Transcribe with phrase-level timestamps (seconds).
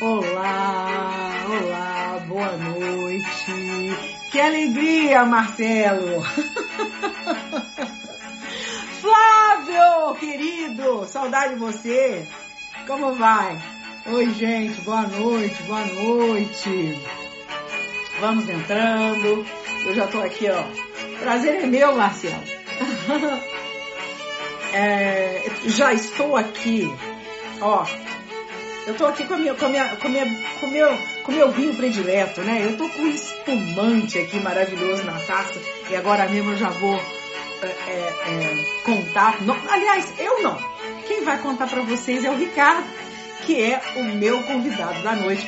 [0.00, 4.13] Olá, olá, boa noite.
[4.34, 6.20] Que alegria, Marcelo.
[9.00, 12.26] Flávio, querido, saudade de você.
[12.84, 13.56] Como vai?
[14.06, 17.00] Oi, gente, boa noite, boa noite.
[18.18, 19.46] Vamos entrando.
[19.86, 20.64] Eu já tô aqui, ó.
[21.20, 22.42] Prazer é meu, Marcelo.
[24.76, 26.92] É, já estou aqui,
[27.60, 27.86] ó,
[28.86, 30.26] eu tô aqui com, a minha, com, minha, com, minha,
[30.60, 32.66] com, meu, com meu vinho predileto, né?
[32.66, 33.08] Eu tô com um
[33.44, 36.96] espumante aqui maravilhoso na taça e agora mesmo eu já vou
[37.62, 39.40] é, é, é, contar.
[39.42, 40.58] Não, aliás, eu não.
[41.06, 42.84] Quem vai contar para vocês é o Ricardo,
[43.44, 45.46] que é o meu convidado da noite.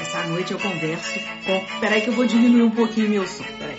[0.00, 1.80] Essa noite eu converso com.
[1.80, 3.44] Peraí que eu vou diminuir um pouquinho meu som.
[3.58, 3.78] Peraí.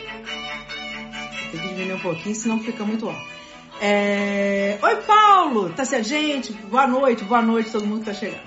[1.51, 3.37] Tem que diminuir um pouquinho, senão fica muito alto.
[3.79, 4.77] É...
[4.81, 5.69] Oi, Paulo!
[5.69, 6.51] Tá certo, gente?
[6.51, 8.41] Boa noite, boa noite, todo mundo que tá chegando.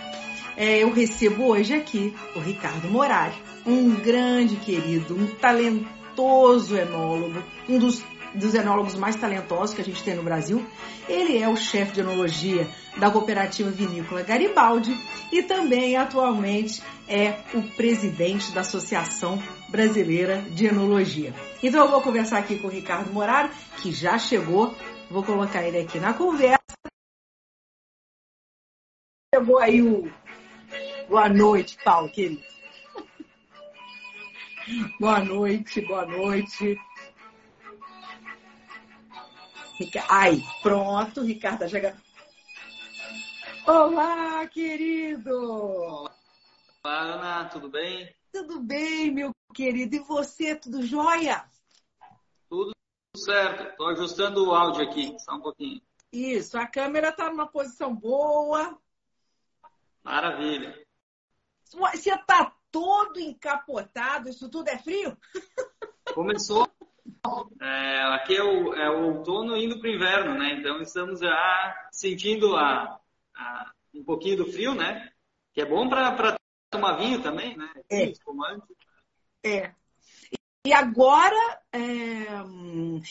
[0.56, 3.34] É, eu recebo hoje aqui o Ricardo Morari,
[3.66, 8.02] um grande querido, um talentoso enólogo, um dos,
[8.34, 10.64] dos enólogos mais talentosos que a gente tem no Brasil.
[11.08, 12.66] Ele é o chefe de enologia
[12.96, 14.96] da cooperativa vinícola Garibaldi
[15.32, 21.34] e também atualmente é o presidente da Associação Brasileira de Enologia.
[21.62, 23.50] Então eu vou conversar aqui com o Ricardo Morari,
[23.82, 24.74] que já chegou
[25.10, 26.60] Vou colocar ele aqui na conversa.
[29.34, 30.08] Chegou aí o.
[31.08, 32.40] Boa noite, Paulo, querido.
[34.98, 36.78] Boa noite, boa noite.
[40.08, 41.96] Ai, pronto, Ricardo chega.
[43.66, 45.30] Olá, querido!
[46.02, 46.10] Olá,
[46.84, 48.14] Ana, tudo bem?
[48.32, 49.96] Tudo bem, meu querido.
[49.96, 51.44] E você, tudo jóia?
[52.48, 52.72] Tudo
[53.16, 53.62] certo.
[53.62, 55.80] Estou ajustando o áudio aqui, só um pouquinho.
[56.12, 58.78] Isso, a câmera está numa posição boa.
[60.02, 60.78] Maravilha.
[61.64, 65.16] Você está todo encapotado, isso tudo é frio?
[66.14, 66.68] Começou.
[67.60, 70.54] É, aqui é o, é o, outono indo para o inverno, né?
[70.58, 72.98] Então estamos já sentindo a,
[73.36, 75.10] a, um pouquinho do frio, né?
[75.52, 76.36] Que é bom para
[76.70, 77.70] tomar vinho também, né?
[77.90, 78.12] É.
[79.44, 79.74] É.
[80.66, 81.78] E agora, é...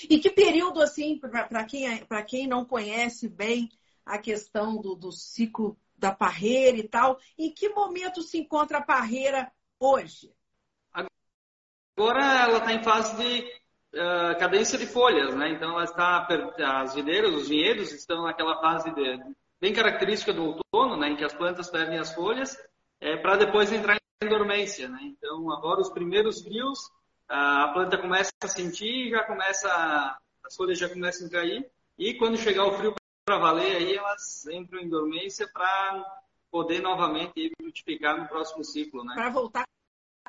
[0.09, 3.69] e que período, assim, para quem, é, quem não conhece bem
[4.05, 8.83] a questão do, do ciclo da parreira e tal, em que momento se encontra a
[8.83, 10.33] parreira hoje?
[11.97, 13.41] Agora ela está em fase de
[13.95, 15.51] uh, cadência de folhas, né?
[15.51, 16.25] Então ela está,
[16.81, 19.19] as videiras, os vinhedos estão naquela fase de,
[19.59, 21.09] bem característica do outono, né?
[21.09, 22.57] Em que as plantas perdem as folhas,
[23.01, 24.99] é, para depois entrar em dormência, né?
[25.03, 26.79] Então agora os primeiros frios
[27.29, 32.38] a planta começa a sentir, já começa, as folhas já começam a cair, e quando
[32.38, 32.95] chegar o frio
[33.29, 36.03] para valer, aí elas entram em dormência para
[36.50, 39.13] poder novamente frutificar no próximo ciclo, né?
[39.13, 39.67] Para voltar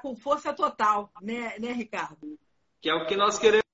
[0.02, 2.38] com força total, né, né, Ricardo?
[2.78, 3.64] Que é o que nós queremos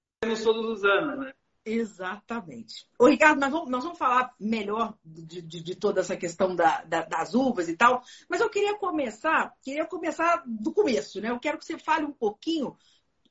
[0.45, 1.33] todos os anos, né?
[1.65, 2.87] Exatamente.
[2.97, 6.85] Ô, Ricardo, nós vamos, nós vamos falar melhor de, de, de toda essa questão da,
[6.85, 11.31] da, das uvas e tal, mas eu queria começar, queria começar do começo, né?
[11.31, 12.77] Eu quero que você fale um pouquinho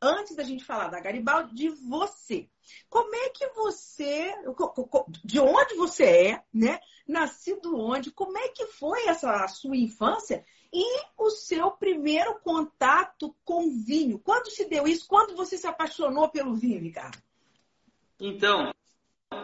[0.01, 2.49] antes da gente falar da Garibaldi, de você.
[2.89, 4.33] Como é que você,
[5.23, 6.79] de onde você é, né?
[7.07, 8.11] Nascido onde?
[8.11, 14.19] Como é que foi essa sua infância e o seu primeiro contato com vinho?
[14.19, 15.07] Quando se deu isso?
[15.07, 17.17] Quando você se apaixonou pelo vinho, Ricardo?
[18.19, 18.73] Então,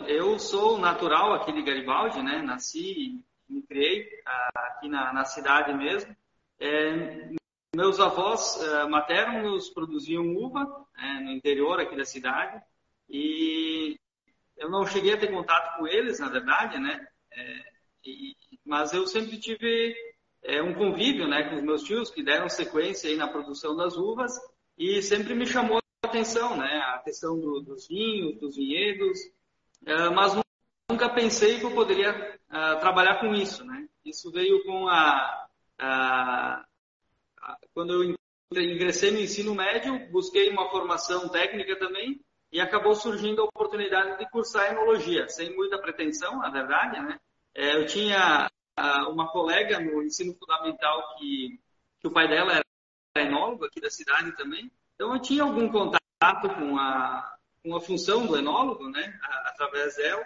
[0.07, 2.41] eu sou natural aqui de Garibaldi, né?
[2.41, 6.15] Nasci me criei ah, aqui na, na cidade mesmo.
[6.59, 7.31] É,
[7.73, 10.65] meus avós uh, maternos produziam uva
[10.95, 12.61] né, no interior aqui da cidade
[13.09, 13.97] e
[14.57, 17.07] eu não cheguei a ter contato com eles, na verdade, né?
[17.33, 17.63] É,
[18.05, 19.95] e, mas eu sempre tive
[20.43, 23.97] é, um convívio, né, com os meus tios que deram sequência aí na produção das
[23.97, 24.33] uvas
[24.77, 26.77] e sempre me chamou a atenção, né?
[26.93, 29.19] A questão do, dos vinhos, dos vinhedos,
[30.13, 30.39] mas
[30.89, 33.87] nunca pensei que eu poderia uh, trabalhar com isso, né?
[34.05, 35.47] Isso veio com a,
[35.79, 36.65] a
[37.73, 42.19] quando eu ingressei no ensino médio, busquei uma formação técnica também
[42.51, 47.17] e acabou surgindo a oportunidade de cursar enologia, sem muita pretensão, na verdade, né?
[47.55, 48.49] É, eu tinha
[49.09, 51.59] uma colega no ensino fundamental que,
[51.99, 56.49] que o pai dela era enólogo aqui da cidade também, Então, eu tinha algum contato
[56.55, 60.23] com a, com a função do enólogo, né, através dela.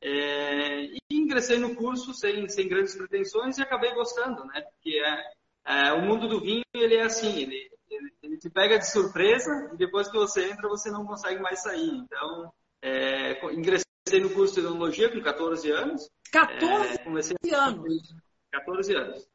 [0.00, 4.60] É, e ingressei no curso sem, sem grandes pretensões e acabei gostando, né?
[4.60, 5.32] Porque é,
[5.66, 9.70] é, o mundo do vinho, ele é assim, ele, ele, ele, te pega de surpresa
[9.74, 11.90] e depois que você entra, você não consegue mais sair.
[11.90, 13.84] Então, é, ingressei
[14.20, 16.08] no curso de enologia com 14 anos.
[16.30, 18.14] 14 é, comecei anos?
[18.52, 19.28] 14 anos.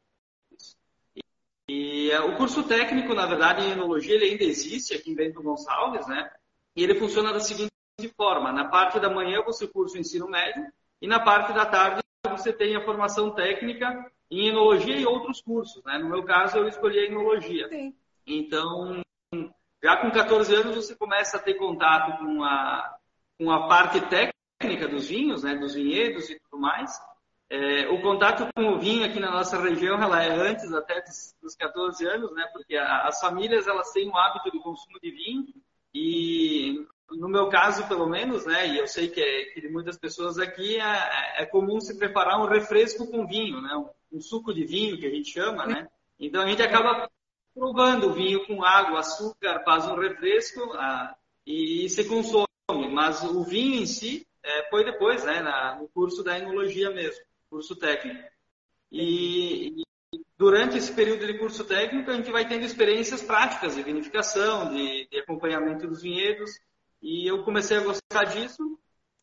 [1.14, 1.20] E,
[1.68, 5.42] e é, o curso técnico, na verdade, em enologia, ele ainda existe aqui em Bento
[5.42, 6.30] Gonçalves, né?
[6.74, 7.70] E ele funciona da seguinte
[8.16, 10.64] forma: na parte da manhã você cursa o ensino médio
[11.00, 12.00] e na parte da tarde
[12.30, 15.84] você tem a formação técnica em enologia e outros cursos.
[15.84, 15.98] Né?
[15.98, 17.68] No meu caso, eu escolhi a enologia.
[17.68, 17.94] Sim.
[18.26, 19.02] Então,
[19.82, 22.96] já com 14 anos, você começa a ter contato com a,
[23.38, 25.54] com a parte técnica dos vinhos, né?
[25.54, 26.98] dos vinhedos e tudo mais.
[27.50, 31.34] É, o contato com o vinho aqui na nossa região, ela é antes até dos,
[31.42, 32.48] dos 14 anos, né?
[32.54, 35.46] porque a, as famílias elas têm o hábito de consumo de vinho
[35.94, 39.98] e no meu caso, pelo menos, né, e eu sei que, é, que de muitas
[39.98, 43.76] pessoas aqui é, é, comum se preparar um refresco com vinho, né,
[44.12, 45.88] um, suco de vinho que a gente chama, né.
[46.18, 47.10] Então a gente acaba
[47.54, 51.14] provando o vinho com água, açúcar, faz um refresco ah,
[51.46, 52.46] e, e, se consome.
[52.92, 57.22] Mas o vinho em si é, foi depois, né, na, no curso da enologia mesmo,
[57.50, 58.22] curso técnico.
[58.90, 59.84] E, e,
[60.36, 65.08] durante esse período de curso técnico a gente vai tendo experiências práticas de vinificação, de,
[65.08, 66.50] de acompanhamento dos vinhedos.
[67.00, 68.78] E eu comecei a gostar disso.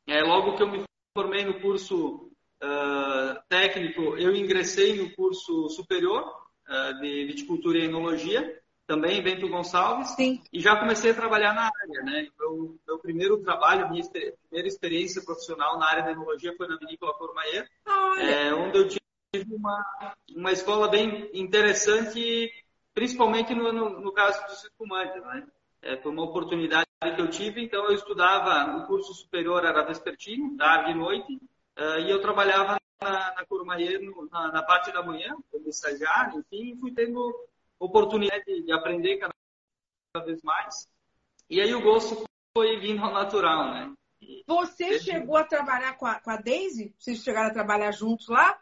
[0.08, 0.84] É, logo que eu me
[1.16, 2.29] formei no curso
[2.64, 6.24] uh, técnico, eu ingressei no curso superior
[6.68, 8.60] uh, de viticultura e enologia,
[8.90, 10.10] também em Bento Gonçalves.
[10.16, 10.42] Sim.
[10.52, 12.04] E já comecei a trabalhar na área.
[12.04, 12.28] Né?
[12.40, 17.14] Meu, meu primeiro trabalho, minha primeira experiência profissional na área da enologia foi na Vinícola
[17.14, 17.70] Cormaier,
[18.18, 19.86] é, onde eu tive uma,
[20.36, 22.52] uma escola bem interessante,
[22.96, 25.22] principalmente no, no, no caso dos espumantes.
[25.22, 25.48] Né?
[25.84, 30.58] É, foi uma oportunidade que eu tive, então eu estudava no curso superior, era vespertino,
[30.58, 31.40] tarde e noite,
[31.80, 33.46] uh, e eu trabalhava na, na
[34.32, 37.34] na, na, parte da manhã, como estagiário, enfim, fui tendo
[37.80, 39.34] oportunidade de, de aprender cada,
[40.14, 40.88] cada vez mais.
[41.50, 42.24] E aí o gosto
[42.56, 43.94] foi vindo ao natural, né?
[44.22, 46.94] E Você chegou a trabalhar com a, com a Daisy?
[47.00, 48.60] Vocês chegaram a trabalhar juntos lá?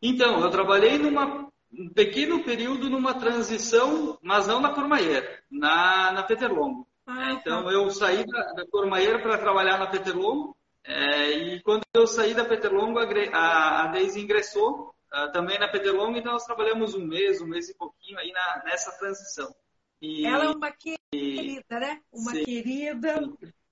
[0.00, 6.22] Então, eu trabalhei numa um pequeno período numa transição, mas não na Cormaier, na, na
[6.22, 6.86] Peterlongo.
[7.06, 7.70] Ah, então, tá.
[7.70, 12.44] eu saí da, da Cormaier para trabalhar na Peterlongo, é, e quando eu saí da
[12.44, 17.46] Peterlongo, a, a Deise ingressou uh, também na Peterlongo, então nós trabalhamos um mês, um
[17.46, 19.54] mês e pouquinho aí na, nessa transição.
[20.00, 22.00] E, Ela é uma querida, né?
[22.12, 23.20] Uma sim, querida.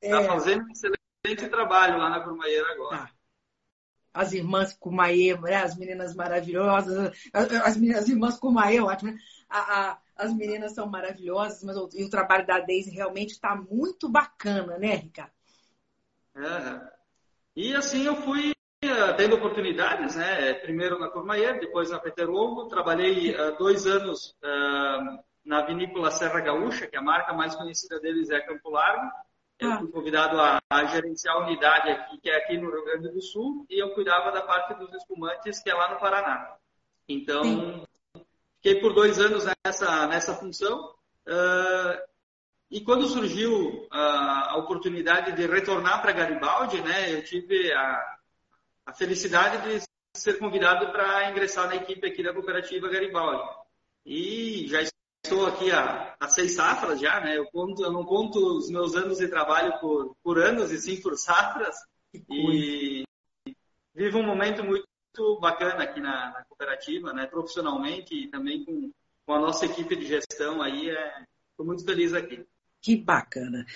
[0.00, 0.24] Está é...
[0.24, 2.98] fazendo um excelente trabalho lá na Cormaier agora.
[2.98, 3.10] Tá
[4.12, 5.56] as irmãs Kumaê, né?
[5.56, 9.18] as meninas maravilhosas, as, meninas, as irmãs Kumaê, ótimo, né?
[9.48, 13.54] A, a, as meninas são maravilhosas, mas o, e o trabalho da Daisy realmente está
[13.54, 15.32] muito bacana, né, Ricardo?
[16.34, 16.99] É.
[17.56, 18.52] E assim eu fui
[18.84, 20.54] uh, tendo oportunidades, né?
[20.54, 22.68] Primeiro na Cormaier, depois na Peterlongo.
[22.68, 28.30] Trabalhei uh, dois anos uh, na vinícola Serra Gaúcha, que a marca mais conhecida deles
[28.30, 29.10] é Campo Largo.
[29.58, 33.10] Eu fui convidado a, a, gerenciar a unidade aqui, que é aqui no Rio Grande
[33.10, 36.56] do Sul, e eu cuidava da parte dos espumantes, que é lá no Paraná.
[37.06, 37.84] Então, Sim.
[38.56, 40.94] fiquei por dois anos nessa, nessa função.
[41.26, 42.09] Uh,
[42.70, 48.16] e quando surgiu a oportunidade de retornar para Garibaldi, né, eu tive a,
[48.86, 49.84] a felicidade de
[50.16, 53.48] ser convidado para ingressar na equipe aqui da cooperativa Garibaldi.
[54.06, 54.82] E já
[55.24, 57.36] estou aqui há, há, seis safras já, né?
[57.36, 61.00] Eu, conto, eu não conto os meus anos de trabalho por, por anos, e sim
[61.00, 61.76] por safras.
[62.28, 63.04] E
[63.94, 64.86] vivo um momento muito
[65.40, 67.26] bacana aqui na, na, cooperativa, né?
[67.26, 68.90] Profissionalmente e também com,
[69.26, 70.88] com a nossa equipe de gestão aí.
[70.88, 72.44] Estou é, muito feliz aqui.
[72.80, 73.66] Que bacana.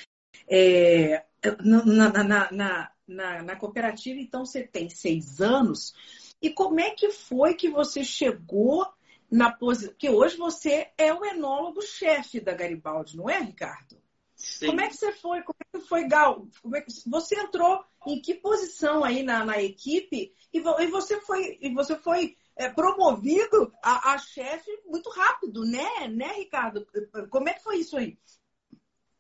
[0.49, 1.25] É,
[1.63, 5.95] na, na, na, na, na cooperativa, então, você tem seis anos.
[6.41, 8.87] E como é que foi que você chegou
[9.35, 9.91] na posição.
[9.91, 14.01] Porque hoje você é o enólogo-chefe da Garibaldi, não é, Ricardo?
[14.37, 14.67] Sim.
[14.67, 15.43] Como é que você foi?
[15.43, 16.47] Como é que foi, Gal?
[16.75, 16.93] É que...
[17.09, 21.97] você entrou em que posição aí na, na equipe e, e, você foi, e você
[21.97, 26.87] foi é, promovido a, a chefe muito rápido, né, né, Ricardo?
[27.31, 28.19] Como é que foi isso aí?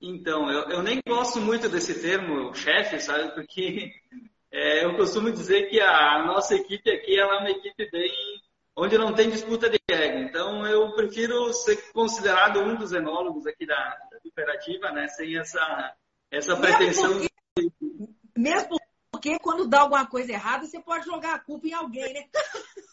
[0.00, 3.34] Então, eu, eu nem gosto muito desse termo chefe, sabe?
[3.34, 3.92] Porque
[4.50, 8.12] é, eu costumo dizer que a nossa equipe aqui ela é uma equipe bem
[8.76, 10.18] onde não tem disputa de ego.
[10.18, 13.74] Então, eu prefiro ser considerado um dos enólogos aqui da,
[14.10, 15.08] da cooperativa, né?
[15.08, 15.94] Sem essa,
[16.30, 17.14] essa pretensão.
[17.14, 17.70] Mesmo porque,
[18.36, 18.76] mesmo
[19.10, 22.24] porque quando dá alguma coisa errada, você pode jogar a culpa em alguém, né?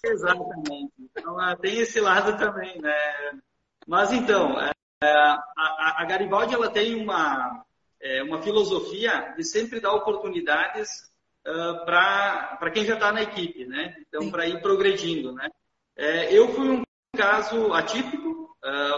[0.05, 0.93] Exatamente.
[0.99, 3.39] Então, ah, tem esse lado também, né?
[3.87, 4.55] Mas então,
[5.03, 7.65] a, a, Garibaldi ela tem uma,
[7.99, 11.11] é, uma filosofia de sempre dar oportunidades
[11.47, 13.95] uh, para quem já está na equipe, né?
[14.07, 15.49] Então, para ir progredindo, né?
[15.95, 16.83] É, eu fui um
[17.15, 18.31] caso atípico,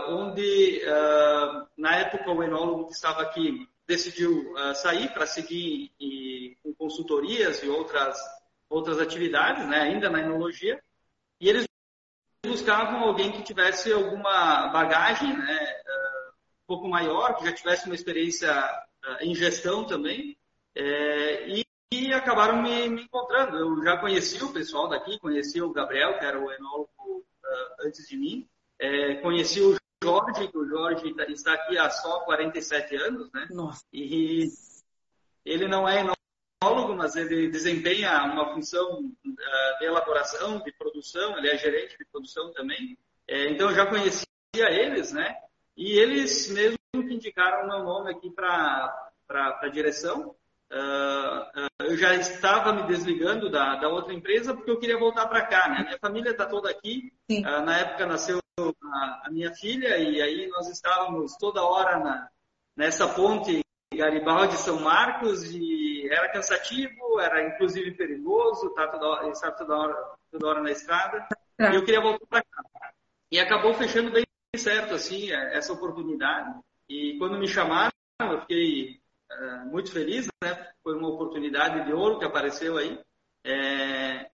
[0.09, 0.81] onde,
[1.77, 5.89] na época, o enólogo que estava aqui decidiu sair para seguir
[6.61, 8.17] com consultorias e outras,
[8.69, 9.81] outras atividades, né?
[9.81, 10.81] ainda na enologia,
[11.39, 11.65] e eles
[12.45, 15.82] buscavam alguém que tivesse alguma bagagem, né?
[16.63, 18.51] Um pouco maior, que já tivesse uma experiência
[19.21, 20.37] em gestão também,
[20.75, 23.57] é, e e acabaram me, me, encontrando.
[23.57, 28.07] Eu já conheci o pessoal daqui, conheci o Gabriel, que era o enólogo uh, antes
[28.07, 28.47] de mim,
[28.79, 33.47] é, conheci o Jorge, que o Jorge tá, está aqui há só 47 anos, né?
[33.51, 33.83] Nossa.
[33.93, 34.49] E
[35.45, 35.99] ele não é
[36.61, 42.05] enólogo, mas ele desempenha uma função uh, de elaboração, de produção, ele é gerente de
[42.05, 42.97] produção também.
[43.27, 44.25] É, então eu já conhecia
[44.57, 45.37] eles, né?
[45.75, 48.93] E eles mesmo que indicaram o meu nome aqui para
[49.29, 50.35] a direção.
[50.71, 55.45] Uh, eu já estava me desligando da, da, outra empresa porque eu queria voltar para
[55.45, 55.69] cá.
[55.69, 55.83] Né?
[55.83, 57.13] Minha família está toda aqui.
[57.29, 62.27] Uh, na época nasceu a, a, minha filha e aí nós estávamos toda hora na,
[62.75, 63.61] nessa ponte
[63.93, 69.95] Garibaldi São Marcos e era cansativo, era inclusive perigoso, tá toda, estar toda hora,
[70.31, 71.27] toda hora na estrada.
[71.59, 71.71] É.
[71.71, 72.63] E eu queria voltar para cá.
[73.31, 74.23] E acabou fechando bem
[74.55, 76.59] certo assim essa oportunidade.
[76.87, 77.91] E quando me chamaram,
[78.21, 78.99] eu fiquei
[79.31, 80.69] é, muito feliz, né?
[80.83, 82.99] Foi uma oportunidade de ouro que apareceu aí.
[83.43, 84.29] É,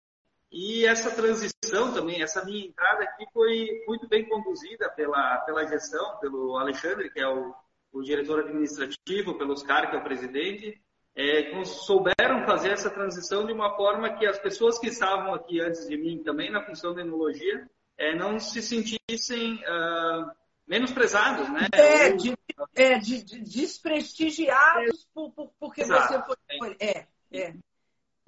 [0.51, 6.17] e essa transição também, essa minha entrada aqui foi muito bem conduzida pela, pela gestão,
[6.19, 7.55] pelo Alexandre, que é o,
[7.93, 10.81] o diretor administrativo, pelo Oscar, que é o presidente.
[11.15, 15.89] É, souberam fazer essa transição de uma forma que as pessoas que estavam aqui antes
[15.89, 20.31] de mim, também na função de enologia, é, não se sentissem uh,
[20.67, 21.69] menosprezados, né?
[21.73, 22.35] É, de,
[22.75, 25.07] é, de, de desprestigiados é.
[25.15, 26.13] por, por, porque Exato.
[26.13, 26.77] você foi.
[26.81, 27.55] É, é.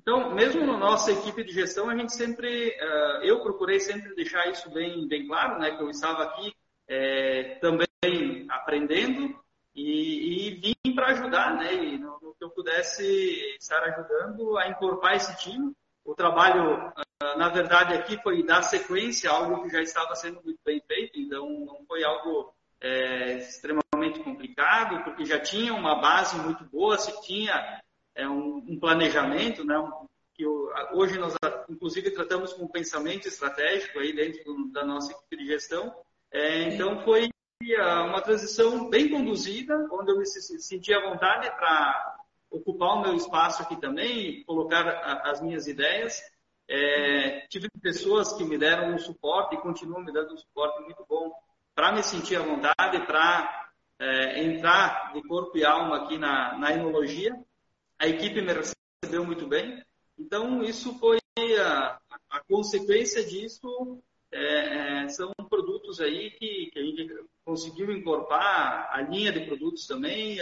[0.01, 4.49] Então, mesmo na nossa equipe de gestão, a gente sempre, uh, eu procurei sempre deixar
[4.49, 5.77] isso bem, bem claro, né?
[5.77, 6.55] Que eu estava aqui
[6.89, 9.39] é, também aprendendo
[9.75, 11.75] e, e vim para ajudar, né?
[11.75, 13.05] E no, no, que eu pudesse
[13.61, 15.73] estar ajudando a incorporar esse time.
[16.05, 20.61] O trabalho, na verdade, aqui foi dar sequência a algo que já estava sendo muito
[20.65, 26.65] bem feito, então não foi algo é, extremamente complicado, porque já tinha uma base muito
[26.65, 27.83] boa, se tinha
[28.15, 29.75] é, um, um, planejamento, né,
[30.33, 30.47] que
[30.93, 31.35] hoje nós,
[31.69, 35.93] inclusive, tratamos com pensamento estratégico aí dentro do, da nossa equipe de gestão.
[36.31, 37.29] É, então, foi
[38.09, 42.17] uma transição bem conduzida, onde eu me senti à vontade para
[42.51, 46.23] ocupar o meu espaço aqui também, colocar a, as minhas ideias.
[46.69, 51.05] É, tive pessoas que me deram um suporte e continuam me dando um suporte muito
[51.09, 51.33] bom
[51.75, 56.73] para me sentir à vontade, para é, entrar de corpo e alma aqui na, na
[56.73, 57.33] enologia.
[57.99, 59.83] A equipe me recebeu muito bem.
[60.19, 61.19] Então, isso foi
[61.59, 61.99] a,
[62.29, 64.03] a consequência disso.
[64.31, 69.87] É, é, são produtos aí que, que, a gente conseguiu incorporar, a linha de produtos
[69.87, 70.39] também.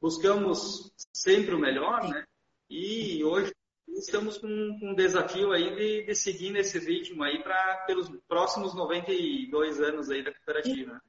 [0.00, 2.24] Buscamos sempre o melhor, né?
[2.68, 3.52] E hoje
[3.98, 4.48] estamos com,
[4.82, 10.22] um desafio aí de, de, seguir nesse ritmo aí para pelos próximos 92 anos aí
[10.22, 11.00] da cooperativa.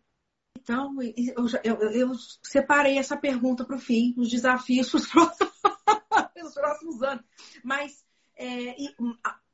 [0.58, 2.12] Então, eu, eu, eu
[2.42, 7.25] separei essa pergunta para o fim, os desafios para os próximos, próximos anos.
[7.63, 8.04] Mas,
[8.36, 8.75] é,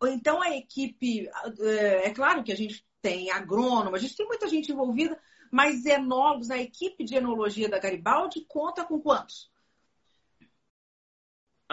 [0.10, 1.28] então a equipe,
[1.60, 5.20] é, é claro que a gente tem agrônomo, a gente tem muita gente envolvida,
[5.52, 9.51] mas enólogos, a equipe de enologia da Garibaldi conta com quantos?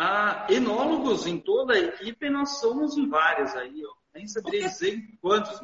[0.00, 3.92] Ah, enólogos em toda a equipe nós somos em vários aí, ó.
[4.14, 5.60] nem saberia dizer quantos,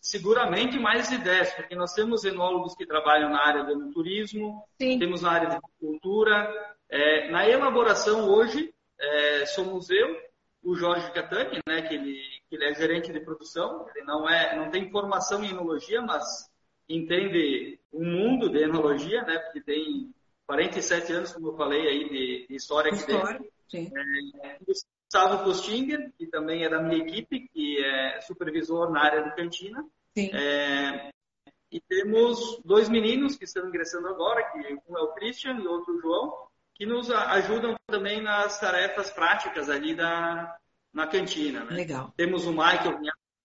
[0.00, 5.00] seguramente mais de 10, porque nós temos enólogos que trabalham na área do turismo, Sim.
[5.00, 6.48] temos na área de cultura.
[6.88, 10.16] É, na elaboração hoje, é, somos eu,
[10.62, 14.54] o Jorge Catani, né, que ele, que ele é gerente de produção, ele não, é,
[14.54, 16.48] não tem formação em enologia, mas
[16.88, 20.14] entende o mundo de enologia, né, porque tem
[20.46, 23.40] 47 anos, como eu falei aí, de, de história aqui história.
[23.72, 23.98] dentro.
[23.98, 29.34] É, Gustavo Postinger, que também é da minha equipe, que é supervisor na área de
[29.34, 29.84] cantina.
[30.16, 31.10] É,
[31.70, 35.96] e temos dois meninos que estão ingressando agora, que um é o Christian e outro
[35.96, 40.56] o João, que nos ajudam também nas tarefas práticas ali da,
[40.92, 41.64] na cantina.
[41.64, 41.72] Né?
[41.72, 42.12] Legal.
[42.16, 43.00] Temos o Michael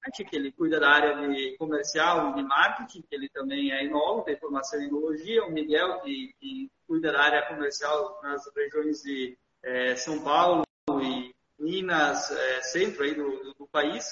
[0.10, 4.24] que ele cuida da área de comercial e de marketing, que ele também é enólogo,
[4.24, 5.44] tem formação em enologia.
[5.46, 10.64] O Miguel, que, que cuida da área comercial nas regiões de é, São Paulo
[11.02, 14.06] e Minas, é, centro aí do, do, do país,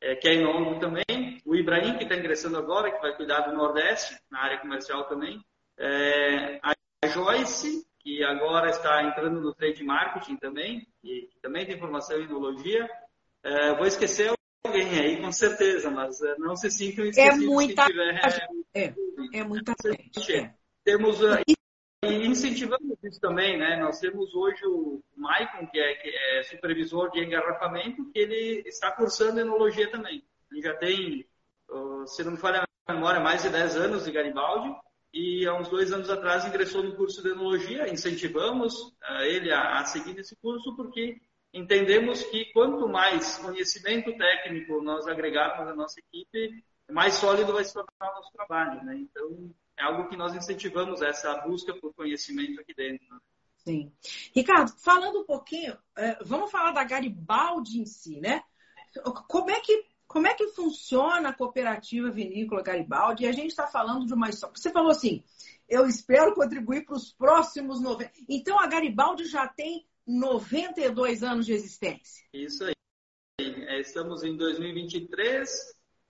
[0.00, 1.40] é, que é enólogo também.
[1.44, 5.44] O Ibrahim, que está ingressando agora, que vai cuidar do Nordeste, na área comercial também.
[5.78, 6.74] É, a
[7.06, 12.24] Joyce, que agora está entrando no trade marketing também, e que também tem formação em
[12.24, 12.88] enologia.
[13.42, 14.35] É, vou esquecer
[14.66, 18.56] alguém aí, com certeza, mas é, não se sintam é esquecidos é muita, se tiver...
[18.74, 18.94] É,
[19.34, 20.54] é muita gente.
[20.84, 21.18] Temos...
[22.04, 23.80] E incentivamos isso também, né?
[23.80, 28.92] Nós temos hoje o Maicon, que é, que é supervisor de engarrafamento, que ele está
[28.92, 30.22] cursando enologia também.
[30.52, 31.26] Ele já tem,
[32.06, 34.72] se não me falha a memória, mais de 10 anos de Garibaldi
[35.12, 37.92] e há uns dois anos atrás ingressou no curso de enologia.
[37.92, 41.20] Incentivamos ele a, a, seguir esse curso porque
[41.52, 47.72] entendemos que quanto mais conhecimento técnico nós agregarmos à nossa equipe, mais sólido vai se
[47.72, 48.84] tornar o nosso trabalho.
[48.84, 48.96] Né?
[48.98, 53.06] Então, é algo que nós incentivamos essa busca por conhecimento aqui dentro.
[53.10, 53.18] Né?
[53.56, 53.92] Sim.
[54.34, 58.42] Ricardo, falando um pouquinho, é, vamos falar da Garibaldi em si, né?
[59.28, 63.24] Como é que como é que funciona a cooperativa vinícola Garibaldi?
[63.24, 64.54] E a gente está falando de uma história.
[64.56, 65.24] Você falou assim,
[65.68, 68.12] eu espero contribuir para os próximos 90.
[68.28, 72.24] Então a Garibaldi já tem 92 anos de existência.
[72.32, 72.74] Isso aí.
[73.40, 75.48] É, estamos em 2023.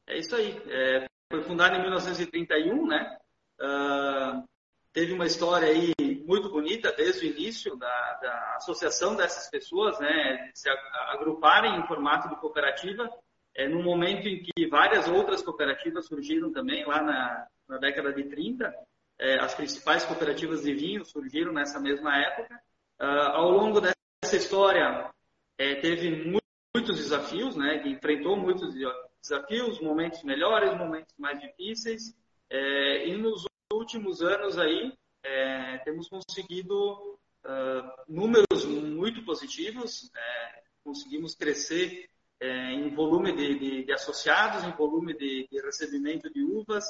[0.08, 0.60] É isso aí.
[0.68, 3.18] É, foi fundada em 1931, né?
[3.60, 4.46] Uh,
[4.92, 5.92] teve uma história aí
[6.24, 10.50] muito bonita desde o início da, da associação dessas pessoas, né?
[10.54, 10.68] Se
[11.10, 13.08] agruparem em formato de cooperativa
[13.56, 18.24] é, no momento em que várias outras cooperativas surgiram também, lá na, na década de
[18.24, 18.72] 30,
[19.18, 22.60] é, as principais cooperativas de vinho surgiram nessa mesma época.
[23.00, 25.10] Uh, ao longo dessa história,
[25.58, 26.10] é, teve
[26.74, 28.74] muitos desafios, né, enfrentou muitos
[29.22, 32.14] desafios, momentos melhores, momentos mais difíceis,
[32.50, 41.34] é, e nos últimos anos aí, é, temos conseguido uh, números muito positivos, é, conseguimos
[41.34, 42.08] crescer
[42.40, 46.84] é, em volume de, de, de, associados, em volume de, de recebimento de uvas,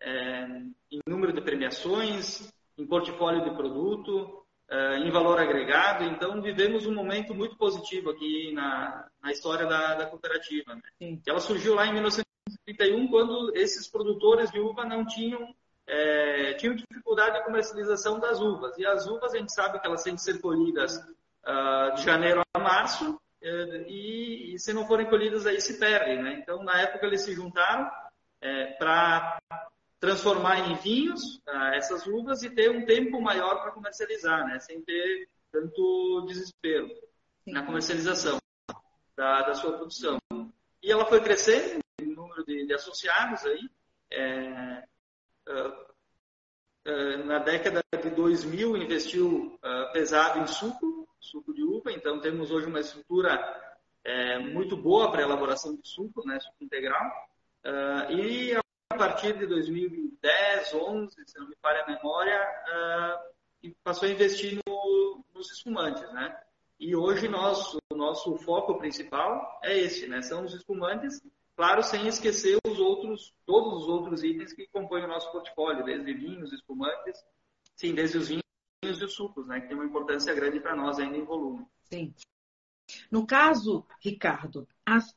[0.00, 0.46] é,
[0.90, 6.04] em número de premiações, em portfólio de produto, é, em valor agregado.
[6.04, 10.74] Então, vivemos um momento muito positivo aqui na, na história da, da cooperativa.
[10.74, 11.18] Né?
[11.26, 15.54] Ela surgiu lá em 1931, quando esses produtores de uva não tinham
[15.88, 18.76] é, tinham dificuldade de comercialização das uvas.
[18.76, 22.42] E as uvas, a gente sabe que elas têm que ser colhidas uh, de janeiro
[22.52, 26.38] a março, é, e, e, se não forem colhidas aí se perdem, né?
[26.40, 27.88] Então na época eles se juntaram
[28.40, 29.38] é, para
[29.98, 34.58] transformar em vinhos ah, essas uvas e ter um tempo maior para comercializar, né?
[34.58, 36.88] Sem ter tanto desespero
[37.44, 37.52] Sim.
[37.52, 38.38] na comercialização
[39.16, 40.18] da, da, sua produção.
[40.82, 43.70] E ela foi crescendo em número de, de associados aí.
[44.12, 44.84] É,
[45.48, 45.86] uh,
[46.88, 51.90] uh, na década de 2000 investiu uh, pesado em suco suco de uva.
[51.90, 53.36] Então, temos hoje uma estrutura
[54.04, 57.10] é, muito boa para elaboração de suco, né, suco integral.
[58.08, 58.54] E
[58.96, 65.24] partir de 2010, 11, se não me falha a memória, uh, passou a investir no,
[65.34, 66.36] nos espumantes, né?
[66.78, 70.20] E hoje nós, o nosso foco principal é esse, né?
[70.22, 71.22] São os espumantes,
[71.56, 76.12] claro, sem esquecer os outros, todos os outros itens que compõem o nosso portfólio, desde
[76.12, 77.18] vinhos, espumantes,
[77.74, 78.42] sim, desde os vinhos
[78.84, 81.66] e os sucos, né, que tem uma importância grande para nós ainda em volume.
[81.84, 82.14] Sim.
[83.10, 85.14] No caso, Ricardo, as,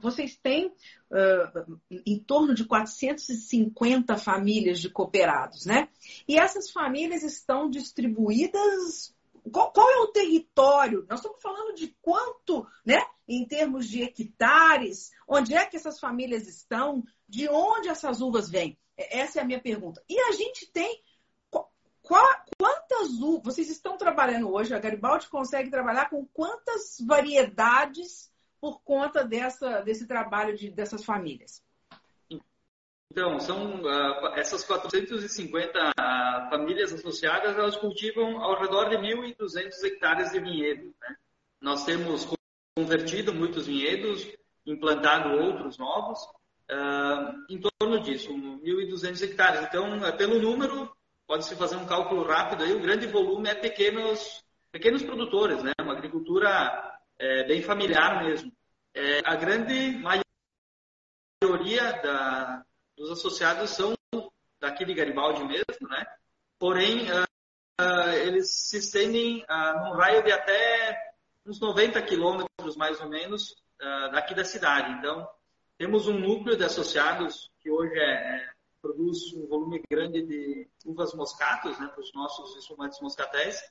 [0.00, 5.88] vocês têm uh, em torno de 450 famílias de cooperados, né?
[6.26, 9.14] E essas famílias estão distribuídas.
[9.52, 11.04] Qual, qual, é o território?
[11.08, 13.04] Nós estamos falando de quanto, né?
[13.28, 17.04] Em termos de hectares, onde é que essas famílias estão?
[17.28, 18.78] De onde essas uvas vêm?
[18.96, 20.02] Essa é a minha pergunta.
[20.08, 21.02] E a gente tem
[22.02, 24.74] quantas vocês estão trabalhando hoje?
[24.74, 31.62] A Garibaldi consegue trabalhar com quantas variedades por conta dessa, desse trabalho de, dessas famílias?
[33.10, 35.92] Então, são uh, essas 450 uh,
[36.48, 40.94] famílias associadas, elas cultivam ao redor de 1.200 hectares de vinhedo.
[40.98, 41.16] Né?
[41.60, 42.26] Nós temos
[42.74, 44.26] convertido muitos vinhedos,
[44.64, 46.22] implantado outros novos,
[46.70, 49.60] uh, em torno disso, 1.200 hectares.
[49.68, 50.90] Então, é pelo número,
[51.32, 55.72] pode-se fazer um cálculo rápido aí, o grande volume é pequenos, pequenos produtores, né?
[55.80, 58.52] Uma agricultura é, bem familiar mesmo.
[58.92, 59.98] É, a grande
[61.42, 62.62] maioria da,
[62.94, 63.94] dos associados são
[64.60, 66.04] daqui de Garibaldi mesmo, né?
[66.58, 67.24] Porém, uh,
[67.80, 71.14] uh, eles se estendem uh, num raio de até
[71.46, 73.56] uns 90 quilômetros, mais ou menos,
[74.12, 74.92] daqui da cidade.
[74.92, 75.26] Então,
[75.78, 78.51] temos um núcleo de associados que hoje é, é
[78.82, 83.62] produz um volume grande de uvas moscatos, né, para os nossos espumantes moscatéis,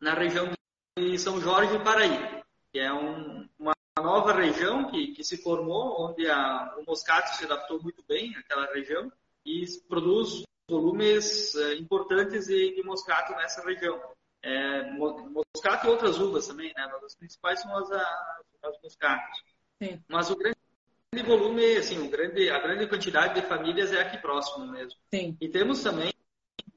[0.00, 0.52] na região
[0.98, 6.08] de São Jorge e Paraí, que é um, uma, nova região que, que se formou,
[6.08, 9.10] onde a, o moscato se adaptou muito bem àquela região
[9.46, 14.00] e produz volumes é, importantes de, de, moscato nessa região.
[14.42, 16.88] É, moscato e outras uvas também, né?
[16.92, 19.42] Mas as principais são as, as moscatos.
[19.80, 20.02] Sim.
[20.08, 20.56] Mas o grande
[21.20, 24.98] volume, assim, o grande, a grande quantidade de famílias é aqui próximo mesmo.
[25.12, 25.36] Sim.
[25.38, 26.10] E temos também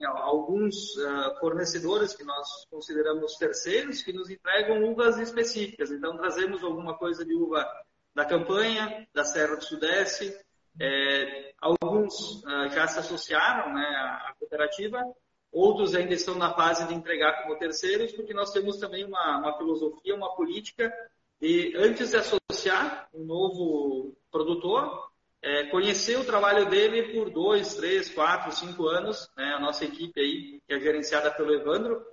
[0.04, 5.90] alguns uh, fornecedores que nós consideramos terceiros que nos entregam uvas específicas.
[5.90, 7.66] Então, trazemos alguma coisa de uva
[8.14, 10.36] da campanha, da Serra do Sudeste.
[10.80, 15.02] É, alguns uh, já se associaram né, à, cooperativa,
[15.50, 19.58] outros ainda estão na fase de entregar como terceiros, porque nós temos também uma, uma
[19.58, 20.94] filosofia, uma política
[21.40, 28.10] de, antes de associar um novo produtor, é, conhecer o trabalho dele por dois, três,
[28.10, 29.54] quatro, cinco anos, né?
[29.54, 32.04] a nossa equipe aí, que é gerenciada pelo Evandro,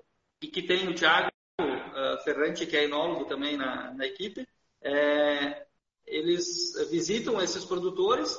[0.43, 1.31] e que tem o Thiago
[1.61, 4.47] uh, Ferrante, que é enólogo também na, na equipe,
[4.83, 5.65] é,
[6.05, 8.37] eles visitam esses produtores,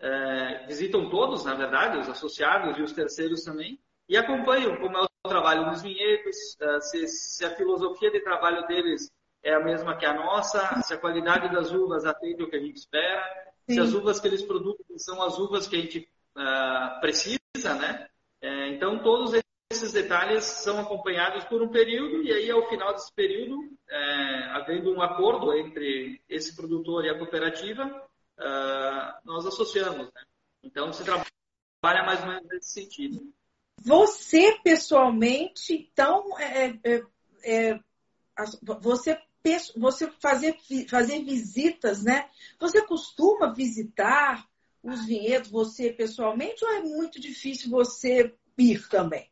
[0.00, 5.02] é, visitam todos, na verdade, os associados e os terceiros também, e acompanham como é
[5.02, 9.10] o trabalho dos vinhedos, uh, se, se a filosofia de trabalho deles
[9.44, 12.60] é a mesma que a nossa, se a qualidade das uvas atende o que a
[12.60, 13.22] gente espera,
[13.68, 13.74] Sim.
[13.74, 18.08] se as uvas que eles produzem são as uvas que a gente uh, precisa, né?
[18.40, 19.38] É, então, todos
[19.70, 24.90] esses detalhes são acompanhados por um período e aí, ao final desse período, é, havendo
[24.92, 30.22] um acordo entre esse produtor e a cooperativa, uh, nós associamos, né?
[30.62, 33.20] Então, se trabalha mais ou menos nesse sentido.
[33.82, 37.02] Você, pessoalmente, então, é, é,
[37.44, 37.80] é
[38.80, 39.18] você
[39.76, 40.56] você fazer,
[40.88, 42.28] fazer visitas, né?
[42.58, 44.46] Você costuma visitar
[44.82, 49.30] os vinhedos, você pessoalmente, ou é muito difícil você ir também?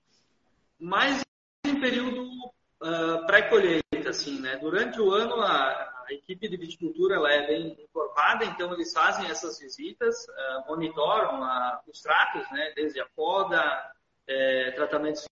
[0.79, 1.23] Mais
[1.67, 4.57] em período uh, pré-colheita, assim, né?
[4.59, 9.31] Durante o ano, a, a, equipe de viticultura ela é bem informada, então eles fazem
[9.31, 12.73] essas visitas, uh, monitoram uh, os tratos, né?
[12.75, 13.63] Desde a poda,
[14.27, 15.27] é, tratamentos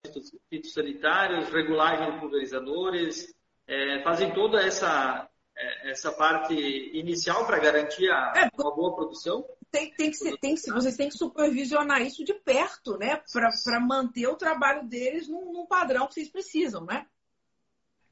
[0.49, 3.35] fitossanitários, regulagem de pulverizadores,
[3.69, 9.45] é, fazem toda essa, é, essa parte inicial para garantir a, é, uma boa produção.
[9.71, 13.23] Tem, tem que ser, tem que, vocês têm que supervisionar isso de perto, né?
[13.33, 17.07] Para manter o trabalho deles num, num, padrão que vocês precisam, né?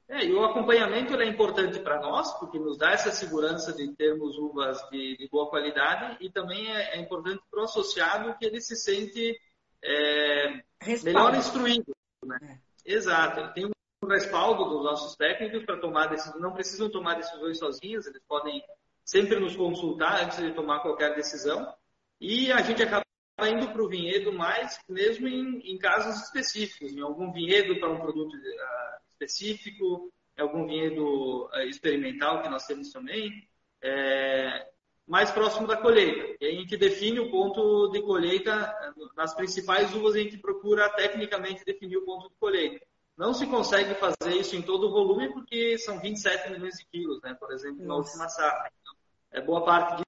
[0.08, 4.36] É, e o acompanhamento é importante para nós, porque nos dá essa segurança de termos
[4.38, 8.60] uvas de, de boa qualidade e também é, é importante para o associado que ele
[8.60, 9.36] se sente
[9.82, 10.62] é,
[11.02, 11.96] melhor instruído.
[12.22, 12.38] Né?
[12.42, 12.94] É.
[12.94, 13.75] Exato, ele tem
[14.06, 18.62] o respaldo dos nossos técnicos para tomar decisões, não precisam tomar decisões sozinhos, eles podem
[19.04, 21.72] sempre nos consultar antes de tomar qualquer decisão.
[22.20, 23.04] E a gente acaba
[23.44, 28.00] indo para o vinhedo mais mesmo em, em, casos específicos, em algum vinhedo para um
[28.00, 33.46] produto uh, específico, algum vinhedo uh, experimental que nós temos também,
[33.82, 34.66] é,
[35.06, 36.36] mais próximo da colheita.
[36.40, 38.74] E a gente define o ponto de colheita,
[39.16, 42.85] nas principais uvas a gente procura tecnicamente definir o ponto de colheita.
[43.16, 47.20] Não se consegue fazer isso em todo o volume porque são 27 milhões de quilos,
[47.22, 47.34] né?
[47.34, 48.70] por exemplo, na última safra.
[48.80, 48.94] Então,
[49.32, 50.02] é, boa parte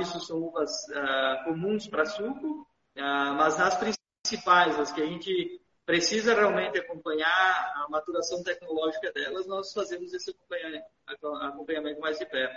[0.00, 2.62] disso são uvas uh, comuns para suco,
[2.96, 9.46] uh, mas as principais, as que a gente precisa realmente acompanhar a maturação tecnológica delas,
[9.46, 12.56] nós fazemos esse acompanhamento, acompanhamento mais de perto.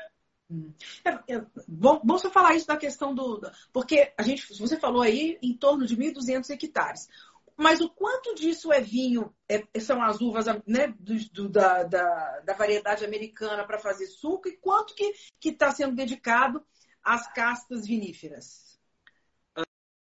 [0.49, 0.73] Hum.
[1.03, 3.41] É, é, bom, bom você falar isso da questão do.
[3.73, 7.09] Porque a gente, você falou aí em torno de 1.200 hectares.
[7.57, 12.39] Mas o quanto disso é vinho, é, são as uvas né, do, do, da, da,
[12.41, 16.63] da, variedade americana para fazer suco, e quanto que está sendo dedicado
[17.03, 18.79] às castas viníferas?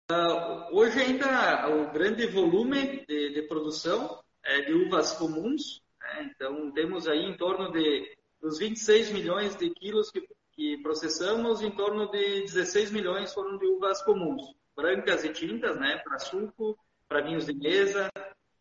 [0.10, 6.32] Uh, hoje ainda o grande volume de, de produção é de uvas comuns, né?
[6.32, 11.72] então temos aí em torno de dos 26 milhões de quilos que, que processamos, em
[11.72, 16.78] torno de 16 milhões foram de uvas comuns, brancas e tintas, né, para suco,
[17.14, 18.10] para vinhos de mesa,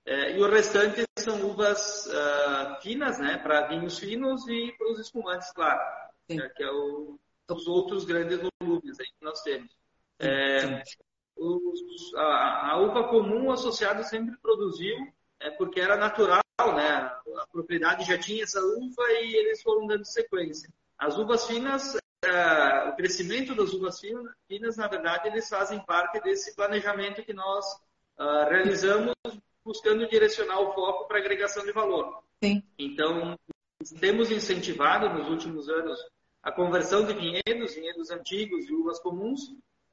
[0.04, 4.98] é, e o restante são uvas uh, finas, né, para vinhos finos e para os
[4.98, 5.80] espumantes, claro,
[6.28, 7.18] é, que é o,
[7.50, 9.74] os outros grandes volumes aí que nós temos.
[10.18, 10.82] É,
[11.34, 14.98] os, a, a, uva comum o associado sempre produziu,
[15.40, 20.04] é, porque era natural, né, a propriedade já tinha essa uva e eles foram dando
[20.04, 20.68] sequência.
[20.98, 26.54] As uvas finas, é, o crescimento das uvas finas, na verdade, eles fazem parte desse
[26.54, 27.64] planejamento que nós
[28.22, 29.14] uh, realizamos
[29.64, 32.22] buscando direcionar o foco para agregação de valor.
[32.42, 32.62] Sim.
[32.78, 33.38] Então,
[34.00, 35.98] temos incentivado nos últimos anos
[36.42, 39.40] a conversão de vinhedos, vinhedos antigos e uvas comuns,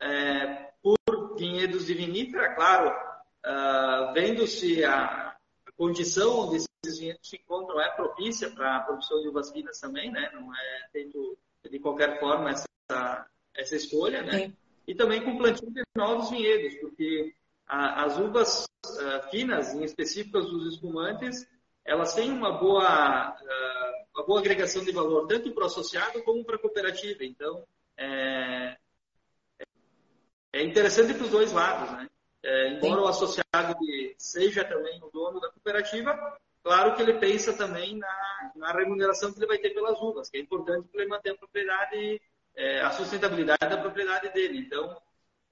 [0.02, 0.98] é, por
[1.38, 5.36] vinhedos de vinífera, claro, uh, vendo-se a,
[5.78, 10.12] condição onde esses vinhedos se encontram é propícia para a produção de uvas finas também,
[10.12, 10.30] né?
[10.34, 11.38] não é feito
[11.70, 14.39] de qualquer forma, essa, essa escolha, né?
[14.39, 14.58] Sim.
[14.86, 17.34] E também com plantio de novos vinhedos, porque
[17.70, 21.48] a, as uvas uh, finas, em específico os espumantes,
[21.86, 26.44] elas têm uma boa, uh, uma boa agregação de valor, tanto para o associado como
[26.44, 27.24] para a cooperativa.
[27.24, 27.64] Então,
[27.96, 28.76] é,
[30.52, 32.10] é interessante para os dois lados, né?
[32.42, 33.02] É, embora Sim.
[33.02, 33.76] o associado
[34.18, 39.40] seja também o dono da cooperativa, claro que ele pensa também na, na remuneração que
[39.40, 42.22] ele vai ter pelas uvas, que é importante para ele manter a propriedade,
[42.56, 44.60] é, a sustentabilidade da propriedade dele.
[44.60, 44.98] Então,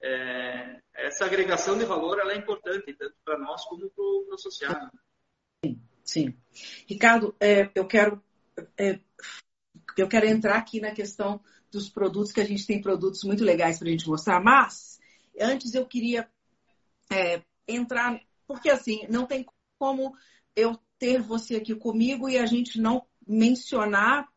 [0.02, 4.90] é, essa agregação de valor ela é importante, tanto para nós como para o associado.
[5.64, 6.38] Sim, sim.
[6.86, 8.22] Ricardo, é, eu quero
[8.76, 9.00] é,
[9.96, 13.78] eu quero entrar aqui na questão dos produtos, que a gente tem produtos muito legais
[13.78, 14.98] para a gente mostrar, mas
[15.40, 16.28] antes eu queria
[17.10, 19.46] é, entrar, porque assim, não tem
[19.78, 20.14] como
[20.56, 24.28] eu ter você aqui comigo e a gente não mencionar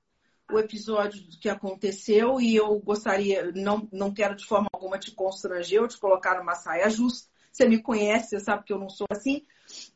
[0.52, 5.82] o episódio que aconteceu e eu gostaria, não, não quero de forma alguma te constranger
[5.82, 7.30] ou te colocar numa saia justa.
[7.52, 9.46] Você me conhece, você sabe que eu não sou assim.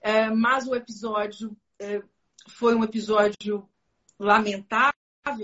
[0.01, 2.01] É, mas o episódio é,
[2.47, 3.67] foi um episódio
[4.19, 4.93] lamentável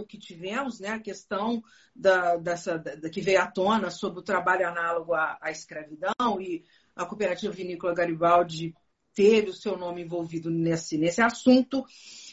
[0.07, 0.89] que tivemos, né?
[0.89, 1.63] A questão
[1.95, 6.63] da, dessa, da, que veio à tona sobre o trabalho análogo à, à escravidão e
[6.95, 8.75] a cooperativa vinícola Garibaldi
[9.13, 11.83] teve o seu nome envolvido nesse, nesse assunto.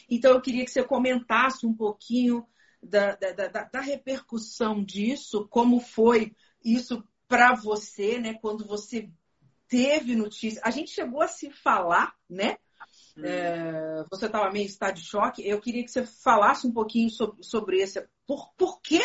[0.09, 2.45] Então, eu queria que você comentasse um pouquinho
[2.81, 8.33] da, da, da, da repercussão disso, como foi isso para você, né?
[8.35, 9.09] Quando você
[9.67, 10.61] teve notícia.
[10.63, 12.57] A gente chegou a se falar, né?
[13.15, 13.23] Hum.
[13.23, 15.47] É, você estava meio em estado de choque.
[15.47, 18.05] Eu queria que você falasse um pouquinho sobre, sobre esse.
[18.25, 19.01] Por, por que,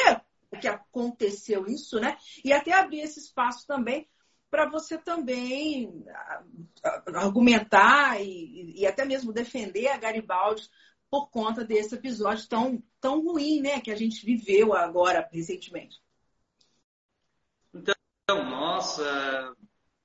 [0.61, 2.17] que aconteceu isso, né?
[2.43, 4.09] E até abrir esse espaço também
[4.51, 6.05] para você também
[7.13, 10.71] argumentar e, e, até mesmo defender a Garibaldi
[11.15, 16.03] por conta desse episódio tão, tão ruim, né, que a gente viveu agora recentemente.
[17.73, 17.95] Então,
[18.29, 19.55] nossa,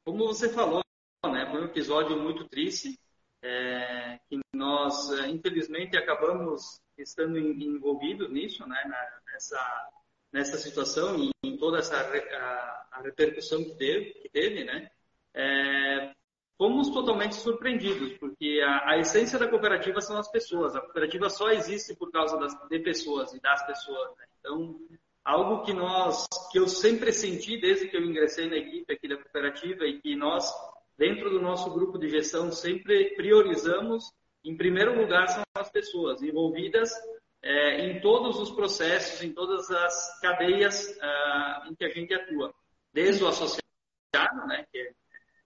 [0.06, 0.84] como você falou,
[1.26, 3.00] né, foi um episódio muito triste,
[3.42, 8.80] é, que nós, infelizmente, acabamos estando envolvidos nisso, né,
[9.26, 9.90] nessa
[10.32, 14.92] nessa situação e em toda essa a, a repercussão que teve, que teve né?
[15.34, 16.14] É,
[16.60, 20.76] fomos totalmente surpreendidos, porque a, a, essência da cooperativa são as pessoas.
[20.76, 24.10] A cooperativa só existe por causa das, de pessoas e das pessoas.
[24.18, 24.26] Né?
[24.40, 24.78] Então,
[25.24, 29.16] algo que nós, que eu sempre senti desde que eu ingressei na equipe aqui da
[29.16, 30.54] cooperativa e que nós,
[30.98, 34.12] dentro do nosso grupo de gestão, sempre priorizamos,
[34.44, 36.92] em primeiro lugar, são as pessoas envolvidas
[37.42, 42.54] é, em todos os processos, em todas as cadeias uh, em que a gente atua,
[42.92, 43.62] desde o associado,
[44.46, 44.92] né, que, é,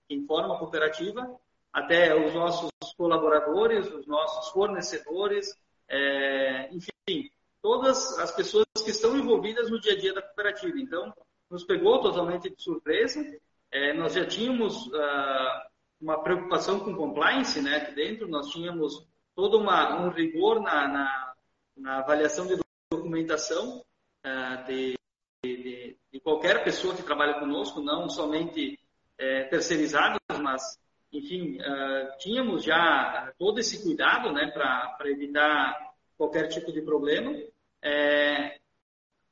[0.08, 1.40] que informa a cooperativa,
[1.72, 5.58] até os nossos colaboradores, os nossos fornecedores,
[5.90, 7.30] é, enfim,
[7.62, 10.78] todas as pessoas que estão envolvidas no dia a dia da cooperativa.
[10.78, 11.14] Então,
[11.50, 13.24] nos pegou totalmente de surpresa.
[13.72, 15.62] É, nós já tínhamos uh,
[16.00, 18.28] uma preocupação com compliance, né, dentro.
[18.28, 21.34] Nós tínhamos todo uma, um rigor na, na
[21.76, 22.58] na avaliação de
[22.92, 23.84] documentação
[24.26, 24.98] uh, de,
[25.44, 28.80] de, de, qualquer pessoa que trabalha conosco, não somente
[29.24, 30.78] é, terceirizados, mas,
[31.12, 37.34] enfim, uh, tínhamos já todo esse cuidado né, para evitar qualquer tipo de problema.
[37.82, 38.60] É,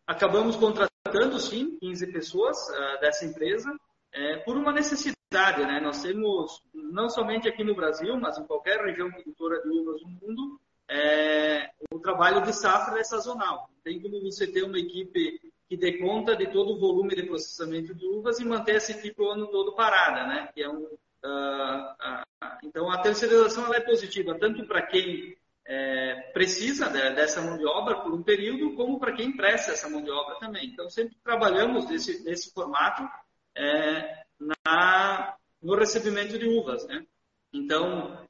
[0.07, 3.69] acabamos contratando, sim, 15 pessoas uh, dessa empresa
[4.13, 5.65] é, por uma necessidade.
[5.65, 5.81] Né?
[5.81, 10.07] Nós temos, não somente aqui no Brasil, mas em qualquer região produtora de uvas do
[10.07, 13.69] mundo, é, o trabalho de safra é sazonal.
[13.83, 17.95] Tem como você ter uma equipe que dê conta de todo o volume de processamento
[17.95, 20.49] de uvas e manter essa equipe o ano todo parada, né?
[20.53, 20.89] Que é um, uh,
[21.23, 25.33] uh, então a terceirização ela é positiva tanto para quem
[25.65, 29.87] é, precisa de, dessa mão de obra por um período, como para quem presta essa
[29.87, 30.65] mão de obra também.
[30.65, 33.07] Então sempre trabalhamos nesse, nesse formato
[33.55, 37.05] é, na, no recebimento de uvas, né?
[37.53, 38.27] Então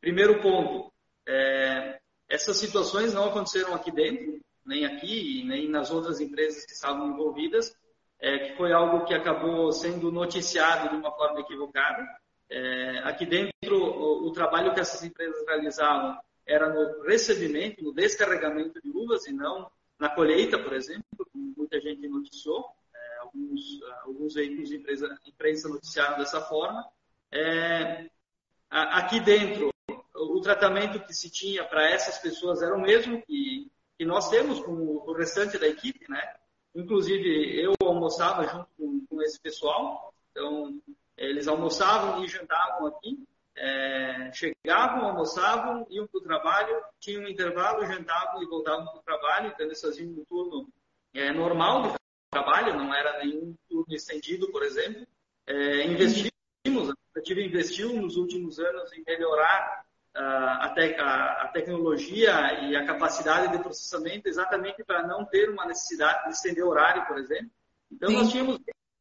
[0.00, 0.92] primeiro ponto
[1.26, 7.08] é, essas situações não aconteceram aqui dentro, nem aqui, nem nas outras empresas que estavam
[7.08, 7.74] envolvidas,
[8.18, 12.06] é, que foi algo que acabou sendo noticiado de uma forma equivocada.
[12.48, 18.80] É, aqui dentro, o, o, trabalho que essas empresas realizavam era no recebimento, no descarregamento
[18.80, 22.64] de uvas e não na colheita, por exemplo, como muita gente noticiou.
[22.94, 23.60] É, alguns,
[24.04, 26.86] alguns veículos de empresa, imprensa noticiaram dessa forma.
[27.32, 28.08] É,
[28.70, 29.70] aqui dentro,
[30.14, 34.60] o tratamento que se tinha para essas pessoas era o mesmo que, que nós temos
[34.60, 36.34] com o, restante da equipe, né?
[36.74, 40.78] Inclusive, eu almoçava junto com, com esse pessoal, então
[41.16, 47.86] eles almoçavam e jantavam aqui, é, chegavam, almoçavam, iam para o trabalho, tinham um intervalo,
[47.86, 50.68] jantavam e voltavam para o trabalho, então eles faziam um turno
[51.14, 51.94] é, normal de
[52.30, 55.06] trabalho, não era nenhum turno estendido, por exemplo.
[55.46, 59.85] É, investimos, a cooperativa investiu nos últimos anos em melhorar
[60.16, 65.66] a, te, a, a, tecnologia e a capacidade de processamento exatamente para não ter uma
[65.66, 67.50] necessidade de estender horário, por exemplo.
[67.92, 68.16] Então, Sim.
[68.16, 68.58] nós tínhamos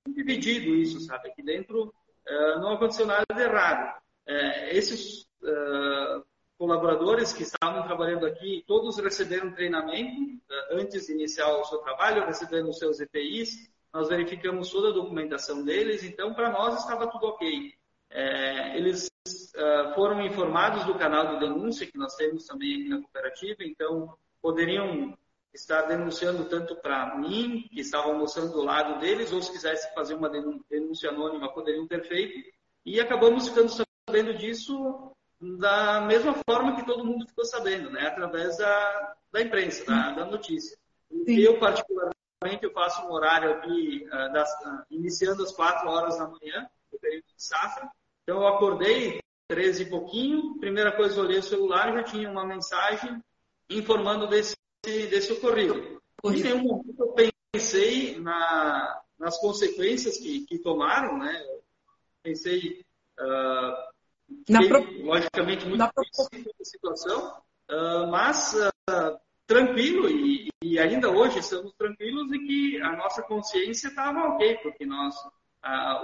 [0.08, 1.30] dividido isso, sabe?
[1.30, 3.98] Aqui dentro uh, não aconteceu nada de errado.
[4.28, 6.26] Uh, esses uh,
[6.58, 12.70] colaboradores que estavam trabalhando aqui, todos receberam treinamento antes de iniciar o seu trabalho, receberam
[12.70, 17.74] os seus EPIs, nós verificamos toda a documentação deles, então para nós estava tudo ok.
[18.10, 19.10] É, eles
[19.56, 24.16] uh, foram informados do canal de denúncia que nós temos também aqui na cooperativa, então
[24.42, 25.18] poderiam
[25.54, 30.14] estar denunciando tanto para mim, que estava almoçando do lado deles, ou se quisesse fazer
[30.14, 32.50] uma denúncia anônima, poderiam ter feito.
[32.86, 33.72] E acabamos ficando
[34.08, 38.08] sabendo disso da mesma forma que todo mundo ficou sabendo, né?
[38.08, 40.78] através da, da imprensa, da, da notícia.
[41.10, 41.40] Sim.
[41.40, 46.28] Eu, particularmente, eu faço um horário aqui, uh, das, uh, iniciando às quatro horas da
[46.28, 47.90] manhã, no período de safra.
[48.24, 52.32] Então, eu acordei 13 e pouquinho, primeira coisa, eu olhei o celular e já tinha
[52.32, 53.22] uma mensagem
[53.70, 54.56] informando desse
[54.86, 56.02] desse ocorrido.
[56.24, 57.16] Em nenhum momento eu
[57.54, 61.42] pensei na, nas consequências que, que tomaram, né?
[61.48, 61.64] Eu
[62.24, 62.86] pensei,
[63.20, 65.04] uh, fiquei, pro...
[65.04, 72.32] logicamente, muito com a situação, uh, mas uh, tranquilo e, e, ainda hoje estamos tranquilos
[72.32, 75.16] e que a nossa consciência estava ok, porque nós,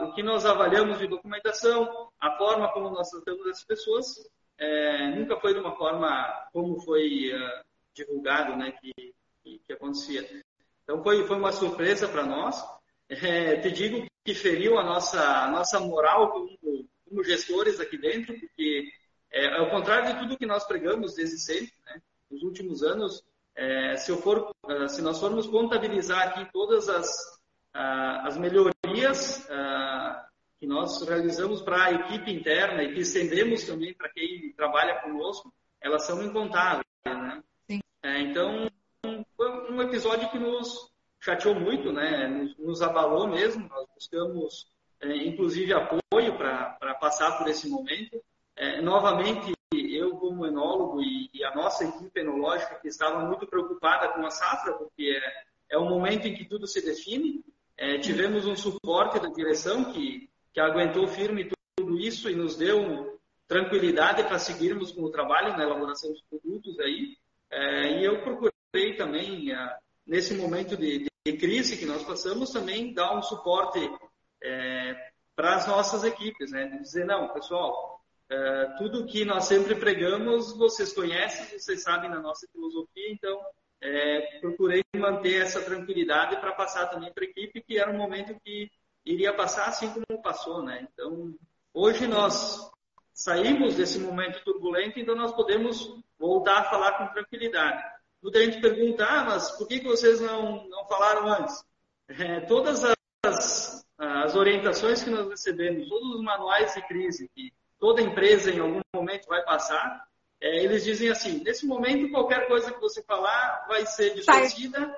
[0.02, 5.40] o que nós avaliamos de documentação, a forma como nós tratamos as pessoas, é, nunca
[5.40, 6.10] foi de uma forma
[6.52, 7.32] como foi
[7.94, 8.92] divulgado, né, que,
[9.44, 10.28] que, que acontecia.
[10.84, 12.64] Então foi, foi uma surpresa para nós.
[13.10, 16.58] É, te digo que feriu a nossa, a nossa moral como,
[17.08, 18.92] como gestores aqui dentro, porque
[19.32, 23.24] é, ao contrário de tudo que nós pregamos desde sempre, né, nos últimos anos,
[23.56, 27.41] é, se, for, é, se nós formos contabilizar aqui todas as,
[27.74, 29.48] as melhorias
[30.62, 35.52] que nós realizamos para a equipe interna e que estendemos também para quem trabalha conosco,
[35.82, 36.86] elas são incontáveis.
[37.04, 37.44] Né?
[38.04, 38.70] É, então,
[39.36, 42.28] foi um episódio que nos chateou muito, né?
[42.28, 43.68] nos, nos abalou mesmo.
[43.68, 44.68] Nós buscamos,
[45.02, 48.22] é, inclusive, apoio para passar por esse momento.
[48.56, 54.10] É, novamente, eu, como enólogo e, e, a nossa equipe enológica, que estava muito preocupada
[54.10, 55.20] com a safra, porque
[55.70, 57.44] é, é o momento em que tudo se define.
[57.82, 63.20] É, tivemos um suporte da direção que, que aguentou firme tudo isso e nos deu
[63.48, 67.18] tranquilidade para seguirmos com o trabalho na elaboração dos produtos aí.
[67.50, 72.94] É, e eu procurei também, é, nesse momento de, de, crise que nós passamos, também
[72.94, 73.80] dar um suporte
[74.44, 76.68] é, para as nossas equipes, né?
[76.84, 82.48] dizer, não, pessoal, é, tudo que nós sempre pregamos, vocês conhecem, vocês sabem da nossa
[82.52, 83.42] filosofia, então
[83.82, 88.40] é, procurei manter essa tranquilidade para passar também para a equipe, que era um momento
[88.44, 88.72] que
[89.04, 90.88] iria passar assim como passou, né?
[90.94, 91.34] Então,
[91.74, 92.70] hoje nós
[93.14, 97.84] saímos desse momento turbulento, então nós podemos voltar a falar com tranquilidade.
[98.22, 101.64] Muita gente pergunta, ah, mas por que, que vocês não, não falaram antes?
[102.08, 102.84] É, todas
[103.26, 108.60] as, as orientações que nós recebemos, todos os manuais de crise que toda empresa em
[108.60, 110.08] algum momento vai passar,
[110.42, 114.92] é, eles dizem assim, nesse momento qualquer coisa que você falar vai ser distorcida.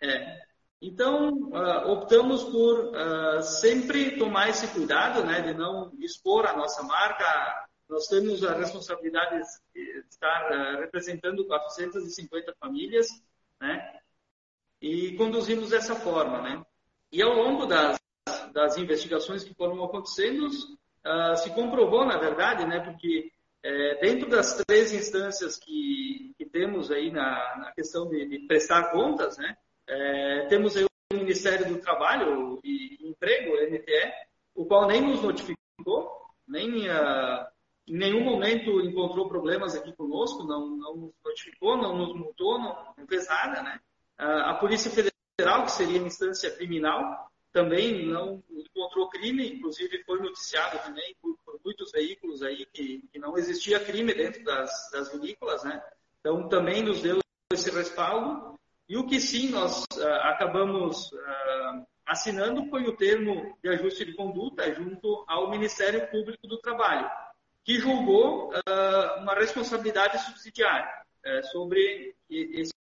[0.00, 0.46] É.
[0.80, 6.84] Então, uh, optamos por uh, sempre tomar esse cuidado, né, de não expor a nossa
[6.84, 9.42] marca, nós temos a responsabilidade
[9.74, 13.08] de estar uh, representando 450 famílias,
[13.60, 13.98] né?
[14.80, 16.62] E conduzimos dessa forma, né?
[17.10, 17.98] E ao longo das,
[18.52, 20.48] das investigações que foram acontecendo,
[21.36, 22.78] se comprovou, na verdade, né?
[22.78, 28.46] Porque é, dentro das três instâncias que, que temos aí na, na questão de, de,
[28.46, 29.56] prestar contas, né?
[29.86, 34.12] É, temos aí o Ministério do Trabalho e Emprego, o MTE,
[34.54, 36.10] o qual nem nos notificou,
[36.46, 37.46] nem uh,
[37.88, 42.94] em nenhum momento encontrou problemas aqui conosco, não, não nos notificou, não nos multou, não,
[42.96, 43.80] não fez nada, né?
[44.18, 50.78] A Polícia Federal, que seria a instância criminal, também não encontrou crime, inclusive foi noticiado
[50.84, 55.64] também por, por muitos veículos aí que, que, não existia crime dentro das, das vinícolas,
[55.64, 55.82] né?
[56.20, 57.18] Então também nos deu
[57.52, 58.58] esse respaldo.
[58.88, 64.14] E o que sim nós uh, acabamos uh, assinando foi o termo de ajuste de
[64.14, 67.08] conduta junto ao Ministério Público do Trabalho
[67.68, 70.88] que julgou uh, uma responsabilidade subsidiária
[71.26, 72.72] uh, sobre esse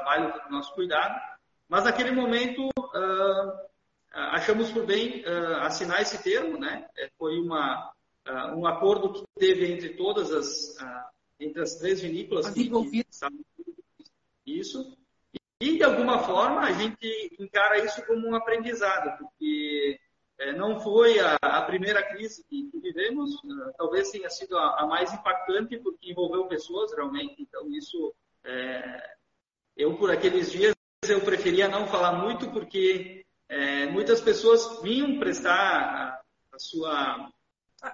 [0.00, 1.18] trabalho, do nosso cuidado,
[1.68, 3.70] mas naquele momento uh,
[4.12, 5.24] achamos por bem
[5.60, 6.88] assinar esse termo, né?
[7.16, 7.92] Foi uma,
[8.56, 10.76] um acordo que teve entre todas as,
[11.38, 12.46] entre as três vinícolas.
[12.46, 13.20] As envolvidas.
[14.44, 14.96] Isso.
[15.60, 20.00] E, de alguma forma, a gente encara isso como um aprendizado, porque
[20.38, 24.80] é, não foi a, a, primeira crise que, que vivemos, uh, talvez tenha sido a,
[24.80, 27.42] a, mais impactante, porque envolveu pessoas realmente.
[27.42, 29.16] Então, isso, é,
[29.76, 30.74] eu por aqueles dias,
[31.08, 36.20] eu preferia não falar muito, porque é, muitas pessoas vinham prestar a,
[36.52, 37.30] a sua,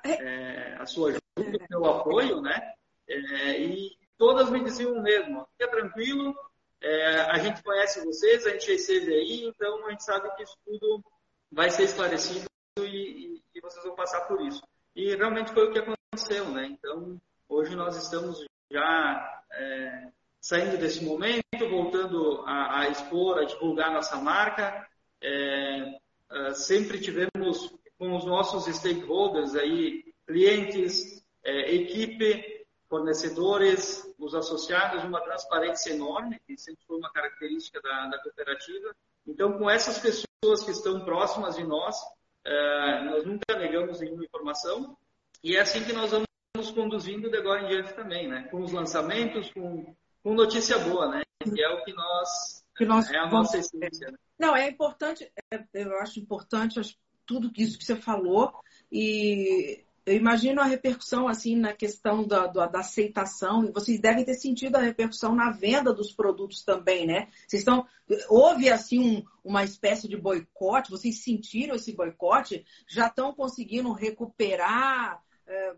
[0.05, 2.75] é, a sua ajuda, o seu apoio, né?
[3.09, 6.35] É, e todas me diziam o mesmo: fica tranquilo,
[6.81, 10.43] é, a gente conhece vocês, a gente já esteve aí, então a gente sabe que
[10.43, 11.03] isso tudo
[11.51, 12.47] vai ser esclarecido
[12.81, 14.63] e, e, vocês vão passar por isso.
[14.95, 16.67] E realmente foi o que aconteceu, né?
[16.67, 20.09] Então, hoje nós estamos já é,
[20.41, 24.87] saindo desse momento, voltando a, a, expor, a divulgar nossa marca.
[25.21, 25.99] É,
[26.31, 35.21] é, sempre tivemos com os nossos stakeholders aí, clientes, é, equipe, fornecedores, os associados, uma
[35.21, 38.95] transparência enorme, que sempre foi uma característica da, da cooperativa.
[39.27, 41.97] Então, com essas pessoas que estão próximas de nós,
[42.45, 44.97] é, nós nunca negamos nenhuma informação
[45.43, 48.49] e é assim que nós vamos conduzindo de agora em diante também, né?
[48.51, 49.95] Com os lançamentos, com,
[50.27, 51.23] com notícia boa, né?
[51.41, 54.11] Que é o que nós, que nós é a nossa essência.
[54.11, 54.19] Né?
[54.37, 56.81] Não, é importante, é, eu acho importante
[57.25, 58.53] tudo isso que você falou
[58.91, 64.25] e eu imagino a repercussão assim na questão da, da, da, aceitação e vocês devem
[64.25, 67.29] ter sentido a repercussão na venda dos produtos também, né?
[67.47, 67.87] Vocês estão
[68.29, 70.91] houve assim um, uma espécie de boicote?
[70.91, 72.67] Vocês sentiram esse boicote?
[72.89, 75.23] Já estão conseguindo recuperar?
[75.49, 75.75] É,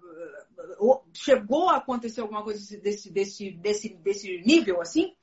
[1.13, 5.15] chegou a acontecer alguma coisa desse desse desse desse nível assim?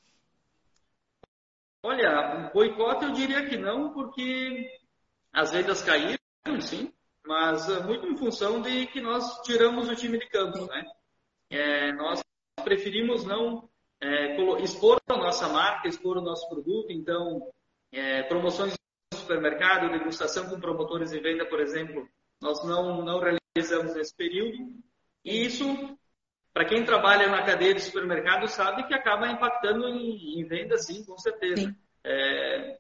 [1.84, 4.70] Olha, boicote eu diria que não, porque
[5.34, 6.18] as vendas caíram,
[6.62, 6.94] sim
[7.26, 10.86] mas uh, muito em função de que nós tiramos o time de campo, né?
[11.50, 12.22] É, nós
[12.64, 13.70] preferimos não
[14.02, 17.52] é, expor a nossa marca, expor o nosso produto, então
[17.92, 18.74] é, promoções
[19.14, 22.08] no supermercado, degustação com promotores de venda, por exemplo,
[22.42, 24.58] nós não, não realizamos nesse período.
[25.24, 25.66] E isso,
[26.54, 31.04] para quem trabalha na cadeia de supermercado, sabe que acaba impactando em, em venda, sim,
[31.06, 31.74] com certeza.
[32.04, 32.78] É,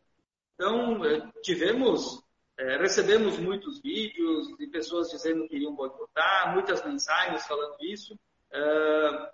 [0.53, 2.23] então, é, tivemos
[2.57, 8.17] é, recebemos muitos vídeos de pessoas dizendo que iriam boicotar, muitas mensagens falando isso,
[8.51, 9.29] é,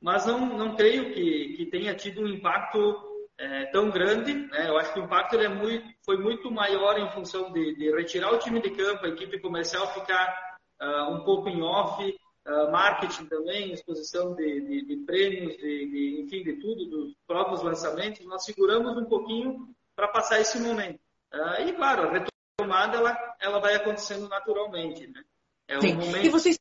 [0.00, 4.34] mas não, não creio que, que tenha tido um impacto é, tão grande.
[4.34, 4.68] Né?
[4.68, 8.32] Eu acho que o impacto é muito, foi muito maior em função de, de, retirar
[8.32, 10.43] o time de campo, a equipe comercial ficar
[10.84, 12.02] uh, um pouco em off,
[12.46, 18.24] uh, marketing também, exposição de, de, de prêmios, de, enfim, de tudo, dos próprios lançamentos.
[18.26, 21.00] Nós seguramos um pouquinho para passar esse momento.
[21.32, 22.10] Uh, e, claro,
[22.56, 25.22] tomada ela, ela vai acontecendo naturalmente, né?
[25.66, 26.58] É um momento, e vocês...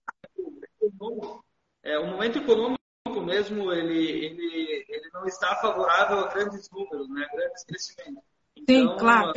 [1.84, 2.80] é, o momento econômico
[3.22, 7.28] mesmo, ele, ele, ele não está favorável a grandes números, né?
[7.34, 8.24] Grandes crescimentos.
[8.56, 9.34] Então, Sim, claro.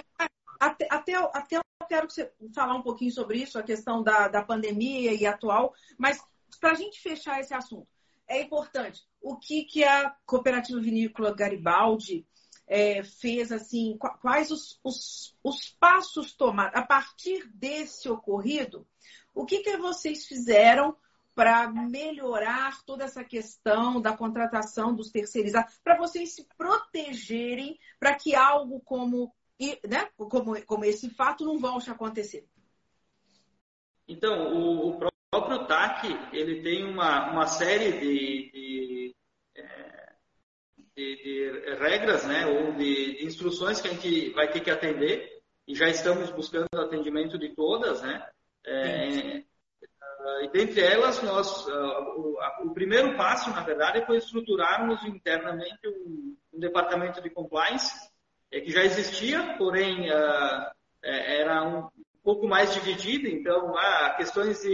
[0.58, 4.28] Até, até, até eu quero que você falar um pouquinho sobre isso, a questão da,
[4.28, 6.20] da pandemia e atual, mas
[6.60, 7.86] para a gente fechar esse assunto,
[8.26, 9.02] é importante.
[9.20, 12.26] O que, que a Cooperativa Vinícola Garibaldi
[12.66, 18.86] é, fez assim, quais os, os, os, passos tomados a partir desse ocorrido,
[19.34, 20.96] o que, que vocês fizeram
[21.34, 28.34] para melhorar toda essa questão da contratação dos terceirizados, para vocês se protegerem para que
[28.34, 29.32] algo como,
[29.88, 32.46] né, como, como esse fato não volte a acontecer?
[34.08, 39.16] Então, o, o próprio TAC, ele tem uma, uma série de, de
[40.96, 45.42] de, de, regras, né, ou de, de, instruções que a gente vai ter que atender
[45.68, 48.26] e já estamos buscando atendimento de todas, né.
[48.64, 49.44] É,
[50.42, 56.58] e dentre elas, nós, uh, o, primeiro passo, na verdade, foi estruturarmos internamente um, um
[56.58, 58.10] departamento de compliance
[58.50, 60.70] é, que já existia, porém uh,
[61.02, 61.88] era um,
[62.26, 63.28] pouco mais dividido.
[63.28, 64.68] Então, ah, questões de,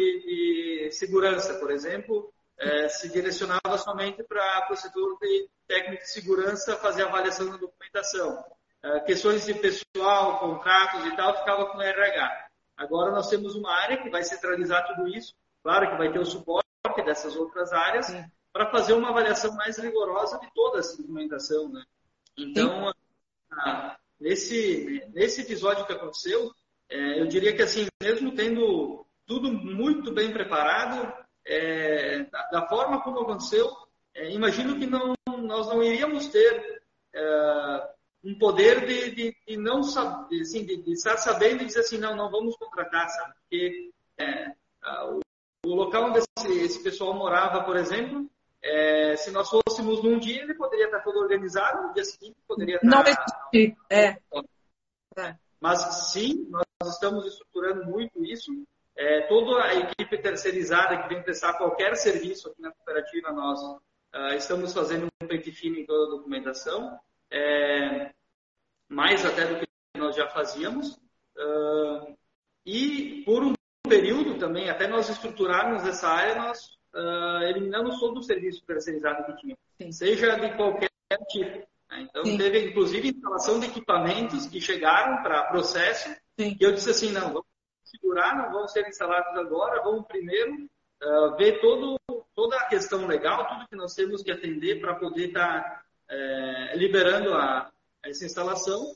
[0.86, 6.76] de segurança, por exemplo, é, se direcionava somente para o setor de técnico de segurança
[6.76, 8.42] fazer avaliação da documentação.
[8.82, 12.48] É, questões de pessoal, contratos e tal, ficava com o RH.
[12.74, 16.24] Agora nós temos uma área que vai centralizar tudo isso, claro que vai ter o
[16.24, 16.64] suporte
[17.04, 18.06] dessas outras áreas,
[18.50, 21.68] para fazer uma avaliação mais rigorosa de toda essa documentação.
[21.68, 21.84] Né?
[22.36, 22.92] Então,
[23.59, 26.50] ah, nesse, nesse episódio que aconteceu,
[26.88, 31.12] é, eu diria que assim, mesmo tendo tudo muito bem preparado,
[31.44, 33.70] é, da, da, forma como aconteceu,
[34.14, 36.82] é, imagino que não, nós não iríamos ter
[37.14, 37.88] é,
[38.24, 41.98] um poder de, de, de não saber, assim, de, de, estar sabendo e dizer assim,
[41.98, 43.34] não, não vamos contratar, sabe?
[43.40, 44.53] Porque é,
[45.07, 45.20] o,
[45.66, 48.30] o, local onde esse, esse, pessoal morava, por exemplo,
[48.62, 52.76] é, se nós fôssemos num dia, ele poderia estar todo organizado, no dia seguinte poderia
[52.76, 52.86] estar...
[52.86, 54.18] Não existir, é.
[55.16, 55.36] é.
[55.60, 55.80] Mas
[56.12, 58.50] sim, nós estamos estruturando muito isso.
[58.96, 64.34] É, toda a equipe terceirizada que vem prestar qualquer serviço aqui na cooperativa, nós uh,
[64.36, 66.98] estamos fazendo um pente fino em toda a documentação
[67.32, 68.12] é,
[68.88, 71.00] mais até do que nós já fazíamos.
[71.36, 72.16] Uh,
[72.66, 73.54] e por um
[73.88, 79.40] período também, até nós estruturarmos essa área, nós uh, eliminamos todo o serviço terceirizado que
[79.40, 79.93] tinha, Sim.
[79.93, 80.90] seja de qualquer
[81.28, 81.66] tipo.
[81.90, 82.07] Né?
[82.09, 82.38] Então, Sim.
[82.38, 86.55] teve inclusive instalação de equipamentos que chegaram para processo, Sim.
[86.55, 87.47] que eu disse assim: não, vamos
[87.84, 90.68] segurar, não vão ser instalados agora, vamos primeiro
[91.03, 91.99] uh, ver todo,
[92.34, 96.76] toda a questão legal, tudo que nós temos que atender para poder estar tá é,
[96.76, 97.70] liberando a,
[98.03, 98.95] essa instalação.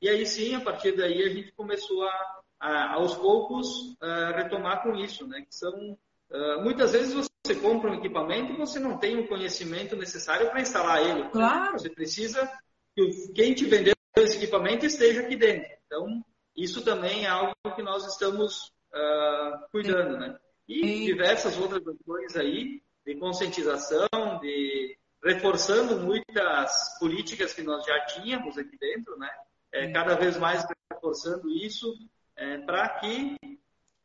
[0.00, 4.82] E aí sim, a partir daí, a gente começou a, a aos poucos, a retomar
[4.82, 5.42] com isso, né?
[5.42, 5.98] Que são,
[6.30, 7.29] uh, muitas vezes você
[7.60, 11.28] compra um equipamento e você não tem o conhecimento necessário para instalar ele.
[11.30, 11.72] Claro.
[11.72, 12.50] Você precisa
[12.94, 15.70] que quem te vendeu esse equipamento esteja aqui dentro.
[15.86, 16.24] Então,
[16.56, 20.38] isso também é algo que nós estamos uh, cuidando, né?
[20.68, 24.08] E diversas outras ações aí de conscientização,
[24.40, 29.30] de reforçando muitas políticas que nós já tínhamos aqui dentro, né?
[29.72, 31.94] É, cada vez mais reforçando isso
[32.36, 33.36] é, para que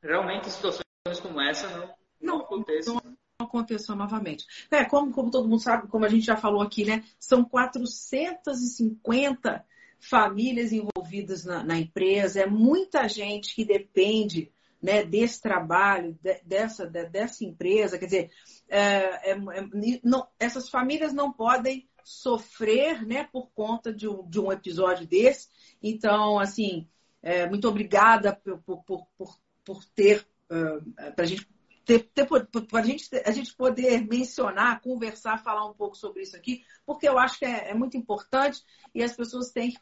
[0.01, 0.83] realmente situações
[1.21, 2.95] como essa não, não, não aconteçam.
[3.03, 4.45] Não aconteçam novamente.
[4.71, 7.03] É, como, como todo mundo sabe, como a gente já falou aqui, né?
[7.19, 9.65] São 450
[9.99, 16.87] famílias envolvidas na, na empresa, é muita gente que depende né, desse trabalho, de, dessa,
[16.87, 17.97] de, dessa empresa.
[17.97, 18.31] Quer dizer,
[18.69, 19.37] é, é, é,
[20.03, 25.49] não, essas famílias não podem sofrer né, por conta de um, de um episódio desse.
[25.81, 26.87] Então, assim,
[27.21, 31.47] é, muito obrigada por, por, por, por ter, para a gente
[31.85, 36.63] ter, ter para gente, a gente poder mencionar, conversar, falar um pouco sobre isso aqui,
[36.85, 38.63] porque eu acho que é, é muito importante
[38.93, 39.79] e as pessoas têm que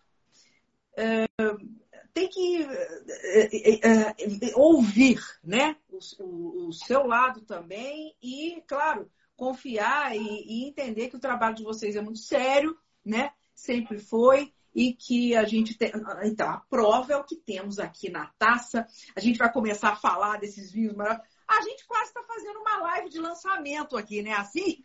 [2.14, 4.16] tem que é, é,
[4.56, 5.76] ouvir né?
[5.90, 11.56] O, o, o, seu lado também e, claro, confiar e, e, entender que o trabalho
[11.56, 13.32] de vocês é muito sério, né?
[13.56, 14.54] Sempre foi.
[14.76, 15.92] E que a gente tem.
[16.24, 18.88] Então, a prova é o que temos aqui na taça.
[19.16, 21.33] A gente vai começar a falar desses vinhos maravilhosos.
[21.48, 24.34] A gente quase está fazendo uma live de lançamento aqui, né?
[24.34, 24.82] Assim?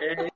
[0.00, 0.28] É,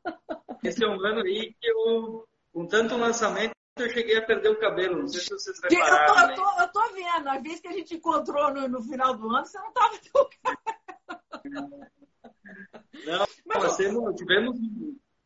[0.63, 4.59] esse é um ano aí que eu, com tanto lançamento, eu cheguei a perder o
[4.59, 5.01] cabelo.
[5.01, 6.31] Não sei se vocês repararam.
[6.31, 7.29] Eu tô, eu tô, eu tô vendo.
[7.29, 10.29] A vez que a gente encontrou no, no final do ano, você não estava tão
[13.05, 13.77] Não, Mas,
[14.17, 14.59] tivemos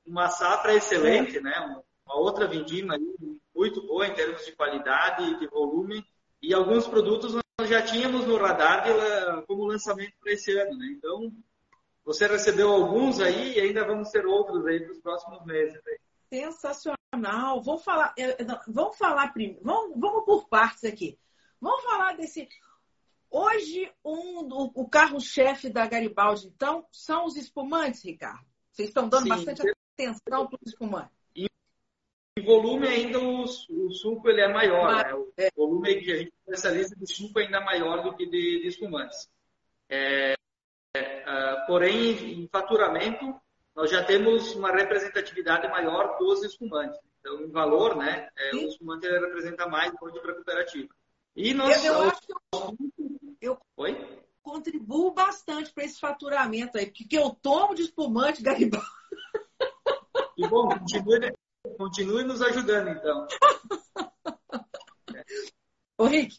[0.06, 1.52] uma safra excelente, né?
[2.06, 2.96] Uma outra vindima
[3.54, 6.04] muito boa em termos de qualidade e de volume.
[6.40, 10.86] E alguns produtos nós já tínhamos no radar de, como lançamento para esse ano, né?
[10.96, 11.32] Então,
[12.04, 15.80] você recebeu alguns aí e ainda vamos ter outros aí para os próximos meses.
[15.86, 15.98] Aí.
[16.28, 17.62] Sensacional.
[17.62, 18.14] Vamos falar,
[18.66, 19.62] vamos falar primeiro.
[19.62, 21.18] Vamos, vamos por partes aqui.
[21.60, 22.48] Vamos falar desse.
[23.30, 28.44] Hoje, um, o, o carro-chefe da Garibaldi, então, são os espumantes, Ricardo.
[28.72, 29.62] Vocês estão dando Sim, bastante
[29.94, 31.21] atenção para os espumantes.
[32.38, 35.14] Em volume ainda o, o suco ele é maior, Mas, né?
[35.14, 35.50] O é.
[35.54, 39.28] volume que a gente especializa de suco é ainda maior do que de, de espumantes.
[39.88, 40.34] É,
[40.96, 43.34] é, uh, porém, em faturamento,
[43.76, 46.98] nós já temos uma representatividade maior dos espumantes.
[47.20, 50.88] Então, em valor, né, é, o espumante representa mais hoje para a cooperativa.
[51.36, 51.84] E nós...
[51.84, 52.76] Eu, eu acho que eu,
[53.40, 54.22] eu Oi?
[54.42, 58.86] contribuo bastante para esse faturamento aí, porque eu tomo de espumante Garibaldi.
[60.34, 61.32] Que bom, continue,
[61.76, 63.26] continue nos ajudando, então.
[65.98, 66.36] Ô, Rick.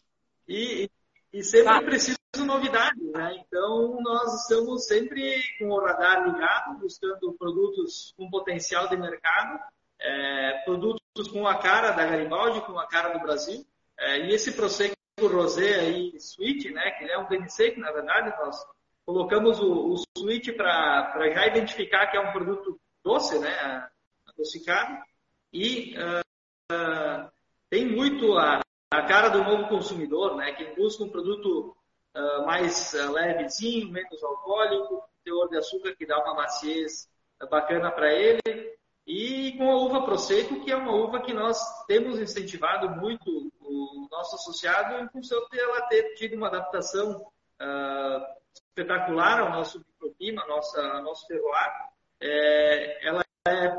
[0.47, 0.89] E,
[1.32, 1.82] e sempre ah.
[1.82, 3.36] preciso novidades, né?
[3.47, 9.59] Então, nós estamos sempre com o radar ligado, buscando produtos com potencial de mercado,
[9.99, 13.65] é, produtos com a cara da Garibaldi, com a cara do Brasil.
[13.97, 16.91] É, e esse Prosecco Rosé aí, Sweet, né?
[16.91, 18.65] Que é um que na verdade, nós
[19.05, 23.88] colocamos o, o Sweet para já identificar que é um produto doce, né?
[24.28, 24.97] Adocicado.
[25.54, 27.32] E uh,
[27.70, 30.51] tem muito a, a cara do novo consumidor, né?
[30.54, 31.76] Que busca um produto
[32.16, 37.08] uh, mais uh, levezinho, menos alcoólico, teor de açúcar que dá uma maciez
[37.49, 38.41] bacana para ele.
[39.06, 44.08] E com a uva Prosecco, que é uma uva que nós temos incentivado muito o
[44.10, 47.22] nosso associado em função de ela ter tido uma adaptação
[47.62, 51.72] uh, espetacular ao nosso microclima, ao nosso, ao nosso terroir.
[52.20, 53.76] É, ela é,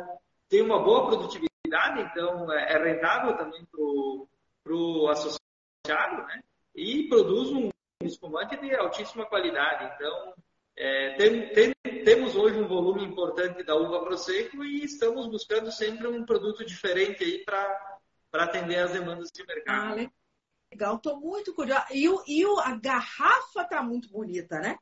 [0.49, 6.43] tem uma boa produtividade qualidade, então é, é rentável também para o associado, né?
[6.75, 7.68] E produz um
[8.03, 9.93] espumante de altíssima qualidade.
[9.95, 10.35] Então,
[10.77, 16.07] é, tem, tem, temos hoje um volume importante da uva Prosecco e estamos buscando sempre
[16.07, 17.99] um produto diferente aí para
[18.33, 20.01] atender as demandas de mercado.
[20.01, 20.11] Ah,
[20.70, 21.87] legal, estou muito curiosa.
[21.93, 24.77] E, o, e o, a garrafa está muito bonita, né?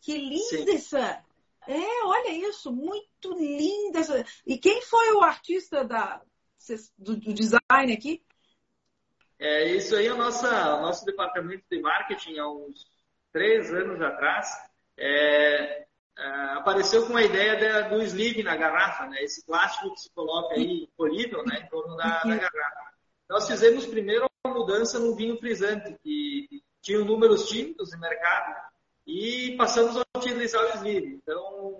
[0.00, 0.74] Que linda Sim.
[0.74, 1.24] essa.
[1.66, 4.00] É, olha isso, muito linda.
[4.00, 4.24] Essa...
[4.46, 6.20] E quem foi o artista da,
[6.98, 8.24] do, do design aqui?
[9.38, 12.86] É, isso aí é o nosso, departamento de marketing há uns
[13.32, 14.48] três anos atrás.
[14.96, 15.86] É,
[16.16, 19.22] é, apareceu com a ideia de, do sleeve na garrafa, né?
[19.22, 21.60] Esse plástico que se coloca aí colível, né?
[21.64, 22.94] Em torno da, da garrafa.
[23.28, 28.54] Nós fizemos primeiro uma mudança no vinho frisante, que tinha números tímidos no mercado,
[29.06, 31.20] e passamos a utilizar o sleeve.
[31.22, 31.78] Então,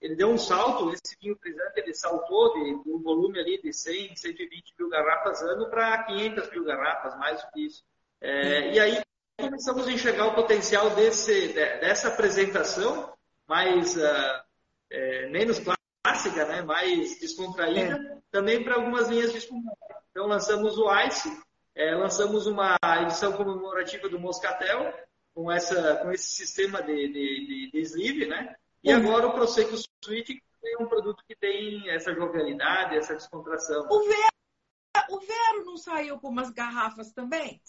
[0.00, 3.72] ele deu um salto, esse vinho frisante, ele saltou de, de um volume ali de
[3.72, 7.84] 100, 120 mil garrafas ano para 500 mil garrafas, mais do que isso.
[8.20, 9.00] É, e aí
[9.38, 13.12] começamos a enxergar o potencial desse, dessa apresentação
[13.46, 14.42] mais uh,
[14.90, 18.18] é, menos clássica, né, mais descontraída, é.
[18.30, 19.76] também para algumas linhas de espumante.
[20.10, 21.30] Então lançamos o Ice,
[21.74, 24.92] é, lançamos uma edição comemorativa do Moscatel
[25.36, 28.56] com essa com esse sistema de, de, de, de sleeve, né?
[28.82, 28.96] E uhum.
[28.96, 33.86] agora o Prosecco Sweet é um produto que tem essa jovialidade, essa descontração.
[33.90, 37.60] O Vero, o Vero não saiu com umas garrafas também?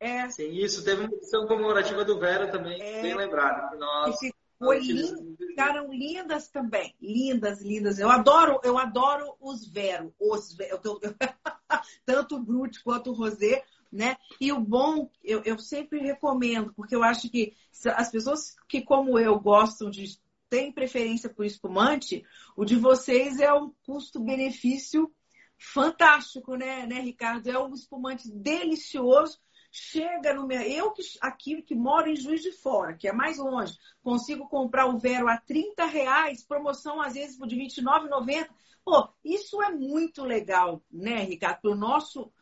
[0.00, 0.28] É.
[0.28, 0.84] Sim, isso.
[0.84, 3.00] Teve uma edição comemorativa do Vero também, é.
[3.00, 3.70] bem lembrado.
[3.70, 6.96] Que nós, ficou lindo, ficaram lindas também.
[7.00, 8.00] Lindas, lindas.
[8.00, 10.12] Eu adoro, eu adoro os Vero.
[10.18, 10.80] Os Vero.
[12.04, 13.62] Tanto o Brut quanto o Rosé.
[13.96, 14.18] Né?
[14.38, 17.54] E o bom, eu, eu sempre recomendo, porque eu acho que
[17.96, 20.20] as pessoas que, como eu, gostam de
[20.50, 22.22] têm preferência por espumante,
[22.54, 25.10] o de vocês é um custo-benefício
[25.58, 27.48] fantástico, né, né, Ricardo?
[27.48, 29.38] É um espumante delicioso.
[29.70, 30.60] Chega no meu.
[30.60, 34.86] Eu que aqui que moro em Juiz de Fora, que é mais longe, consigo comprar
[34.86, 38.48] o Vero a 30 reais, promoção às vezes de R$ 29,90.
[38.84, 41.60] Pô, isso é muito legal, né, Ricardo?
[41.60, 42.32] Para o nosso,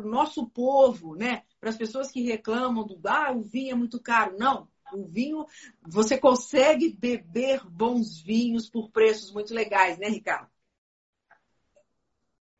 [0.00, 1.42] pro nosso povo, né?
[1.60, 4.36] Para as pessoas que reclamam do ah, o vinho é muito caro.
[4.38, 5.46] Não, o vinho,
[5.82, 10.50] você consegue beber bons vinhos por preços muito legais, né, Ricardo?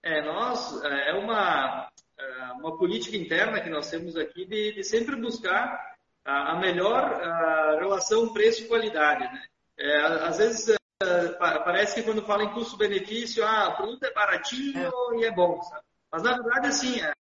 [0.03, 4.83] É, nós, é, é uma, é, uma política interna que nós temos aqui de, de
[4.83, 9.45] sempre buscar a, a melhor a relação preço-qualidade, né?
[9.79, 14.93] É, às vezes é, parece que quando fala em custo-benefício, ah, o produto é baratinho
[15.15, 15.17] é.
[15.21, 15.92] e é bom, sabe?
[16.13, 17.13] Mas na verdade, assim, é,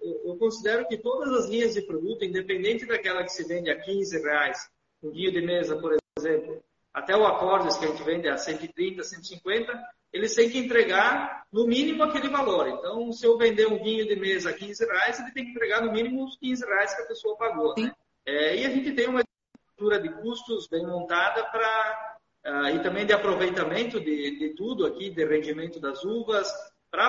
[0.00, 4.22] eu considero que todas as linhas de produto, independente daquela que se vende a 15
[4.22, 4.70] reais,
[5.02, 6.62] um vinho de mesa, por exemplo,
[6.92, 11.66] até o Acordes, que a gente vende a 130, 150, eles têm que entregar no
[11.66, 12.68] mínimo aquele valor.
[12.68, 15.82] Então, se eu vender um vinho de mesa a 15 reais, ele tem que entregar
[15.82, 17.74] no mínimo os 15 reais que a pessoa pagou.
[17.76, 17.92] Né?
[18.24, 23.06] É, e a gente tem uma estrutura de custos bem montada para Uh, e também
[23.06, 26.52] de aproveitamento de, de, tudo aqui, de rendimento das uvas,
[26.90, 27.08] para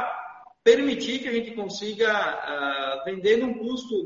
[0.65, 4.03] permitir que a gente consiga uh, vender num custo,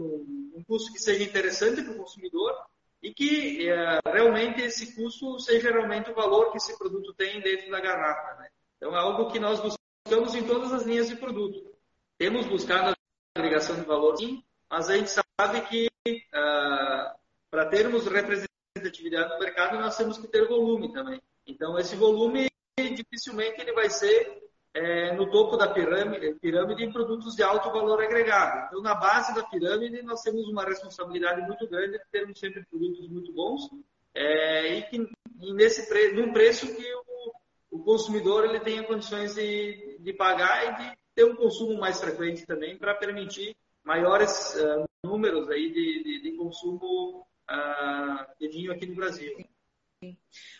[0.53, 2.53] num, custo que seja interessante para o consumidor
[3.01, 7.71] e que uh, realmente esse custo seja realmente o valor que esse produto tem dentro
[7.71, 8.41] da garrafa.
[8.41, 8.49] Né?
[8.75, 11.71] Então é algo que nós buscamos em todas as linhas de produto.
[12.17, 17.17] Temos buscado a agregação de valor, sim, mas a gente sabe que uh,
[17.49, 21.21] para termos representatividade no mercado nós temos que ter volume também.
[21.47, 24.48] Então esse volume dificilmente ele vai ser
[24.79, 28.67] é, no topo da pirâmide, pirâmide em produtos de alto valor agregado.
[28.67, 33.09] Então, na base da pirâmide, nós temos uma responsabilidade muito grande de termos sempre produtos
[33.09, 33.69] muito bons
[34.15, 35.09] é, e que
[35.41, 40.65] e nesse pre, num preço que o, o, consumidor ele tenha condições de, de pagar
[40.65, 46.03] e de ter um consumo mais frequente também para permitir maiores uh, números aí de,
[46.03, 49.33] de, de consumo uh, de vinho aqui no Brasil.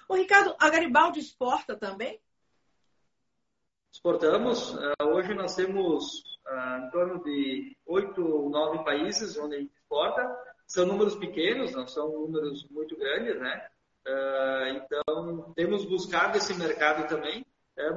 [0.07, 2.19] O Ricardo, a Garibaldi exporta também?
[3.91, 4.73] Exportamos.
[4.75, 9.73] Uh, hoje nós temos uh, em torno de oito ou nove países onde a gente
[9.73, 10.37] exporta.
[10.67, 13.67] São números pequenos, não são números muito grandes, né?
[14.07, 17.45] Uh, então, temos buscado esse mercado também,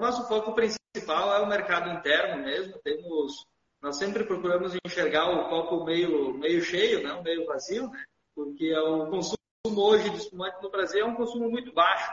[0.01, 2.79] mas o foco principal é o mercado interno mesmo.
[2.79, 3.47] Temos,
[3.81, 8.05] nós sempre procuramos enxergar o copo meio, meio cheio, não meio vazio, né?
[8.35, 9.37] porque o consumo
[9.67, 12.11] hoje de espumante no Brasil é um consumo muito baixo,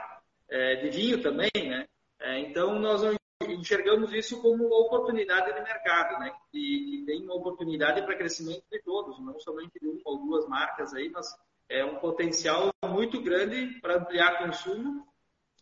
[0.48, 1.86] é, de vinho também, né?
[2.20, 3.19] É, então, nós não
[3.60, 6.32] enxergamos isso como uma oportunidade de mercado, né?
[6.52, 10.94] E, tem uma oportunidade para crescimento de todos, não somente de uma ou duas marcas
[10.94, 11.26] aí, mas
[11.68, 15.06] é um potencial muito grande para ampliar consumo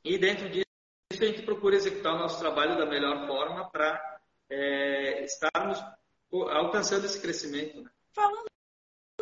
[0.05, 0.69] e dentro disso
[1.11, 4.21] isso que a gente procura executar o nosso trabalho da melhor forma para
[4.51, 5.83] é, estarmos
[6.31, 7.83] alcançando esse crescimento.
[7.83, 7.91] Né?
[8.13, 8.47] Falando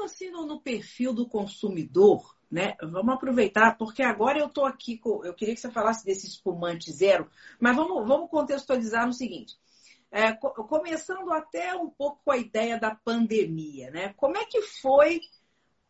[0.05, 2.75] assim no, perfil do consumidor, né?
[2.81, 6.93] Vamos aproveitar, porque agora eu estou aqui, com, eu queria que você falasse desse espumante
[6.93, 7.29] zero,
[7.61, 9.57] mas vamos, vamos contextualizar no seguinte.
[10.11, 14.15] É, começando até um pouco com a ideia da pandemia, né?
[14.17, 15.21] Como é que foi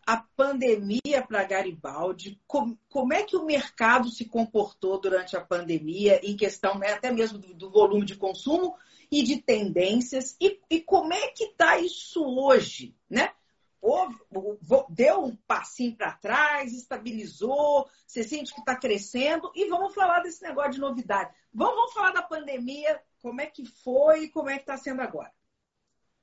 [0.07, 2.41] a pandemia para Garibaldi?
[2.47, 7.13] Como, como, é que o mercado se comportou durante a pandemia, em questão né, até
[7.13, 8.75] mesmo do, do, volume de consumo
[9.11, 10.35] e de tendências?
[10.41, 13.33] E, e como é que está isso hoje, né?
[14.91, 20.43] Deu um passinho para trás, estabilizou, você sente que está crescendo e vamos falar desse
[20.43, 21.35] negócio de novidade.
[21.53, 25.03] Vamos, vamos falar da pandemia, como é que foi e como é que está sendo
[25.03, 25.33] agora.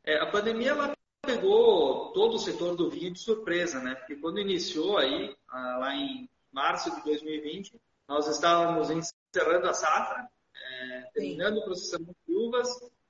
[0.04, 3.96] É, a pandemia ela pegou todo o setor do vinho de surpresa, né?
[3.96, 10.28] Porque quando iniciou aí, ah, lá em março de 2020, nós estávamos encerrando a safra,
[10.56, 12.70] é, terminando o processamento de uvas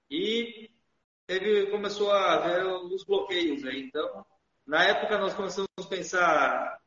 [0.10, 0.70] e
[1.26, 3.82] teve, começou a haver os bloqueios aí.
[3.82, 4.26] Então,
[4.66, 6.80] na época nós começamos a pensar,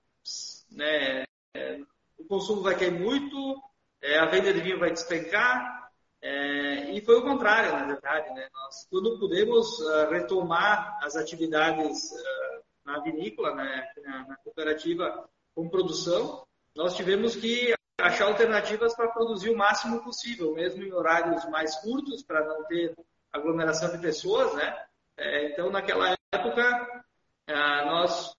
[0.70, 1.24] né,
[1.54, 1.80] é,
[2.18, 3.62] o consumo vai cair muito,
[4.00, 5.76] é, a venda de vinho vai despencar,
[6.22, 8.28] é, e foi o contrário, na verdade.
[8.34, 8.48] Né?
[8.52, 15.68] Nós, quando pudemos uh, retomar as atividades uh, na vinícola, né, na, na, cooperativa com
[15.68, 21.76] produção, nós tivemos que achar alternativas para produzir o máximo possível, mesmo em horários mais
[21.76, 22.94] curtos, para não ter
[23.32, 24.52] aglomeração de pessoas.
[24.54, 24.84] Né?
[25.16, 27.04] É, então, naquela época,
[27.49, 28.36] ah, nós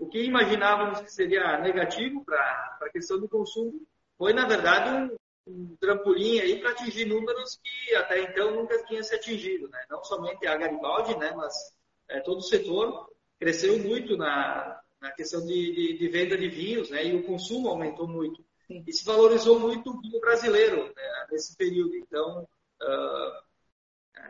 [0.00, 3.86] o que imaginávamos que seria negativo para a questão do consumo
[4.16, 9.02] foi, na verdade, um, um trampolim aí para atingir números que até então nunca tinha
[9.02, 9.68] se atingido.
[9.68, 9.84] Né?
[9.90, 11.32] Não somente a Garibaldi, né?
[11.36, 11.54] mas
[12.08, 16.88] é, todo o setor cresceu muito na, na questão de, de, de, venda de vinhos
[16.88, 17.04] né?
[17.04, 18.42] e o consumo aumentou muito.
[18.66, 18.82] Sim.
[18.86, 21.26] E se valorizou muito o vinho brasileiro né?
[21.30, 21.94] nesse período.
[21.94, 22.48] Então,
[22.82, 23.50] uh,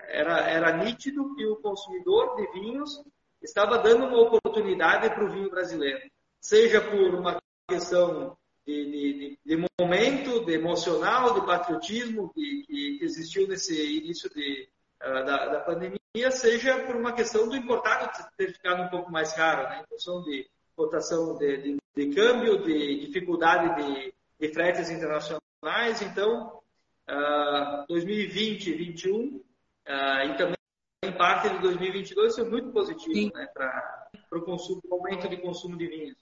[0.09, 3.01] era, era nítido que o consumidor de vinhos
[3.43, 6.01] estava dando uma oportunidade para o vinho brasileiro,
[6.41, 8.37] seja por uma questão
[8.67, 14.69] de, de, de momento, de emocional, de patriotismo que, que existiu nesse início de,
[15.03, 19.33] uh, da, da, pandemia, seja por uma questão do importado ter ficado um pouco mais
[19.33, 24.15] caro, né, em função de cotação de, de câmbio, de dificuldade de,
[24.53, 26.01] fretes internacionais.
[26.03, 26.61] Então,
[27.09, 29.43] uh, 2020, 2021 uh,
[29.87, 30.60] e também
[31.03, 35.87] em parte de 2022 foi muito positivo né, para o consumo, aumento de consumo de
[35.87, 36.19] vinhos.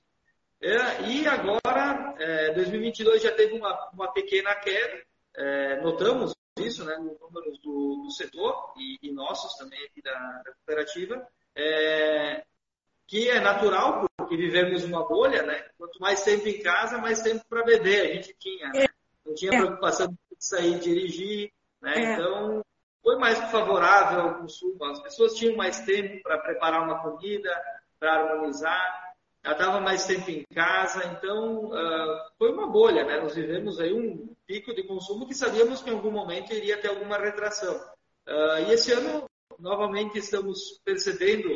[0.60, 5.02] É, e agora, é, 2022 já teve uma, uma pequena queda,
[5.36, 10.12] é, notamos isso né, nos números do, do setor e, e, nossos também aqui da,
[10.12, 12.44] da cooperativa, é,
[13.06, 15.70] que é natural porque vivemos uma bolha, né?
[15.78, 18.68] Quanto mais tempo em casa, mais tempo para beber a gente tinha.
[18.68, 18.86] Né?
[19.24, 19.56] Não tinha é.
[19.56, 21.94] preocupação de sair e dirigir, né?
[21.94, 22.12] É.
[22.14, 22.62] Então
[23.02, 24.84] foi mais favorável ao consumo.
[24.84, 27.50] As pessoas tinham mais tempo para preparar uma comida,
[27.98, 29.08] para harmonizar,
[29.44, 33.20] já estava mais tempo em casa, então uh, foi uma bolha, né?
[33.20, 36.88] Nós vivemos aí um pico de consumo que sabíamos que em algum momento iria ter
[36.88, 37.74] alguma retração.
[38.26, 39.24] Uh, e esse ano,
[39.58, 41.48] novamente, estamos percebendo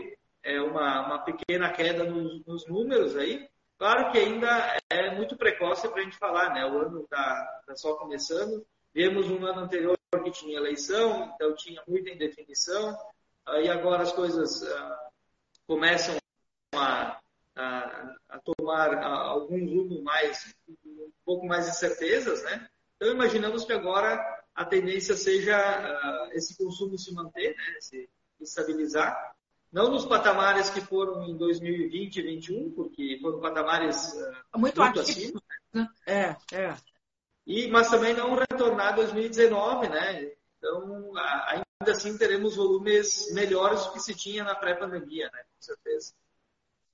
[0.43, 3.49] é, uma, uma pequena queda nos, nos números aí.
[3.79, 6.65] Claro que ainda é muito precoce para a gente falar, né?
[6.65, 8.65] O ano está tá só começando.
[8.95, 12.97] Vemos um ano anterior que tinha eleição, então tinha muita indefinição,
[13.63, 14.95] e agora as coisas uh,
[15.67, 16.17] começam
[16.75, 17.19] a,
[17.57, 22.69] a, a tomar a, algum rumo mais, um pouco mais de certezas, né?
[22.97, 24.21] Então imaginamos que agora
[24.55, 27.81] a tendência seja uh, esse consumo se manter, né?
[27.81, 28.09] se
[28.41, 29.35] estabilizar,
[29.73, 35.01] não nos patamares que foram em 2020 e 2021, porque foram patamares uh, muito, muito
[35.01, 35.43] acima.
[35.73, 35.89] Né?
[36.07, 36.77] É, é
[37.47, 40.33] e, mas também não retornar 2019, né?
[40.59, 45.43] Então, ainda assim teremos volumes melhores do que se tinha na pré-pandemia, né?
[45.57, 46.15] Com certeza.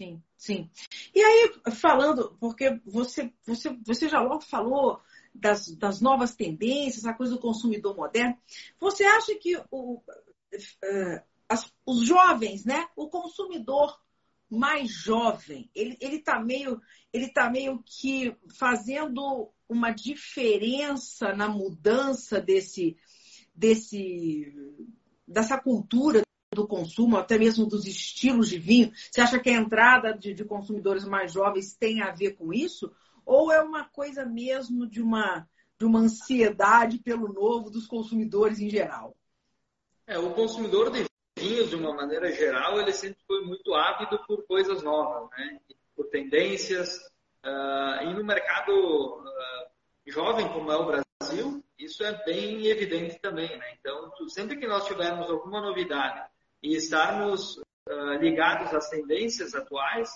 [0.01, 0.71] Sim, sim.
[1.15, 5.03] E aí, falando, porque você, você, você já logo falou
[5.35, 8.39] das, das novas tendências, a coisa do consumidor moderno,
[8.79, 12.89] você acha que o, uh, as, os jovens, né?
[12.97, 14.01] O consumidor
[14.49, 16.81] mais jovem, ele está meio,
[17.13, 22.97] ele tá meio que fazendo uma diferença na mudança desse,
[23.55, 24.53] desse,
[25.27, 26.23] dessa cultura
[26.55, 28.93] do consumo, até mesmo dos estilos de vinho?
[29.11, 32.91] Você acha que a entrada de, de consumidores mais jovens tem a ver com isso?
[33.27, 35.47] Ou é uma coisa mesmo de uma,
[35.79, 39.15] de uma ansiedade pelo novo dos consumidores em geral?
[40.07, 41.05] É, o consumidor de
[41.39, 45.61] vinhos, de uma maneira geral, ele sempre foi muito ávido por coisas novas, né?
[45.95, 46.99] por tendências.
[47.45, 49.71] Uh, e no mercado uh,
[50.07, 53.77] jovem, como é o Brasil, Isso é bem evidente também, né?
[53.79, 56.29] Então, sempre que nós tivermos alguma novidade
[56.63, 57.57] e estarmos
[57.89, 60.11] uh, ligados às tendências atuais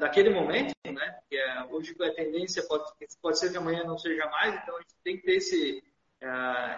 [0.00, 1.20] daquele momento, né?
[1.30, 2.82] Que é, hoje a tendência pode,
[3.22, 5.84] pode ser que amanhã não seja mais, então a gente tem que ter esse,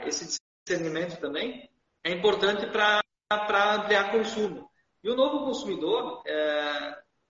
[0.04, 1.70] esse discernimento também.
[2.04, 3.00] É importante para
[3.32, 4.70] ampliar consumo.
[5.02, 6.22] E o novo consumidor,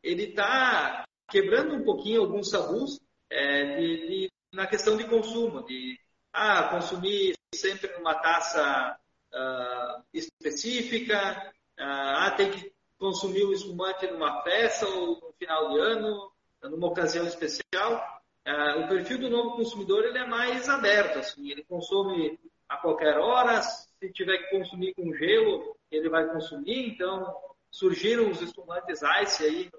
[0.03, 3.01] ele está quebrando um pouquinho alguns tabus
[3.31, 5.99] de, de, na questão de consumo, de
[6.33, 8.97] ah, consumir sempre numa taça
[9.33, 15.79] uh, específica, uh, ah, tem que consumir o espumante numa festa ou no final de
[15.79, 18.23] ano, numa ocasião especial.
[18.47, 23.19] Uh, o perfil do novo consumidor ele é mais aberto, assim, ele consome a qualquer
[23.19, 27.35] hora, se tiver que consumir com gelo, ele vai consumir, então
[27.71, 29.71] surgiram os espumantes ice aí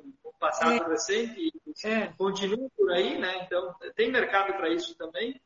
[0.41, 0.89] passado é.
[0.89, 2.07] recente e é.
[2.17, 3.43] continuam por aí, né?
[3.45, 5.39] Então tem mercado para isso também.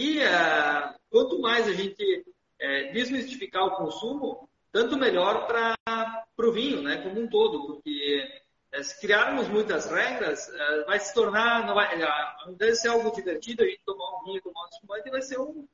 [0.00, 6.82] E uh, quanto mais a gente uh, desmistificar o consumo, tanto melhor para o vinho,
[6.82, 8.42] né, como um todo, porque
[8.76, 10.50] uh, se criarmos muitas regras,
[10.86, 14.24] vai se tornar, não vai, ao invés de ser algo divertido, a gente tomar um
[14.24, 15.68] vinho, tomar um espumante, vai ser um,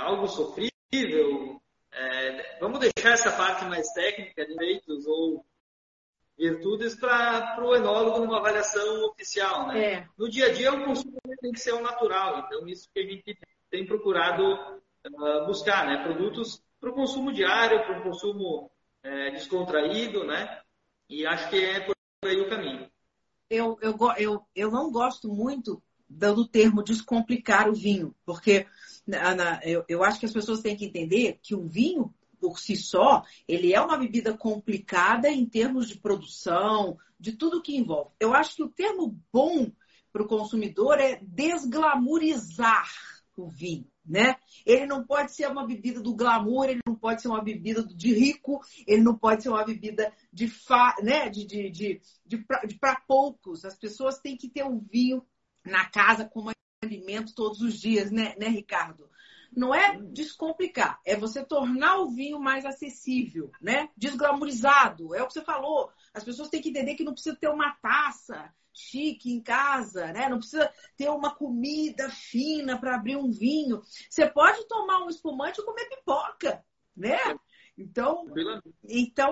[0.00, 1.60] algo sofrível.
[2.60, 5.44] vamos deixar essa parte mais técnica, direitos ou
[6.38, 9.92] virtudes para o enólogo numa avaliação oficial, né?
[9.92, 10.08] É.
[10.18, 13.02] No dia a dia o consumo tem que ser o natural, então isso que a
[13.02, 13.38] gente
[13.70, 16.02] tem procurado uh, buscar, né?
[16.02, 18.70] Produtos para o consumo diário, para o consumo
[19.04, 20.60] uh, descontraído, né?
[21.08, 22.90] E acho que é por aí o caminho.
[23.48, 28.66] Eu, eu, eu, eu não gosto muito do termo descomplicar o vinho, porque
[29.06, 32.58] na, na, eu, eu acho que as pessoas têm que entender que o vinho, por
[32.58, 38.10] si só, ele é uma bebida complicada em termos de produção, de tudo que envolve.
[38.20, 39.70] Eu acho que o termo bom
[40.12, 42.90] para o consumidor é desglamorizar
[43.36, 44.36] o vinho, né?
[44.64, 48.14] Ele não pode ser uma bebida do glamour, ele não pode ser uma bebida de
[48.14, 51.28] rico, ele não pode ser uma bebida de, fa, né?
[51.28, 53.64] de, de, de, de para poucos.
[53.64, 55.22] As pessoas têm que ter um vinho
[55.64, 56.50] na casa como
[56.82, 59.10] alimento todos os dias, né, né, Ricardo?
[59.56, 63.88] Não é descomplicar, é você tornar o vinho mais acessível, né?
[63.96, 65.90] Desglamorizado, é o que você falou.
[66.12, 70.28] As pessoas têm que entender que não precisa ter uma taça, chique em casa, né?
[70.28, 73.80] Não precisa ter uma comida fina para abrir um vinho.
[74.10, 76.62] Você pode tomar um espumante e comer pipoca,
[76.94, 77.18] né?
[77.78, 78.26] Então,
[78.84, 79.30] então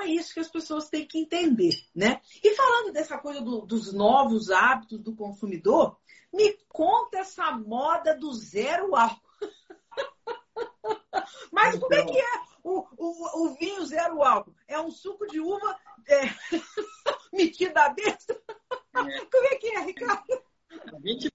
[0.00, 2.22] é isso que as pessoas têm que entender, né?
[2.42, 5.98] E falando dessa coisa do, dos novos hábitos do consumidor,
[6.32, 9.29] me conta essa moda do zero álcool.
[11.50, 14.54] Mas como é que é o, o, o vinho zero álcool?
[14.68, 15.76] É um suco de uva
[16.08, 16.22] é,
[17.32, 17.94] metido a?
[17.98, 19.24] É.
[19.26, 20.42] Como é que é, Ricardo?
[20.70, 21.30] A gente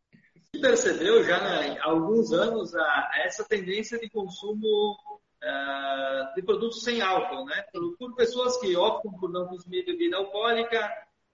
[0.61, 4.97] percebeu já né, há alguns anos a essa tendência de consumo
[5.43, 7.63] uh, de produtos sem álcool, né?
[7.71, 10.91] Por, por, pessoas que optam por não consumir bebida alcoólica,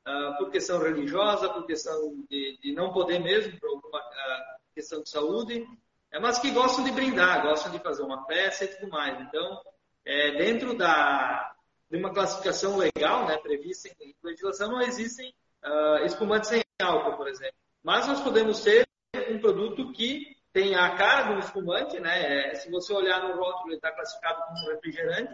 [0.08, 5.02] uh, por questão religiosa, por questão de, de não poder mesmo, por alguma uh, questão
[5.02, 5.68] de saúde,
[6.12, 9.20] é, mas que gostam de brindar, gostam de fazer uma festa e tudo mais.
[9.22, 9.62] Então,
[10.06, 11.56] é, dentro da,
[11.90, 15.34] de uma classificação legal, né, prevista em legislação, não existem
[15.64, 17.56] uh, espumantes sem álcool, por exemplo.
[17.84, 18.88] Mas nós podemos ter
[19.30, 22.52] um produto que tem a cara do espumante, né?
[22.52, 25.34] É, se você olhar no rótulo, ele está classificado como refrigerante,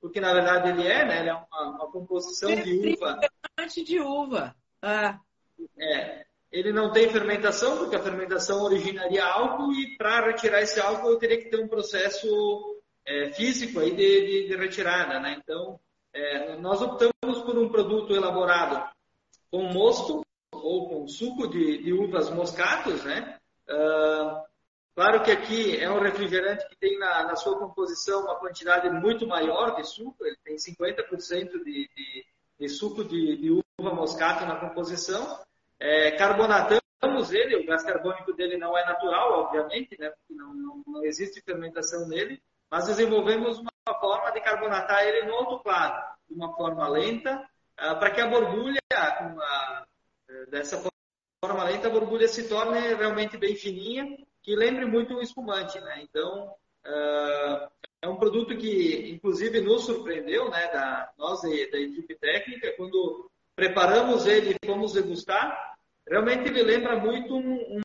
[0.00, 1.20] porque na verdade ele é, né?
[1.20, 3.18] Ele é uma, uma composição de uva.
[3.20, 4.56] Refrigerante de uva.
[4.80, 5.18] Ah.
[5.76, 6.24] É.
[6.54, 11.18] Ele não tem fermentação, porque a fermentação originaria álcool e para retirar esse álcool eu
[11.18, 15.36] teria que ter um processo é, físico aí de, de, de, retirada, né?
[15.36, 15.80] Então,
[16.12, 18.88] é, nós optamos por um produto elaborado
[19.50, 23.36] com mosto ou com suco de, de uvas moscatos, né?
[23.68, 24.40] Uh,
[24.94, 29.26] claro que aqui é um refrigerante que tem na, na, sua composição uma quantidade muito
[29.26, 32.26] maior de suco, ele tem 50% de, de,
[32.60, 35.40] de, suco de, de, uva moscato na composição.
[35.78, 40.10] É, carbonatamos ele, o gás carbônico dele não é natural, obviamente, né?
[40.10, 45.34] Porque não, não, não existe fermentação nele, mas desenvolvemos uma forma de carbonatar ele no
[45.34, 48.80] autoclave, de uma forma lenta, ah, para que a borbulha,
[49.20, 49.86] uma,
[50.28, 50.80] eh, dessa
[51.44, 55.80] forma lenta, a borbulha se torne realmente bem fininha, que lembre muito um espumante.
[55.80, 56.02] Né?
[56.02, 56.54] Então,
[56.86, 57.68] uh,
[58.00, 64.26] é um produto que, inclusive, nos surpreendeu, né, da, nós da equipe técnica, quando preparamos
[64.26, 65.76] ele e fomos degustar,
[66.08, 67.80] realmente ele lembra muito um, um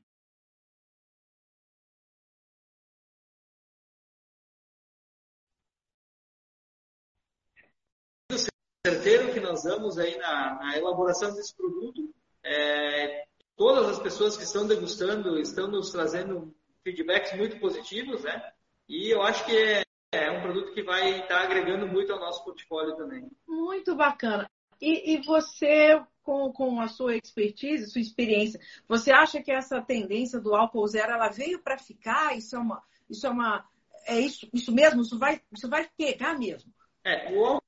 [8.86, 12.12] certeiro que nós damos aí na, na elaboração desse produto.
[12.42, 18.52] É, todas as pessoas que estão degustando estão nos trazendo feedbacks muito positivos, né?
[18.88, 22.42] E eu acho que é, é um produto que vai estar agregando muito ao nosso
[22.42, 23.30] portfólio também.
[23.46, 24.50] Muito bacana.
[24.80, 30.40] E, e você, com, com a sua expertise, sua experiência, você acha que essa tendência
[30.40, 32.36] do álcool zero ela veio para ficar?
[32.36, 33.68] Isso é uma, isso é uma,
[34.06, 35.02] é isso, isso mesmo?
[35.02, 36.72] Isso vai, isso vai pegar mesmo?
[37.04, 37.60] É, o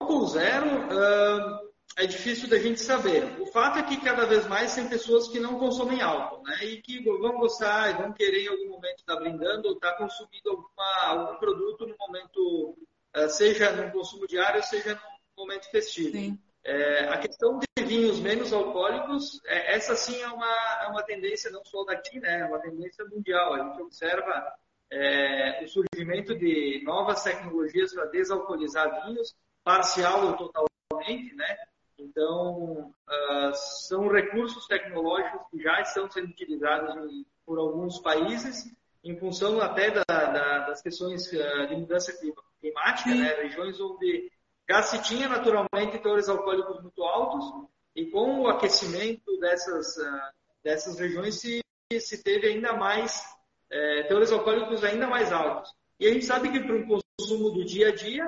[0.00, 3.40] álcool zero uh, é difícil da gente saber.
[3.40, 6.64] O fato é que cada vez mais tem pessoas que não consomem álcool, né?
[6.64, 10.50] E que vão gostar e vão querer em algum momento estar brindando ou estar consumindo
[10.50, 12.76] alguma, algum produto no momento,
[13.16, 16.12] uh, seja no consumo diário, seja no momento festivo.
[16.12, 16.38] Sim.
[16.64, 21.50] É, a questão de vinhos menos alcoólicos, é, essa sim é uma, é uma tendência
[21.50, 22.40] não só daqui, né?
[22.40, 23.54] É uma tendência mundial.
[23.54, 24.54] A gente observa
[24.90, 29.34] é, o surgimento de novas tecnologias para desalcoolizar vinhos,
[29.64, 31.56] parcial ou totalmente, né?
[31.98, 38.70] Então, uh, são recursos tecnológicos que já estão sendo utilizados em, por alguns países,
[39.04, 42.12] em função até da, da, das questões uh, de mudança
[42.60, 43.34] climática, né?
[43.42, 44.30] regiões onde
[44.72, 50.32] já se tinha naturalmente teores alcoólicos muito altos e com o aquecimento dessas, uh,
[50.64, 51.62] dessas regiões se,
[52.00, 53.22] se teve ainda mais
[53.70, 55.70] é, teores alcoólicos ainda mais altos.
[56.00, 58.26] E a gente sabe que para um consumo do dia a dia,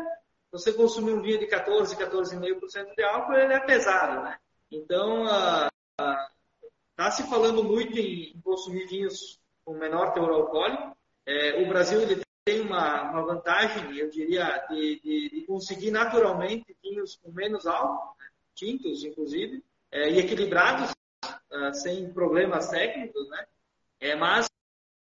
[0.53, 4.37] você consumir um vinho de 14, 14,5% de álcool, ele é pesado, né?
[4.71, 5.25] Então,
[6.91, 10.95] está se falando muito em, consumir vinhos com menor teor alcoólico.
[11.27, 16.77] É, o Brasil ele tem uma, uma vantagem, eu diria, de, de, de, conseguir naturalmente
[16.83, 18.27] vinhos com menos álcool, né?
[18.55, 20.91] tintos, inclusive, é, e equilibrados,
[21.25, 23.47] uh, sem problemas técnicos, né?
[23.99, 24.47] É, mas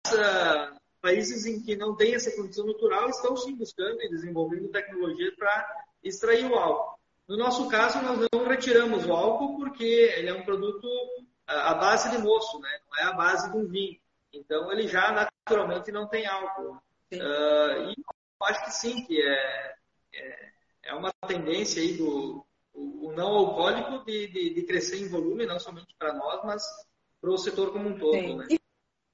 [0.09, 5.35] uh, países em que não tem essa condição natural estão sim buscando e desenvolvendo tecnologia
[5.37, 6.97] para extrair o álcool.
[7.27, 10.89] No nosso caso, nós não retiramos o álcool porque ele é um produto
[11.47, 12.79] ah, à base de moço, né?
[12.89, 13.99] não é a base de um vinho.
[14.33, 16.81] Então, ele já naturalmente não tem álcool.
[17.17, 19.75] Uh, e eu acho que sim, que é,
[20.15, 20.53] é,
[20.85, 25.47] é uma tendência aí do o, o não alcoólico de, de, de, crescer em volume,
[25.47, 26.63] não somente para nós, mas
[27.21, 28.37] para o setor como um todo.
[28.39, 28.47] Né?
[28.51, 28.61] E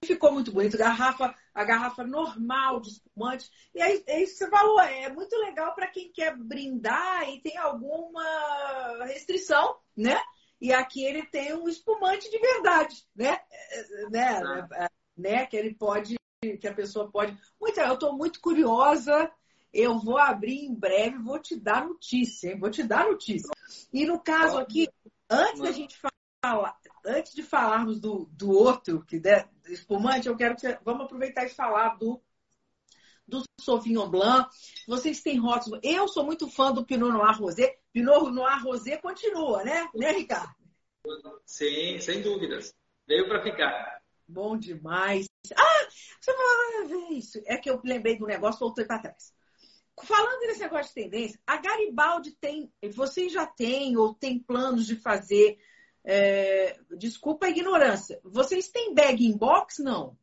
[0.06, 3.50] ficou muito bonito, garrafa, a garrafa normal de espumante.
[3.74, 7.40] E aí, é isso que você falou, é muito legal para quem quer brindar e
[7.42, 10.18] tem alguma restrição, né?
[10.60, 13.38] E aqui ele tem um espumante de verdade, né?
[13.50, 14.68] É, né?
[14.72, 14.90] Ah.
[15.16, 15.46] né?
[15.46, 17.36] Que ele pode que a pessoa pode.
[17.60, 19.30] Muito, eu estou muito curiosa.
[19.72, 22.58] Eu vou abrir em breve, vou te dar notícia, hein?
[22.58, 23.50] vou te dar notícia.
[23.92, 24.88] E no caso aqui,
[25.28, 25.98] antes da gente
[26.42, 26.74] falar,
[27.04, 31.50] antes de falarmos do, do outro, que é espumante, eu quero que vamos aproveitar e
[31.50, 32.20] falar do
[33.26, 34.48] do Sauvignon Blanc.
[34.86, 35.80] Vocês têm rótulos.
[35.82, 37.78] Eu sou muito fã do Pinot Noir Rosé.
[37.92, 39.86] Pinot Noir Rosé continua, né?
[39.94, 40.54] Né, Ricardo?
[41.44, 42.74] Sim, sem dúvidas.
[43.06, 43.97] Veio para ficar.
[44.28, 45.26] Bom demais.
[45.56, 45.88] Ah,
[46.20, 47.40] você falou ah, isso.
[47.46, 49.32] É que eu lembrei do negócio, voltei para trás.
[50.04, 54.96] Falando nesse negócio de tendência, a Garibaldi tem, vocês já têm ou tem planos de
[54.96, 55.58] fazer,
[56.04, 59.82] é, desculpa a ignorância, vocês têm bag in box?
[59.82, 60.16] Não.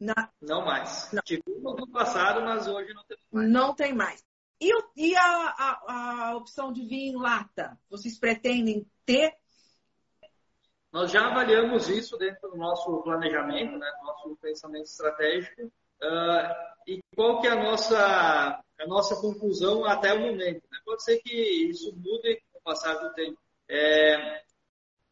[0.00, 0.32] Na...
[0.40, 1.10] Não mais.
[1.12, 1.20] Não.
[1.22, 3.50] Tive no passado, mas hoje não tem mais.
[3.50, 4.24] Não tem mais.
[4.60, 7.78] E, e a, a, a opção de vinho em lata?
[7.90, 9.36] Vocês pretendem ter
[10.98, 15.66] nós já avaliamos isso dentro do nosso planejamento, né, do nosso pensamento estratégico,
[16.02, 16.54] uh,
[16.88, 20.60] e qual que é a nossa, a nossa conclusão até o momento.
[20.68, 20.78] Né?
[20.84, 21.32] Pode ser que
[21.70, 23.38] isso mude com o passar do tempo.
[23.68, 24.42] É,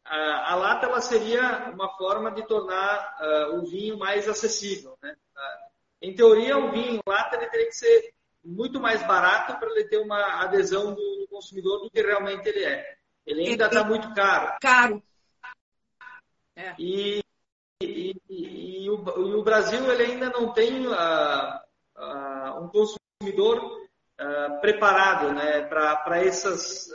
[0.05, 4.99] a, a, lata ela seria uma forma de tornar uh, o vinho mais acessível.
[5.01, 5.13] Né?
[5.13, 5.71] Uh,
[6.03, 8.13] em teoria, o vinho lata ele teria que ser
[8.45, 12.65] muito mais barato para ele ter uma adesão do, do consumidor do que realmente ele
[12.65, 12.97] é.
[13.25, 14.57] Ele ainda está muito caro.
[14.61, 15.01] Caro.
[16.57, 16.75] É.
[16.79, 17.23] E,
[17.83, 23.63] e, e, e, o, e, o, Brasil ele ainda não tem uh, uh, um consumidor
[23.63, 26.89] uh, preparado né, para essas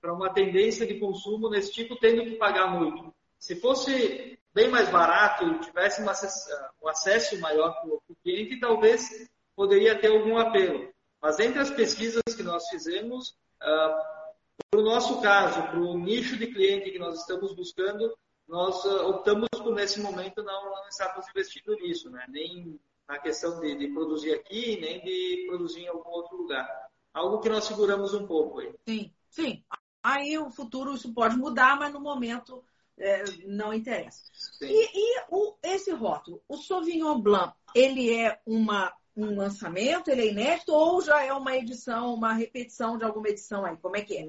[0.00, 3.14] para uma tendência de consumo nesse tipo, tendo que pagar muito.
[3.38, 10.08] Se fosse bem mais barato tivesse um acesso maior para o cliente, talvez poderia ter
[10.08, 10.92] algum apelo.
[11.20, 16.48] Mas entre as pesquisas que nós fizemos, para o nosso caso, para o nicho de
[16.48, 18.12] cliente que nós estamos buscando,
[18.52, 22.22] nós uh, optamos por, nesse momento, não, não estarmos investindo nisso, né?
[22.28, 22.78] nem
[23.08, 26.68] na questão de, de, produzir aqui, nem de produzir em algum outro lugar.
[27.14, 28.74] Algo que nós seguramos um pouco aí.
[28.86, 29.64] Sim, sim.
[30.02, 32.62] Aí o futuro isso pode mudar, mas no momento
[32.98, 34.22] é, não interessa.
[34.34, 34.66] Sim.
[34.66, 40.30] E, e o, esse rótulo, o Sauvignon Blanc, ele é uma, um lançamento, ele é
[40.30, 43.78] inédito ou já é uma edição, uma repetição de alguma edição aí?
[43.78, 44.28] Como é que é?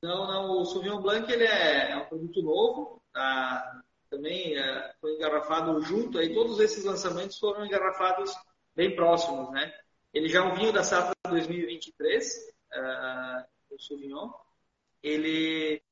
[0.00, 0.60] Não, não.
[0.60, 6.18] O Sauvignon Blanc ele é, é um produto novo da, também é, foi engarrafado junto,
[6.18, 8.34] aí todos esses lançamentos foram engarrafados
[8.74, 9.72] bem próximos, né?
[10.12, 14.30] Ele já é um vinho da safra 2023, uh, o Sauvignon.
[15.02, 15.82] Ele,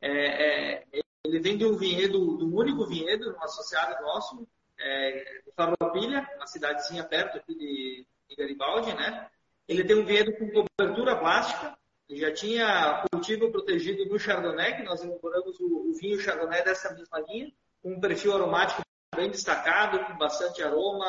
[0.00, 0.86] é, é,
[1.24, 4.46] ele vem de um vinhedo, de um único vinhedo, um associado nosso,
[4.78, 9.30] é, de Farroupilha, uma cidadezinha perto aqui de, de Garibaldi, né?
[9.66, 11.76] Ele tem um vinhedo com cobertura plástica,
[12.10, 17.20] já tinha cultivo protegido no Chardonnay, que nós elaboramos o, o vinho Chardonnay dessa mesma
[17.20, 18.82] linha, com um perfil aromático
[19.14, 21.06] bem destacado, com bastante aroma,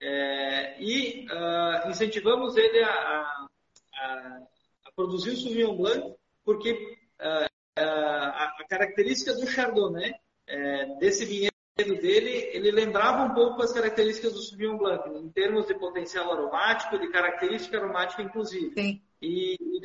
[0.00, 3.48] é, e uh, incentivamos ele a, a,
[4.86, 6.14] a, produzir o Sauvignon Blanc,
[6.44, 6.72] porque
[7.20, 10.14] uh, a, a, característica do Chardonnay,
[10.46, 15.66] é, desse vinhedo dele, ele lembrava um pouco as características do Sauvignon Blanc, em termos
[15.66, 18.74] de potencial aromático, de característica aromática inclusive.
[18.74, 19.02] Sim.
[19.20, 19.80] E, e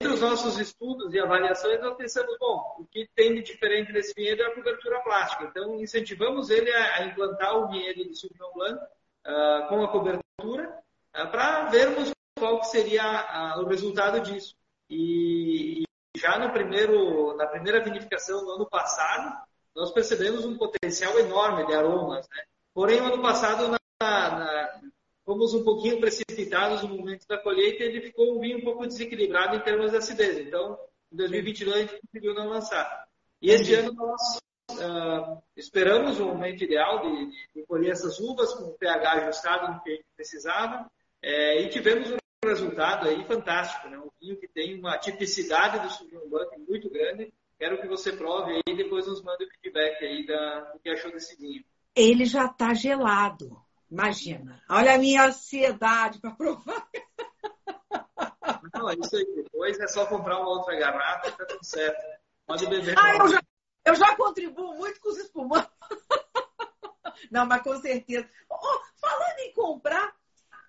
[0.00, 4.14] dentro dos nossos estudos e avaliações, nós pensamos, bom, o que tem de diferente desse
[4.14, 5.44] vinhedo é a cobertura plástica.
[5.44, 10.82] Então, incentivamos ele a, implantar o vinhedo de Sauvignon Blanc uh, com a cobertura,
[11.16, 14.54] uh, para vermos qual seria uh, o resultado disso.
[14.88, 15.84] E, e,
[16.16, 19.36] já no primeiro, na primeira vinificação no ano passado,
[19.74, 22.26] nós percebemos um potencial enorme de aromas.
[22.30, 22.42] Né?
[22.72, 24.80] Porém, no ano passado, na, na,
[25.28, 28.86] fomos um pouquinho precipitados no momento da colheita e ele ficou um vinho um pouco
[28.86, 30.38] desequilibrado em termos de acidez.
[30.38, 30.78] Então,
[31.12, 33.06] em 2022, a gente conseguiu não lançar.
[33.42, 34.38] E este ano nós
[34.72, 39.82] uh, esperamos o momento ideal de, de, colher essas uvas com o pH ajustado no
[39.82, 40.90] que a gente precisava
[41.22, 43.98] é, e tivemos um resultado aí fantástico, né?
[43.98, 47.30] um vinho que tem uma tipicidade do Sauvignon Blanc muito grande.
[47.58, 50.88] Quero que você prove aí e depois nos mande o feedback aí da, do que
[50.88, 51.62] achou desse vinho.
[51.94, 54.62] Ele já está gelado, imagina.
[54.68, 56.88] Olha a minha ansiedade para provar.
[58.74, 59.26] Não, é isso aí.
[59.34, 62.02] Depois é só comprar uma outra garrafa e tá tudo certo.
[62.46, 62.94] Pode beber.
[62.98, 63.42] Ah, eu já,
[63.84, 65.70] eu já contribuo muito com os espumantes.
[67.30, 68.28] Não, mas com certeza.
[68.48, 70.14] Oh, falando em comprar,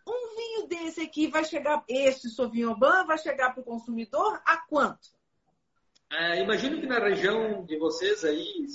[0.07, 4.57] um vinho desse aqui vai chegar, esse Sauvignon Blanc vai chegar para o consumidor a
[4.57, 5.09] quanto?
[6.11, 8.65] É, imagino que na região de vocês aí,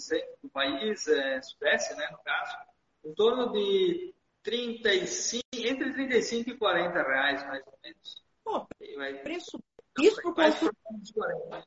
[0.40, 2.56] do país, é, sudeste, né, no caso,
[3.04, 4.13] em torno de
[4.44, 8.22] 35, entre 35 e 40 reais, mais ou menos.
[8.44, 9.58] Pô, vai, preço.
[9.98, 10.34] Isso para o
[10.82, 11.64] consumidor,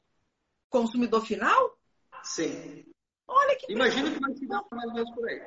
[0.69, 1.75] consumidor final?
[2.23, 2.85] Sim.
[3.27, 5.41] Olha que Imagino que vai ficar mais ou menos por aí.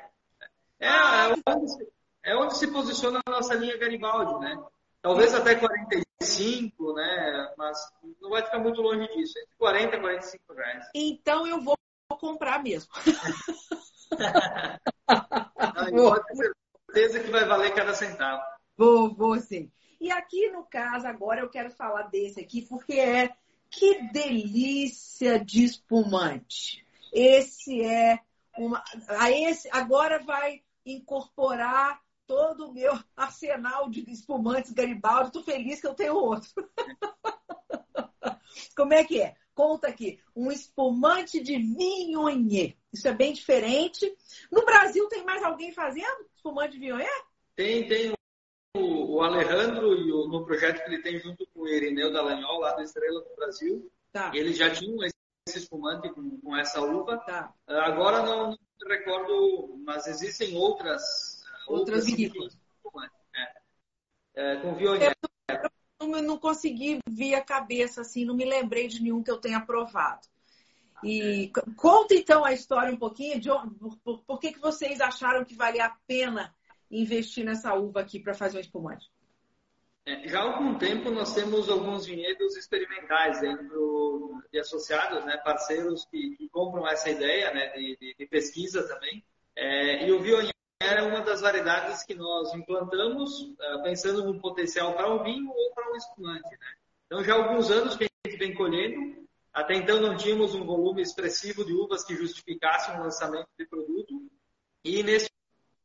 [0.81, 1.93] É, ah, é, onde se,
[2.25, 4.61] é onde se posiciona a nossa linha Garibaldi, né?
[5.01, 7.55] Talvez até 45, né?
[7.57, 7.79] Mas
[8.21, 9.39] não vai ficar muito longe disso.
[9.39, 10.85] Entre 40 e 45 reais.
[10.95, 11.77] Então eu vou
[12.19, 12.91] comprar mesmo.
[15.93, 16.50] não, pode ter
[16.91, 18.43] certeza que vai valer cada centavo.
[18.77, 19.71] Vou, vou sim.
[20.01, 23.33] E aqui no caso, agora eu quero falar desse aqui, porque é
[23.71, 26.85] que delícia de espumante.
[27.13, 28.19] Esse é
[28.59, 28.83] uma.
[29.09, 35.27] A esse, agora vai incorporar todo o meu arsenal de espumantes Garibaldi.
[35.27, 36.51] Estou feliz que eu tenho outro.
[38.77, 39.37] Como é que é?
[39.61, 40.19] Conta aqui.
[40.35, 42.79] Um espumante de Vignonier.
[42.91, 44.11] Isso é bem diferente.
[44.51, 47.25] No Brasil tem mais alguém fazendo espumante de Vignonier?
[47.55, 48.15] Tem, tem
[48.75, 52.73] o, Alejandro e o, no projeto que ele tem junto com o Irineu Dallagnol, lá
[52.73, 53.93] da Estrela do Brasil.
[54.11, 54.33] Tá.
[54.35, 57.19] Eles já tinham esse espumante com, com essa uva.
[57.19, 57.53] Tá.
[57.67, 62.59] Ah, agora não, não recordo, mas existem outras outras, vinícolas.
[63.37, 64.53] É.
[64.53, 65.13] É, com Viognier.
[65.51, 65.71] Eu
[66.01, 69.61] não, não consegui ver a cabeça assim, não me lembrei de nenhum que eu tenha
[69.61, 70.27] provado.
[71.03, 71.71] E é.
[71.77, 75.55] conta então a história um pouquinho de por, por, por que, que vocês acharam que
[75.55, 76.55] valia a pena
[76.91, 79.11] investir nessa uva aqui para fazer um espumante?
[80.05, 86.05] É, já há algum tempo nós temos alguns vinhedos experimentais dentro de associados, né, parceiros
[86.07, 89.25] que, que compram essa ideia né, de, de, de pesquisa também.
[89.55, 94.95] É, e o Viognier é uma das variedades que nós implantamos uh, pensando no potencial
[94.95, 96.51] para um vinho ou para um espumante.
[96.51, 96.75] Né?
[97.07, 99.21] Então já há alguns anos que a gente vem colhendo.
[99.53, 104.23] Até então não tínhamos um volume expressivo de uvas que justificasse um lançamento de produto.
[104.85, 105.29] E nesse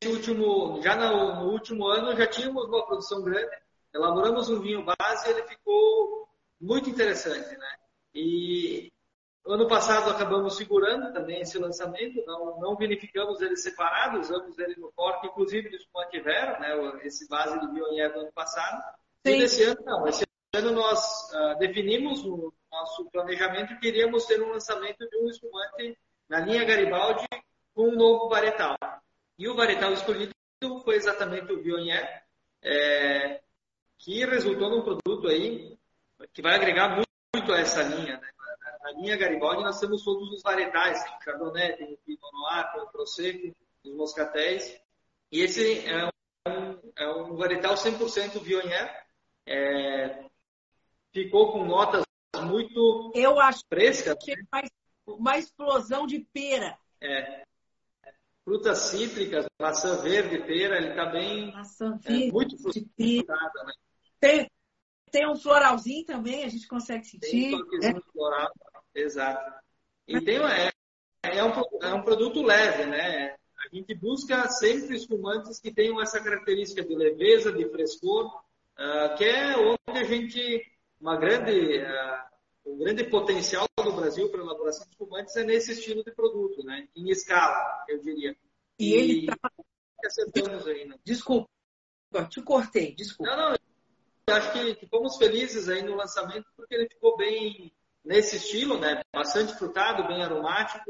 [0.05, 3.51] último, já no, último ano já tínhamos uma produção grande,
[3.93, 6.29] elaboramos um vinho base e ele ficou
[6.61, 7.75] muito interessante, né?
[8.13, 8.91] E
[9.53, 14.91] ano passado acabamos segurando também esse lançamento, não, não vinificamos ele separado, usamos ele no
[14.91, 16.99] corte, inclusive do espumante Vera, né?
[17.03, 18.81] Esse base do Bionier do ano passado.
[19.25, 19.35] Sim.
[19.35, 24.41] E desse ano não, esse ano nós uh, definimos no nosso planejamento que queríamos ter
[24.41, 25.97] um lançamento de um espumante
[26.27, 27.27] na linha Garibaldi
[27.73, 28.75] com um novo varietal.
[29.37, 30.33] E o varietal escolhido
[30.83, 32.23] foi exatamente o Viognier,
[32.63, 33.41] é,
[33.99, 35.77] que resultou num produto aí
[36.33, 38.29] que vai agregar muito, muito a essa linha, né?
[38.85, 42.71] Na linha Garibaldi nós temos todos os varietais, tem o Chardonnay, tem o Pinot Noir,
[42.71, 44.79] tem o Prosecco, os moscatéis.
[45.31, 46.05] E esse é
[46.47, 49.05] um, é um varietal 100% Viognier.
[49.47, 50.25] É,
[51.11, 52.03] ficou com notas
[52.43, 54.15] muito Eu acho frescas.
[54.23, 54.69] que é mais,
[55.07, 56.77] uma explosão de pera.
[57.01, 57.43] É,
[58.43, 63.25] frutas cítricas, maçã verde, pera, ele está bem Maçã é, verde, muito de pera.
[63.25, 63.73] frutada, né?
[64.19, 64.51] Tem,
[65.11, 67.55] tem um floralzinho também, a gente consegue Tem sentir.
[67.55, 68.51] um toquezinho floral,
[68.95, 69.53] exato.
[70.07, 70.71] E tem, é,
[71.23, 71.51] é, um,
[71.81, 73.35] é um produto leve, né?
[73.57, 79.23] A gente busca sempre espumantes que tenham essa característica de leveza, de frescor, uh, que
[79.23, 80.63] é onde a gente,
[80.99, 86.03] uma grande, uh, um grande potencial do Brasil para elaboração de espumantes é nesse estilo
[86.03, 86.87] de produto, né?
[86.95, 88.35] Em escala, eu diria.
[88.77, 89.51] E ele tá...
[90.05, 90.95] acertamos aí, né?
[91.03, 91.49] Desculpa,
[92.29, 93.35] te cortei, desculpa.
[93.35, 97.73] Não, não, acho que, que fomos felizes aí no lançamento porque ele ficou bem
[98.05, 99.01] nesse estilo, né?
[99.13, 100.89] Bastante frutado, bem aromático.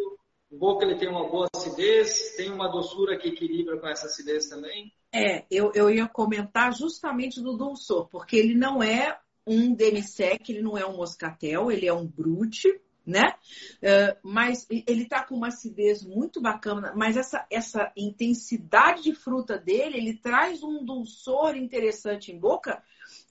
[0.51, 4.47] O boca ele tem uma boa acidez, tem uma doçura que equilibra com essa acidez
[4.47, 4.93] também.
[5.11, 9.17] É, eu, eu ia comentar justamente do dulçor, porque ele não é
[9.47, 13.35] um demi-sec, ele não é um moscatel, ele é um brute, né?
[13.77, 19.57] Uh, mas ele tá com uma acidez muito bacana, mas essa, essa intensidade de fruta
[19.57, 22.81] dele, ele traz um dulçor interessante em boca,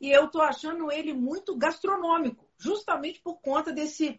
[0.00, 4.18] e eu tô achando ele muito gastronômico, justamente por conta desse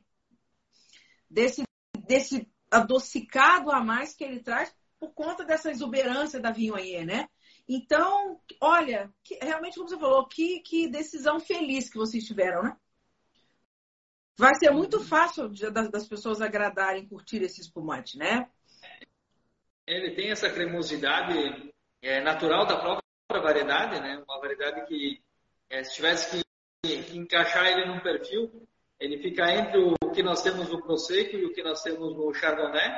[1.29, 1.63] desse
[2.05, 7.27] desse adocicado a mais que ele traz por conta dessa exuberância da Viognier, né?
[7.67, 12.77] Então, olha, que, realmente, como você falou, que, que decisão feliz que vocês tiveram, né?
[14.37, 18.49] Vai ser muito fácil de, das, das, pessoas agradarem, curtir esse espumante, né?
[19.87, 24.23] Ele tem essa cremosidade é, natural da própria variedade, né?
[24.27, 25.23] Uma variedade que,
[25.69, 26.44] é, se tivesse que,
[27.13, 28.51] encaixar ele num perfil,
[28.99, 32.33] ele fica entre o que nós temos no Prosecco e o que nós temos no
[32.33, 32.91] Chardonnay.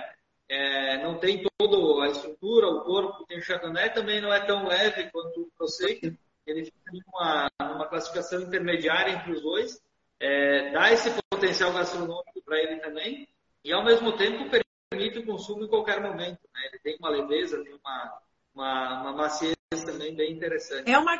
[0.49, 4.45] É, não tem toda a estrutura, o corpo que tem o Chardonnay, também não é
[4.45, 6.15] tão leve quanto o Prosecco.
[6.45, 9.81] Ele fica numa, numa classificação intermediária entre os dois
[10.19, 13.27] é, dá esse potencial gastronômico para ele também
[13.63, 14.49] e ao mesmo tempo
[14.89, 16.39] permite o consumo em qualquer momento.
[16.53, 16.61] Né?
[16.67, 18.19] Ele tem uma leveza, tem uma,
[18.53, 19.55] uma, uma maciez
[19.85, 20.89] também bem interessante.
[20.89, 21.19] É uma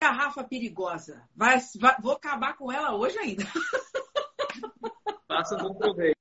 [0.00, 1.28] garrafa perigosa.
[1.34, 3.44] Vai, vai, vou acabar com ela hoje ainda.
[5.26, 6.16] Faça bom proveito.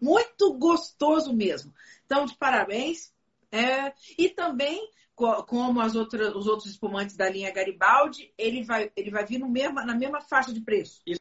[0.00, 1.74] Muito gostoso mesmo.
[2.04, 3.12] Então, de parabéns.
[3.50, 9.10] É, e também como as outras, os outros espumantes da linha Garibaldi, ele vai, ele
[9.10, 11.02] vai vir no mesmo, na mesma faixa de preço.
[11.04, 11.20] Isso,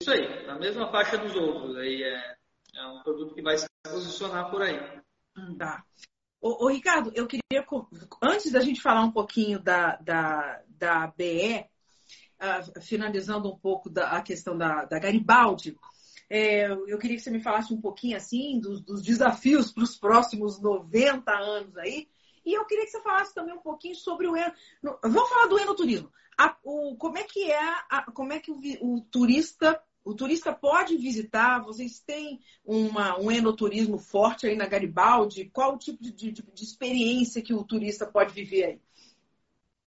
[0.00, 1.76] isso aí, na mesma faixa dos outros.
[1.76, 2.36] Aí é,
[2.74, 4.78] é um produto que vai se posicionar por aí.
[5.58, 5.84] Tá.
[6.42, 7.64] Ô, ô, Ricardo, eu queria,
[8.20, 11.64] antes da gente falar um pouquinho da, da, da BE,
[12.40, 15.78] uh, finalizando um pouco da, a questão da, da Garibaldi,
[16.28, 19.96] é, eu queria que você me falasse um pouquinho assim dos, dos desafios para os
[19.96, 22.08] próximos 90 anos aí,
[22.44, 24.52] e eu queria que você falasse também um pouquinho sobre o eno.
[25.00, 26.12] Vamos falar do enoturismo.
[26.36, 30.52] A, o, como é que é, a, como é que o, o, turista, o turista
[30.52, 31.60] pode visitar?
[31.60, 35.50] Vocês têm uma, um enoturismo forte aí na Garibaldi?
[35.52, 38.80] Qual o tipo de, de, de experiência que o turista pode viver aí?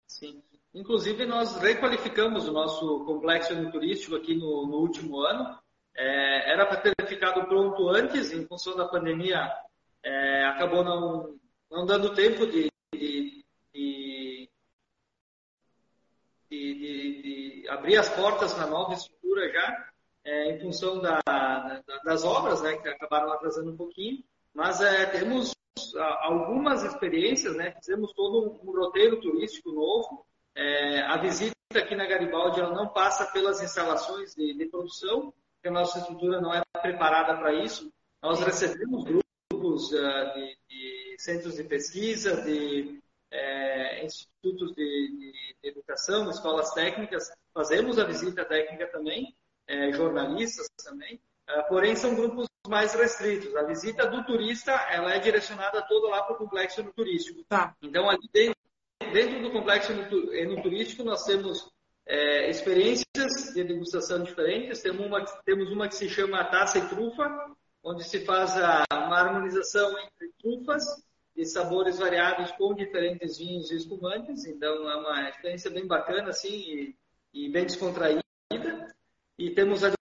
[0.06, 0.42] Sim.
[0.74, 5.58] Inclusive, nós requalificamos o nosso complexo enoturístico aqui no, no último ano.
[5.94, 9.52] É, era para ter ficado pronto antes, em função da pandemia,
[10.02, 11.38] é, acabou não,
[11.70, 14.48] não dando tempo de, de, de,
[16.50, 19.91] de abrir as portas na nova estrutura já,
[20.24, 24.22] é, em função da, da, das obras, né, que acabaram atrasando um pouquinho,
[24.54, 25.52] mas é, temos
[26.20, 30.24] algumas experiências, né, fizemos todo um roteiro turístico novo,
[30.54, 35.68] é, a visita aqui na Garibaldi ela não passa pelas instalações de, de produção, porque
[35.68, 37.90] a nossa estrutura não é preparada para isso.
[38.20, 43.00] Nós recebemos grupos uh, de, de centros de pesquisa, de
[43.30, 45.32] é, institutos de, de,
[45.62, 49.34] de, educação, escolas técnicas, fazemos a visita técnica também,
[49.66, 53.54] é, jornalistas também, é, porém são grupos mais restritos.
[53.56, 57.44] A visita do turista ela é direcionada toda lá para o complexo no turístico.
[57.48, 57.74] Tá.
[57.82, 58.56] Então ali dentro,
[59.12, 61.70] dentro do complexo no, no turístico nós temos
[62.06, 64.80] é, experiências de degustação diferentes.
[64.80, 67.28] Temos uma, temos uma que se chama Taça e Trufa,
[67.82, 70.84] onde se faz a, uma harmonização entre trufas
[71.34, 74.44] de sabores variados com diferentes vinhos e espumantes.
[74.44, 76.96] Então é uma experiência bem bacana assim e,
[77.32, 78.21] e bem descontraída.
[79.42, 79.92] E temos a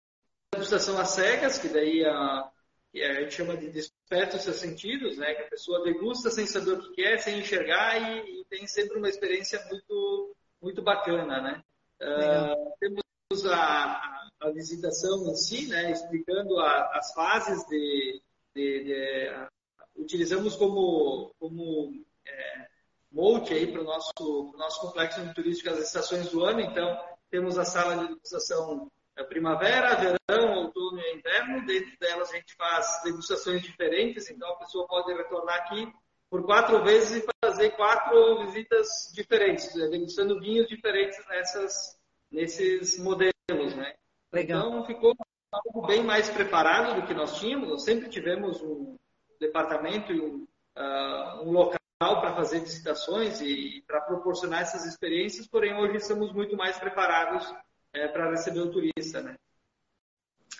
[0.53, 2.51] degustação às cegas, que daí a,
[2.95, 5.33] a gente chama de desperta os seus sentidos, né?
[5.33, 8.99] Que a pessoa degusta sem saber o que quer, sem enxergar e, e tem sempre
[8.99, 11.65] uma experiência muito muito bacana, né?
[12.03, 18.21] Uh, temos a, a, a visitação em si, né, explicando a, as fases de,
[18.55, 19.49] de, de a,
[19.97, 22.67] utilizamos como, como é,
[23.11, 26.61] molde aí para o nosso, nosso complexo turístico as estações do ano.
[26.61, 26.99] Então,
[27.31, 31.67] temos a sala de degustação é, primavera, verão, outono e inverno.
[31.67, 35.93] Dentro delas a gente faz degustações diferentes, então a pessoa pode retornar aqui
[36.29, 41.99] por quatro vezes e fazer quatro visitas diferentes, né, degustando vinhos diferentes nessas,
[42.31, 43.95] nesses modelos, né?
[44.33, 44.69] Legal.
[44.69, 45.15] Então ficou
[45.51, 47.69] algo bem mais preparado do que nós tínhamos.
[47.69, 48.97] Nós sempre tivemos um
[49.41, 50.47] departamento e um,
[50.77, 56.57] uh, um local para fazer visitações e para proporcionar essas experiências, porém hoje estamos muito
[56.57, 57.53] mais preparados
[57.93, 59.37] é, para receber o turista, né?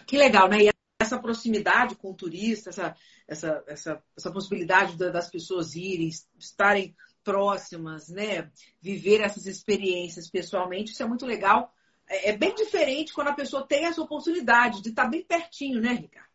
[0.07, 0.65] Que legal, né?
[0.65, 0.71] E
[1.01, 2.97] essa proximidade com o turista, essa,
[3.27, 6.95] essa, essa, essa possibilidade das pessoas irem, estarem
[7.25, 8.51] próximas, né?
[8.81, 11.73] Viver essas experiências pessoalmente, isso é muito legal.
[12.09, 15.93] É, é bem diferente quando a pessoa tem essa oportunidade de estar bem pertinho, né,
[15.93, 16.31] Ricardo?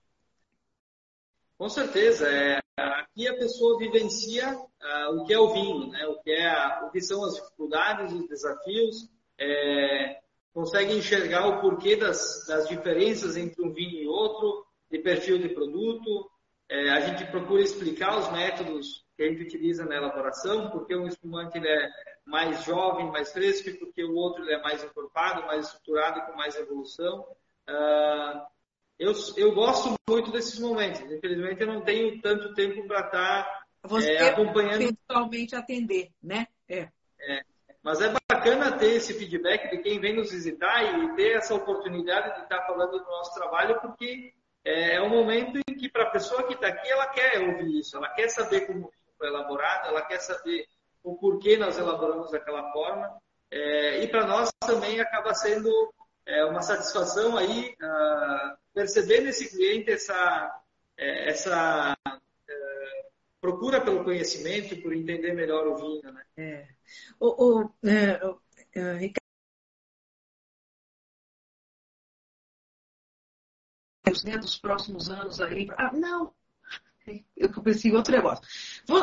[1.57, 2.27] Com certeza.
[2.27, 6.05] É, aqui a pessoa vivencia uh, o que é o vinho, né?
[6.07, 10.21] o, que é, o que são as dificuldades, os desafios, é,
[10.55, 15.49] consegue enxergar o porquê das, das, diferenças entre um vinho e outro, de perfil de
[15.49, 16.31] produto.
[16.69, 21.07] É, a gente procura explicar os métodos que a gente utiliza na elaboração, porque um
[21.07, 21.89] espumante ele é
[22.25, 26.37] mais jovem, mais fresco, e porque o outro ele é mais encorpado, mais estruturado, com
[26.37, 27.27] mais evolução.
[27.69, 28.41] Uh,
[28.97, 31.01] eu, eu gosto muito desses momentos.
[31.01, 34.95] Infelizmente, eu não tenho tanto tempo para estar tá, Você é, acompanhando.
[34.95, 36.47] Pessoalmente atender, né?
[36.69, 36.89] É.
[37.19, 37.41] é.
[37.85, 42.33] Mas é bacana ter esse feedback de quem vem nos visitar e ter essa oportunidade
[42.33, 44.33] de estar falando do nosso trabalho, porque
[44.63, 47.81] é, é um momento em que, para a pessoa que está aqui, ela quer ouvir
[47.81, 50.65] isso, ela quer saber como foi elaborado, ela quer saber
[51.03, 53.21] o porquê nós elaboramos daquela forma.
[53.51, 55.69] É, e para nós também acaba sendo
[56.25, 60.59] é, uma satisfação aí uh, perceber nesse cliente essa,
[60.97, 61.95] é, essa
[63.45, 66.25] procura pelo conhecimento, por entender melhor o vinho, né?
[66.35, 66.67] É.
[67.19, 68.41] O, o, é, o,
[68.73, 69.21] é, Ricardo,
[74.25, 75.67] né, dos próximos anos aí.
[75.77, 76.33] Ah, não!
[77.37, 78.43] Eu pensei em outro negócio.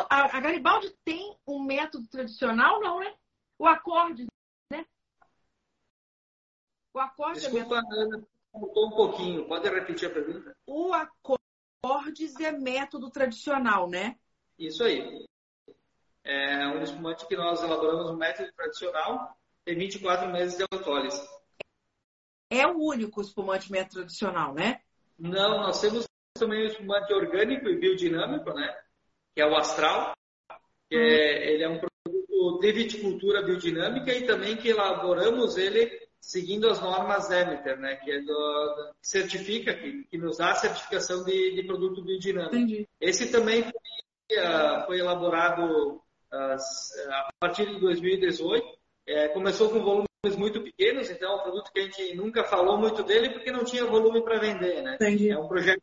[0.09, 3.15] A, Garibaldi tem um método tradicional, não, né?
[3.57, 4.27] O acorde,
[4.69, 4.85] né?
[6.93, 8.27] O acorde Desculpa, é método...
[8.53, 9.47] Mudou um pouquinho.
[9.47, 10.55] Pode repetir a pergunta?
[10.67, 14.19] O acordes é método tradicional, né?
[14.57, 15.25] Isso aí.
[16.23, 21.21] É um espumante que nós elaboramos um método tradicional, tem 24 meses de autólise.
[22.49, 24.81] É o único espumante método tradicional, né?
[25.17, 26.07] Não, nós temos
[26.37, 28.73] também um espumante orgânico e biodinâmico, né?
[29.35, 30.13] Que é o astral.
[30.89, 36.69] Que é, ele é um produto de viticultura biodinâmica e também que elaboramos ele seguindo
[36.69, 41.23] as normas Demeter, né, que, é do, que certifica, que, que, nos dá a certificação
[41.25, 42.55] de, de produto biodinâmico.
[42.55, 42.87] Entendi.
[42.99, 43.73] Esse também foi,
[44.85, 45.95] foi elaborado
[46.31, 46.57] uh,
[47.11, 48.65] a partir de 2018.
[49.05, 52.77] É, começou com volumes muito pequenos, então é um produto que a gente nunca falou
[52.77, 54.81] muito dele porque não tinha volume para vender.
[54.81, 54.95] Né?
[54.95, 55.29] Entendi.
[55.29, 55.81] É um projeto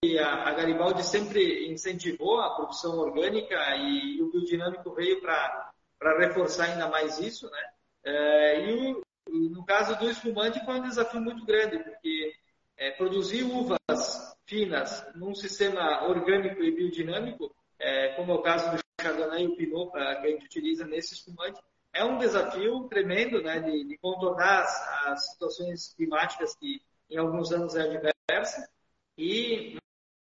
[0.00, 5.72] que a, Garibaldi sempre incentivou a produção orgânica e, o biodinâmico veio para
[6.18, 7.50] reforçar ainda mais isso.
[7.50, 7.70] Né?
[8.04, 12.32] É, e o, no caso do espumante foi um desafio muito grande, porque
[12.76, 18.78] é, produzir uvas finas num sistema orgânico e biodinâmico, é, como é o caso do
[19.00, 21.60] Chardonnay e o Pinot que a gente utiliza nesse espumante,
[21.92, 27.52] é um desafio tremendo né, de, de contornar as, as, situações climáticas que em alguns
[27.52, 28.68] anos é adversa.
[29.16, 29.78] E,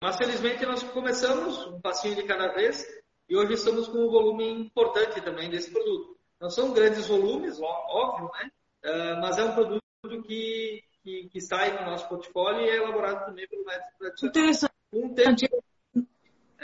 [0.01, 2.85] mas felizmente nós começamos um passinho de cada vez
[3.27, 6.15] e hoje estamos com um volume importante também desse produto.
[6.39, 8.51] Não são grandes volumes, óbvio, né?
[8.83, 9.81] Ah, mas é um produto
[10.23, 14.29] que, que, que, aí no nosso portfólio e é elaborado também pelo método tradicional.
[14.29, 14.73] Interessante.
[14.93, 15.63] Um tempo,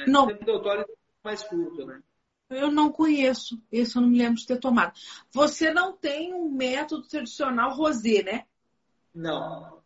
[0.01, 0.27] é, não.
[0.27, 0.91] Tempo autólise
[1.23, 2.01] mais curto, né?
[2.49, 4.93] Eu não conheço, esse eu não me lembro de ter tomado.
[5.31, 8.45] Você não tem um método tradicional rosé, né?
[9.13, 9.81] Não.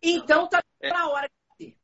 [0.00, 0.90] Então tá é.
[0.90, 1.78] na hora de ter.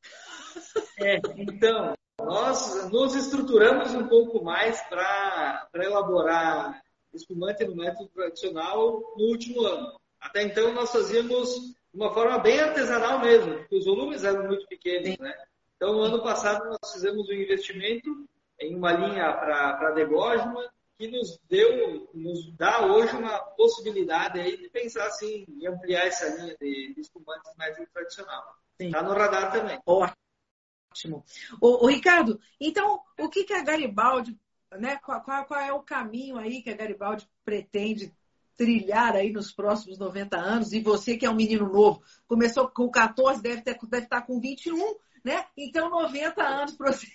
[0.98, 6.80] É, então, nós nos estruturamos um pouco mais para elaborar
[7.12, 9.98] espumante no método tradicional no último ano.
[10.20, 11.48] Até então nós fazíamos
[11.92, 15.34] de uma forma bem artesanal mesmo, porque os volumes eram muito pequenos, né?
[15.80, 18.28] Então no ano passado nós fizemos um investimento
[18.60, 24.68] em uma linha para degógima que nos deu, nos dá hoje uma possibilidade aí de
[24.68, 28.54] pensar assim, em ampliar essa linha de, de espumantes método tradicional.
[28.78, 29.80] Está no radar também.
[29.86, 31.24] Ótimo.
[31.58, 34.38] O, Ricardo, então o que, que a Garibaldi
[34.72, 38.14] né, qual, qual, qual, é o caminho aí que a Garibaldi pretende
[38.54, 42.90] trilhar aí nos próximos 90 anos, e você que é um menino novo, começou com
[42.90, 44.76] 14, deve, ter, deve estar com 21,
[45.24, 45.46] né?
[45.56, 47.06] Então 90 anos para você.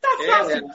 [0.00, 0.66] tá é, fácil.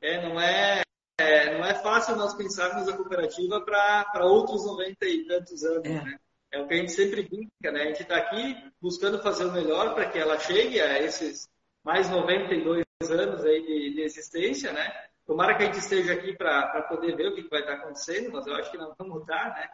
[0.00, 0.82] É, é, não é,
[1.18, 6.02] é, não é fácil nós pensarmos a cooperativa para outros 90 e tantos anos, é.
[6.04, 6.18] né?
[6.50, 7.82] É o que a gente sempre brinca, né?
[7.82, 11.46] A gente está aqui buscando fazer o melhor para que ela chegue a esses
[11.84, 15.08] mais 92 anos aí de, de existência, né?
[15.26, 18.46] Tomara que a gente esteja aqui para poder ver o que vai estar acontecendo, mas
[18.46, 19.68] eu acho que não vamos mudar, né?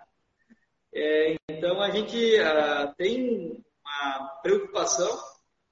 [0.94, 5.12] É, então a gente uh, tem uma preocupação,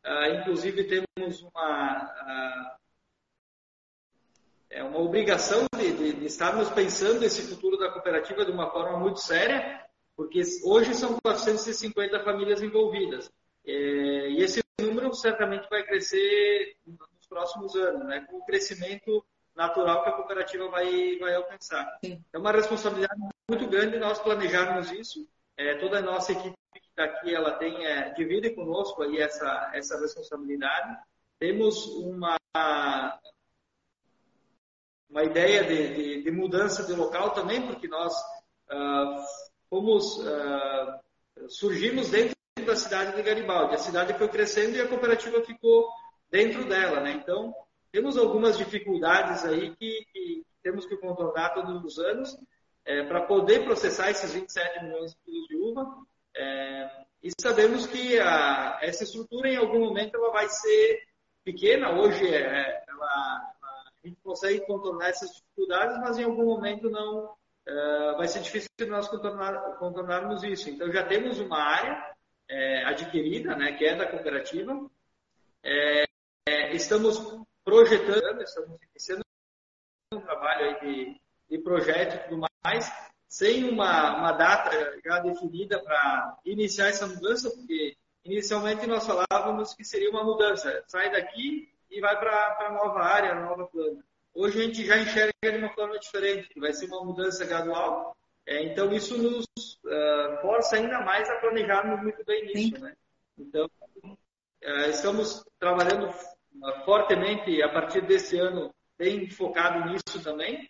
[0.05, 2.77] uh, inclusive temos uma, uh,
[4.69, 8.99] é uma obrigação de, de, de, estarmos pensando esse futuro da cooperativa de uma forma
[8.99, 9.87] muito séria,
[10.17, 13.31] porque hoje são 450 famílias envolvidas.
[13.65, 13.73] É,
[14.31, 16.77] e esse número certamente vai crescer
[17.29, 19.25] próximos anos, né, com o crescimento
[19.55, 21.99] natural que a cooperativa vai, vai alcançar.
[22.05, 22.23] Sim.
[22.33, 25.27] É uma responsabilidade muito grande nós planejarmos isso.
[25.57, 29.71] É, toda a nossa equipe que está aqui, ela tem, é, divide conosco aí essa,
[29.75, 30.97] essa responsabilidade.
[31.39, 32.37] Temos uma,
[35.11, 38.15] uma ideia de, de, de mudança de local também, porque nós
[38.71, 39.25] uh,
[39.69, 42.35] fomos, uh, surgimos dentro
[42.65, 43.75] da cidade de Garibaldi.
[43.75, 45.89] A cidade foi crescendo e a cooperativa ficou
[46.31, 47.13] dentro dela, né?
[47.13, 47.55] Então,
[47.93, 52.37] temos algumas dificuldades aí que, que temos que contornar todos os anos
[52.85, 56.07] é, para poder processar esses 27 milhões de quilos de uva.
[56.35, 56.91] É,
[57.23, 61.03] e sabemos que a, essa estrutura, em algum momento, ela vai ser
[61.45, 61.93] pequena.
[61.93, 67.35] Hoje, é, ela, a gente consegue contornar essas dificuldades, mas em algum momento não
[67.67, 70.71] é, vai ser difícil nós contornar, contornarmos isso.
[70.71, 72.15] Então, já temos uma área
[72.49, 74.91] é, adquirida, né, que é da cooperativa.
[75.63, 76.05] É,
[76.49, 77.19] é, estamos
[77.65, 79.23] projetando, estamos iniciando
[80.13, 82.93] um trabalho de, de projeto e tudo mais,
[83.29, 89.85] sem uma, uma data já definida para iniciar essa mudança, porque inicialmente nós falávamos que
[89.85, 94.05] seria uma mudança, sai daqui e vai para a nova área, nova planta.
[94.35, 98.17] Hoje a gente já enxerga de uma forma diferente, que vai ser uma mudança gradual.
[98.47, 99.45] É, então isso nos
[99.85, 102.97] uh, força ainda mais a planejarmos muito bem nisso, né?
[103.39, 106.13] Então uh, estamos trabalhando
[106.85, 110.69] fortemente a partir desse ano tem focado nisso também.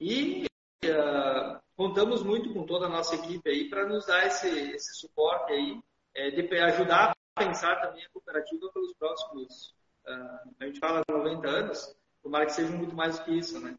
[0.00, 0.46] E
[0.84, 5.52] uh, contamos muito com toda a nossa equipe aí para nos dar esse, esse suporte
[5.52, 5.80] aí
[6.14, 9.74] é, de ajudar a pensar também a cooperativa pelos próximos
[10.06, 13.76] uh, a gente fala 90 anos tomara que sejam muito mais do que isso né?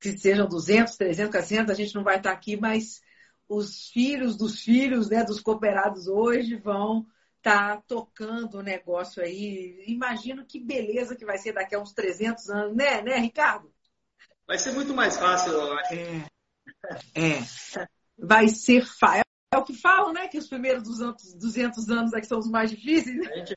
[0.00, 3.00] Que sejam 200, 300, 400, a gente não vai estar aqui, mas
[3.48, 7.06] os filhos dos filhos né, dos cooperados hoje vão
[7.42, 9.84] tá tocando o negócio aí.
[9.86, 13.70] Imagino que beleza que vai ser daqui a uns 300 anos, né, né, Ricardo?
[14.46, 15.94] Vai ser muito mais fácil, eu acho.
[15.94, 16.26] É.
[17.14, 17.88] é.
[18.16, 19.24] Vai ser fácil.
[19.52, 20.28] É o que falam, né?
[20.28, 23.20] Que os primeiros 200, 200 anos é que são os mais difíceis.
[23.28, 23.54] A gente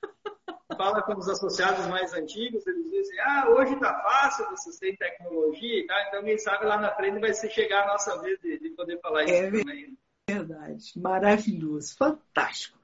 [0.75, 5.79] fala com os associados mais antigos, eles dizem, ah, hoje tá fácil, vocês têm tecnologia
[5.79, 8.59] e tal, então quem sabe lá na frente vai ser chegar a nossa vez de,
[8.59, 9.97] de poder falar isso é também.
[10.27, 12.77] Verdade, maravilhoso, fantástico.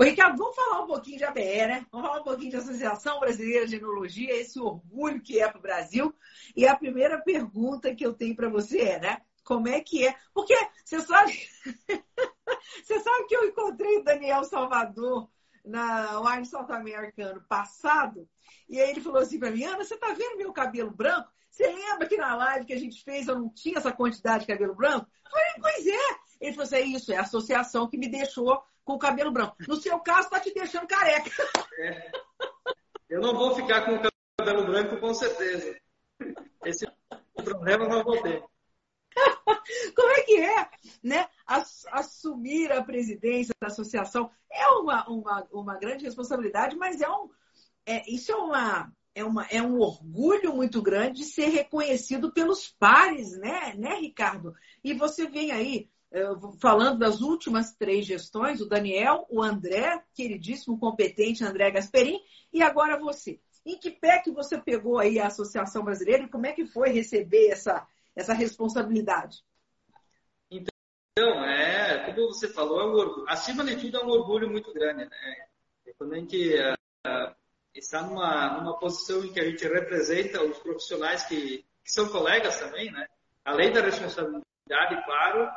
[0.00, 1.86] Ô, Ricardo, vamos falar um pouquinho de ABE, né?
[1.92, 5.60] Vamos falar um pouquinho de Associação Brasileira de Enologia, esse orgulho que é para o
[5.60, 6.14] Brasil.
[6.56, 9.20] E a primeira pergunta que eu tenho para você é, né?
[9.44, 10.16] Como é que é?
[10.32, 11.38] Porque você sabe,
[12.82, 15.28] você sabe que eu encontrei o Daniel Salvador
[15.62, 18.26] na Wine South Americano passado,
[18.70, 21.30] e aí ele falou assim para mim, Ana, você tá vendo meu cabelo branco?
[21.50, 24.52] Você lembra que na live que a gente fez eu não tinha essa quantidade de
[24.52, 25.06] cabelo branco?
[25.26, 26.20] Eu falei, pois é.
[26.40, 29.56] Ele falou assim, é isso, é a associação que me deixou com o cabelo branco.
[29.68, 31.30] No seu caso, está te deixando careca.
[31.78, 32.10] É.
[33.08, 35.78] Eu não vou ficar com o cabelo branco, com certeza.
[36.64, 36.86] Esse
[37.44, 38.42] problema não vou ter.
[39.94, 40.68] Como é que é,
[41.02, 41.28] né?
[41.92, 47.30] Assumir a presidência da associação é uma, uma, uma grande responsabilidade, mas é um,
[47.86, 52.68] é, isso é uma, é, uma, é um orgulho muito grande de ser reconhecido pelos
[52.68, 54.52] pares, né, né, Ricardo?
[54.82, 55.88] E você vem aí
[56.60, 62.20] falando das últimas três gestões, o Daniel, o André, queridíssimo, competente André Gasperin,
[62.52, 63.40] e agora você.
[63.64, 66.90] Em que pé que você pegou aí a Associação Brasileira e como é que foi
[66.90, 69.44] receber essa, essa responsabilidade?
[70.50, 73.28] Então, é, como você falou, é um orgulho.
[73.28, 75.04] acima de tudo é um orgulho muito grande.
[75.04, 75.46] Né?
[75.98, 77.34] Quando a gente uh,
[77.74, 82.58] está numa, numa posição em que a gente representa os profissionais que, que são colegas
[82.58, 83.06] também, né?
[83.44, 85.50] além da responsabilidade, claro,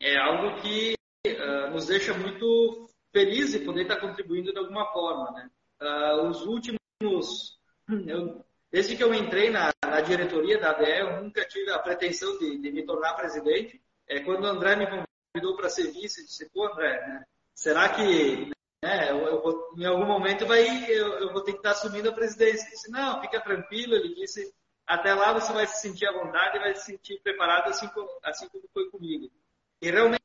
[0.00, 0.94] é algo que
[1.26, 5.30] uh, nos deixa muito felizes de poder estar contribuindo de alguma forma.
[5.32, 5.50] Né?
[5.80, 7.58] Uh, os últimos,
[8.06, 12.36] eu, desde que eu entrei na, na diretoria da ABE, eu nunca tive a pretensão
[12.38, 13.80] de, de me tornar presidente.
[14.08, 17.88] É, quando o André me convidou para ser vice, eu disse, pô, André, né, será
[17.88, 18.50] que
[18.82, 22.10] né, eu, eu vou, em algum momento vai, eu, eu, vou ter que estar assumindo
[22.10, 22.66] a presidência?
[22.66, 24.52] Ele disse, não, fica tranquilo, ele disse,
[24.86, 27.88] até lá você vai se sentir à vontade, vai se sentir preparado assim
[28.22, 29.30] assim como foi comigo.
[29.84, 30.18] E realmente,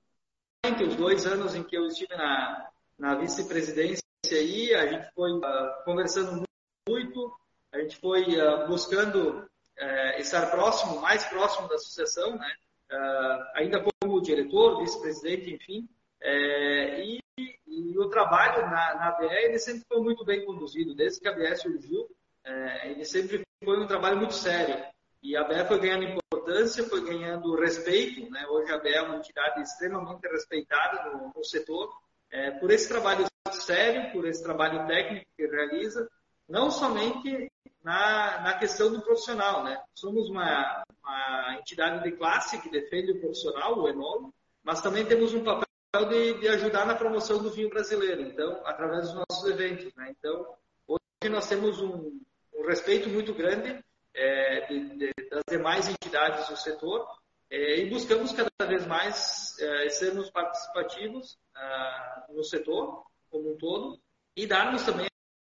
[0.88, 5.84] os dois anos em que eu estive na, na vice-presidência aí, a gente foi uh,
[5.84, 6.44] conversando
[6.88, 7.38] muito,
[7.74, 12.50] a gente foi uh, buscando uh, estar próximo, mais próximo da sucessão, né?
[12.92, 15.88] Ah, ainda como diretor, vice-presidente, enfim.
[16.22, 21.20] É, e, e, o trabalho na, na BE ele sempre foi muito bem conduzido, desde
[21.20, 22.10] que a BE surgiu,
[22.44, 24.84] é, ele sempre foi um trabalho muito sério.
[25.22, 28.30] E a BE foi ganhando importância, foi ganhando respeito.
[28.32, 28.46] Né?
[28.48, 31.94] Hoje a BE é uma entidade extremamente respeitada no, no setor,
[32.32, 36.10] é, por esse trabalho sério, por esse trabalho técnico que realiza,
[36.48, 37.52] não somente
[37.84, 39.64] na, na questão do profissional.
[39.64, 39.82] Né?
[39.94, 44.34] Somos uma, uma entidade de classe que defende o profissional, o enólogo,
[44.64, 45.66] mas também temos um papel
[46.10, 49.94] de, de, ajudar na promoção do vinho brasileiro, então, através dos nossos eventos.
[49.96, 50.16] Né?
[50.18, 50.54] Então,
[50.88, 52.20] hoje nós temos um,
[52.54, 53.84] um respeito muito grande
[54.20, 57.08] é, de, de, das demais entidades do setor
[57.50, 64.00] é, e buscamos cada vez mais é, sermos participativos ah, no setor como um todo
[64.36, 65.08] e darmos também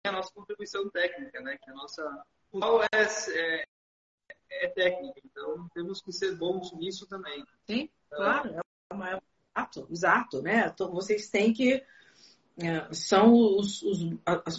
[0.06, 1.56] a nossa contribuição técnica, né?
[1.62, 3.64] Que a nossa qual é, é,
[4.50, 7.44] é, técnica, então temos que ser bons nisso também.
[7.66, 9.20] Sim, então, claro, é
[9.56, 10.70] exato, exato, né?
[10.72, 11.86] Então, vocês têm que é,
[12.92, 14.00] são os, os,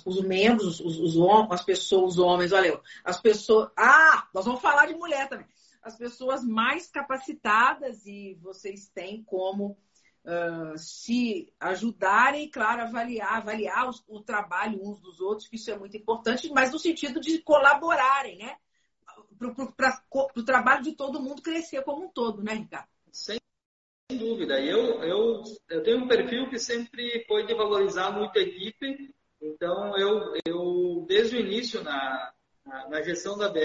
[0.05, 1.15] os membros, os, os,
[1.51, 3.69] as pessoas, os homens, olha, as pessoas.
[3.77, 5.45] Ah, nós vamos falar de mulher também.
[5.81, 9.77] As pessoas mais capacitadas e vocês têm como
[10.23, 15.77] uh, se ajudarem, claro, avaliar, avaliar o, o, trabalho uns dos outros, que isso é
[15.77, 18.55] muito importante, mas no sentido de colaborarem, né?
[19.77, 19.97] Para
[20.35, 22.87] o trabalho de todo mundo crescer como um todo, né, Ricardo?
[24.09, 24.59] Sem dúvida.
[24.59, 29.95] Eu, eu, eu tenho um perfil que sempre foi de valorizar muito a equipe, então
[29.97, 32.33] eu, eu desde o início na,
[32.65, 33.63] na, na gestão da BE,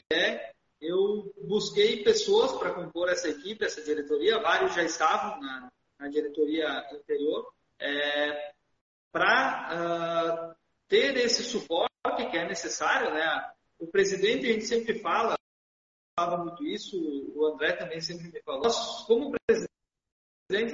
[0.82, 6.68] eu busquei pessoas para compor essa equipe, essa diretoria, vários já estavam na, na diretoria
[6.92, 7.50] anterior,
[7.80, 8.52] é,
[9.10, 10.56] para uh, ah,
[10.88, 11.90] ter esse suporte
[12.30, 13.12] que é necessário.
[13.14, 13.50] Né?
[13.78, 15.38] O presidente, a gente sempre fala,
[16.18, 16.96] falava muito isso,
[17.34, 18.70] o André também sempre me falou.
[19.06, 19.73] Como presidente,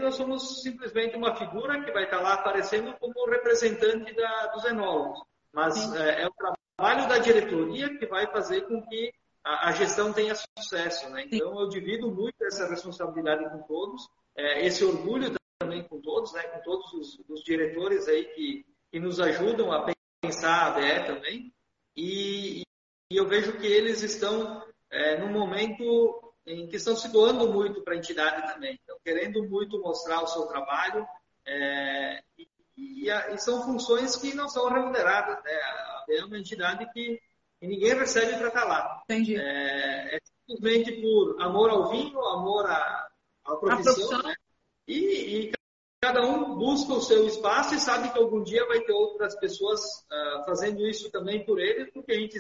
[0.00, 5.22] nós somos simplesmente uma figura que vai estar lá aparecendo como representante da, dos enólogos.
[5.52, 9.12] Mas é, é, o trabalho da diretoria que vai fazer com que
[9.44, 11.08] a, a gestão tenha sucesso.
[11.10, 11.24] Né?
[11.30, 16.42] Então, eu divido muito essa responsabilidade com todos é, esse orgulho também com todos, né,
[16.44, 21.52] com todos os, os diretores aí que, que, nos ajudam a pensar a DE também.
[21.96, 22.62] E,
[23.10, 27.82] e eu vejo que eles estão é, no momento em que estão se doando muito
[27.82, 31.06] para a entidade também, querendo muito mostrar o seu trabalho.
[31.46, 35.42] É, e, e, a, e, são funções que não são remuneradas.
[35.44, 35.52] Né?
[36.10, 37.20] É uma entidade que,
[37.58, 39.02] que ninguém recebe para estar lá.
[39.04, 39.36] Entendi.
[39.36, 40.18] É, é
[40.48, 43.08] simplesmente por amor ao vinho, amor a,
[43.44, 44.22] a profissão, profissão.
[44.22, 44.34] Né?
[44.86, 45.52] E, e,
[46.00, 49.80] cada um busca o seu espaço e sabe que algum dia vai ter outras pessoas
[49.80, 52.38] uh, fazendo isso também por ele, porque a gente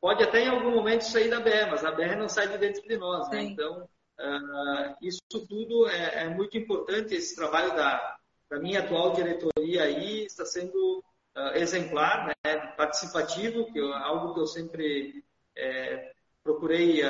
[0.00, 2.82] pode até em algum momento sair da BR, mas a BR não sai de dentro
[2.82, 3.28] de nós.
[3.28, 3.42] Né?
[3.42, 3.86] Então,
[4.18, 8.16] uh, isso tudo é, é, muito importante, esse trabalho da,
[8.50, 11.02] da, minha atual diretoria aí está sendo
[11.36, 12.56] uh, exemplar, né?
[12.76, 15.24] participativo, que é algo que eu sempre
[15.56, 16.12] é,
[16.42, 17.02] procurei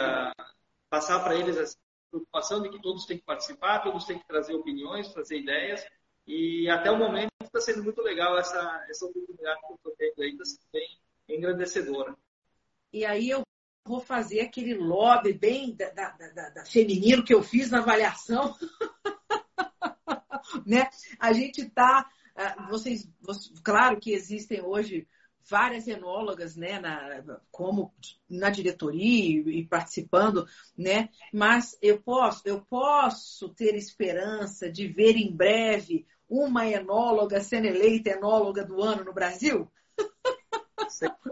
[0.88, 1.76] passar para eles assim,
[2.10, 5.84] preocupação de que todos têm que participar, todos têm que trazer opiniões, trazer ideias.
[6.26, 10.22] E até o momento está sendo muito legal essa, essa oportunidade que eu estou tendo
[10.22, 10.98] aí, está sendo bem
[11.28, 12.16] engrandecedora.
[12.92, 13.42] E aí eu
[13.84, 18.56] vou fazer aquele lobby bem da, da, da, da feminino que eu fiz na avaliação.
[20.66, 20.88] né?
[21.18, 22.08] A gente está.
[22.34, 25.06] Ah, vocês, vocês, claro que existem hoje
[25.48, 27.94] várias enólogas, né, na, como
[28.28, 30.46] na diretoria e, e, participando,
[30.76, 37.66] né, mas eu posso, eu posso ter esperança de ver em breve uma enóloga sendo
[37.66, 39.70] eleita enóloga do ano no Brasil?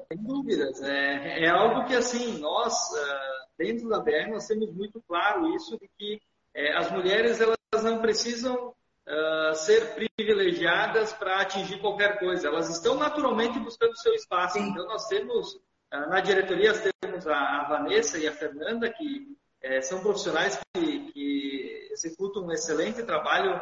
[0.09, 0.83] Sem dúvidas.
[0.83, 5.79] É, é algo que, assim, nós, ah, dentro da BR, nós temos muito claro isso
[5.79, 6.21] de que
[6.55, 8.75] é, as mulheres, elas não precisam
[9.09, 12.49] uh, ser privilegiadas para atingir qualquer coisa.
[12.49, 14.59] Elas estão naturalmente buscando seu espaço.
[14.59, 14.69] Sim.
[14.69, 19.83] Então, nós temos, uh, na diretoria, temos a, a, Vanessa e a Fernanda, que uh,
[19.83, 23.61] são profissionais que, que, executam um excelente trabalho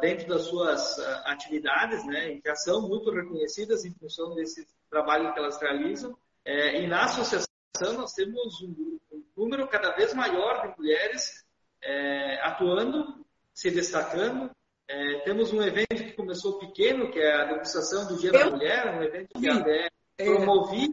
[0.00, 5.38] dentro das suas atividades, né, e já são muito reconhecidas em função desse trabalho que
[5.38, 6.16] elas realizam.
[6.44, 7.48] e na associação
[7.94, 11.44] nós temos um, um número cada vez maior de mulheres
[11.82, 13.24] é, atuando,
[13.54, 14.50] se destacando.
[14.88, 18.38] É, temos um evento que começou pequeno, que é a degustação do Dia Eu...
[18.38, 19.88] da Mulher, um evento que a BR
[20.18, 20.24] é.
[20.24, 20.88] promovia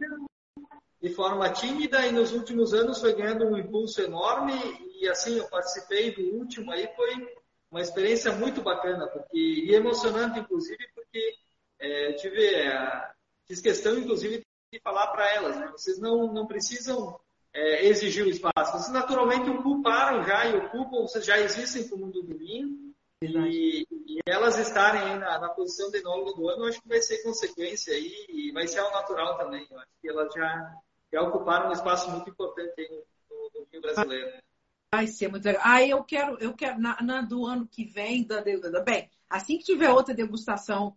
[1.00, 4.52] de forma tímida e nos últimos anos foi ganhando um impulso enorme
[5.00, 7.36] e assim eu participei do último aí foi
[7.70, 11.34] uma experiência muito bacana porque e emocionante inclusive porque
[11.78, 13.10] é, tive é,
[13.46, 15.68] fiz questão inclusive de falar para elas né?
[15.68, 17.18] vocês não não precisam
[17.52, 22.22] é, exigir o espaço vocês naturalmente ocuparam já e ocupam vocês já existem no mundo
[22.22, 22.86] do vinho
[23.22, 26.88] e, e, elas estarem aí na, na posição de enólogo do ano, eu acho que
[26.88, 29.66] vai ser consequência aí e vai ser ao natural também.
[29.70, 30.76] Eu acho que elas já,
[31.10, 34.38] já ocuparam um espaço muito importante aí no, no, Rio brasileiro.
[34.92, 35.62] Vai ser muito legal.
[35.64, 39.56] Ah, eu quero, eu quero, na, na do ano que vem, da, da, bem, assim
[39.56, 40.94] que tiver outra degustação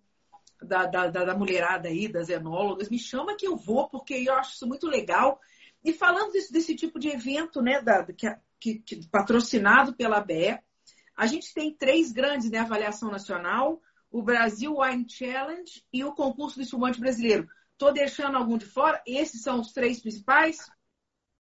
[0.62, 4.56] da, da, da, mulherada aí, das enólogas, me chama que eu vou, porque eu acho
[4.56, 5.40] isso muito legal.
[5.84, 10.60] E falando desse, desse tipo de evento, né, da, que, que, que patrocinado pela BE,
[11.16, 13.82] a gente tem três grandes né, avaliação nacional,
[14.12, 17.48] o Brasil Wine Challenge e o concurso do espumante brasileiro.
[17.74, 19.02] Estou deixando algum de fora?
[19.06, 20.70] Esses são os três principais?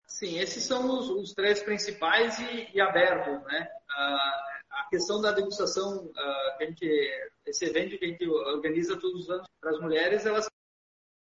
[0.07, 3.69] Sim, esses são os, os três principais e, e abertos, né?
[3.91, 4.60] a
[4.91, 9.31] questão da degustação, uh, que a gente, esse evento que a gente organiza todos os
[9.31, 10.49] anos para as mulheres, elas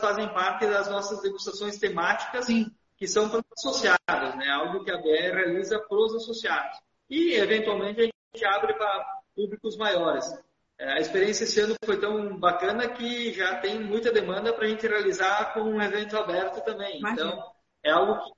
[0.00, 2.70] fazem parte das nossas degustações temáticas Sim.
[2.96, 4.48] que são para os associados, né?
[4.50, 6.78] Algo que a BR realiza para os associados.
[7.08, 10.24] E, eventualmente, a gente abre para públicos maiores.
[10.78, 14.68] É, a experiência esse ano foi tão bacana que já tem muita demanda para a
[14.68, 16.98] gente realizar com um evento aberto também.
[16.98, 17.28] Imagina.
[17.30, 18.32] Então, é algo que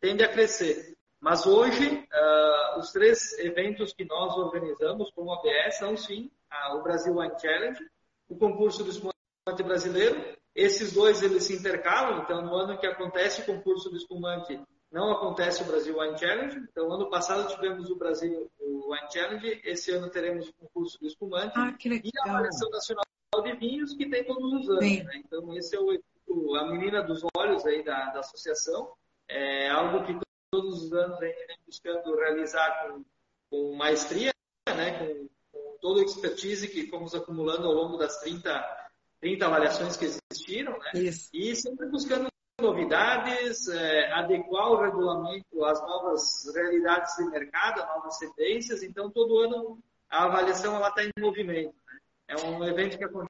[0.00, 0.87] tende a crescer.
[1.20, 6.82] Mas hoje, uh, os três eventos que nós organizamos como ABS são, sim, uh, o
[6.82, 7.84] Brasil Wine Challenge,
[8.28, 10.36] o concurso do espumante brasileiro.
[10.54, 12.22] Esses dois, eles se intercalam.
[12.22, 16.56] Então, no ano que acontece o concurso do espumante, não acontece o Brasil Wine Challenge.
[16.70, 21.52] Então, ano passado tivemos o Brasil Wine Challenge, esse ano teremos o concurso do espumante
[21.56, 23.04] ah, e a avaliação nacional
[23.42, 25.04] de vinhos que tem todos os anos.
[25.04, 25.22] Né?
[25.24, 28.92] Então, esse é o, a menina dos olhos aí da, da associação.
[29.28, 33.04] É algo que todos os anos a gente vem buscando realizar com,
[33.50, 34.32] com maestria,
[34.68, 34.98] né?
[34.98, 38.88] com, com toda a expertise que fomos acumulando ao longo das 30,
[39.20, 40.92] 30 avaliações que existiram, né?
[40.94, 41.28] Isso.
[41.32, 42.28] e sempre buscando
[42.60, 48.82] novidades, é, adequar o regulamento às novas realidades de mercado, às novas tendências.
[48.82, 49.78] Então, todo ano
[50.10, 51.74] a avaliação está em movimento.
[51.86, 51.98] Né?
[52.28, 53.27] É um evento que acontece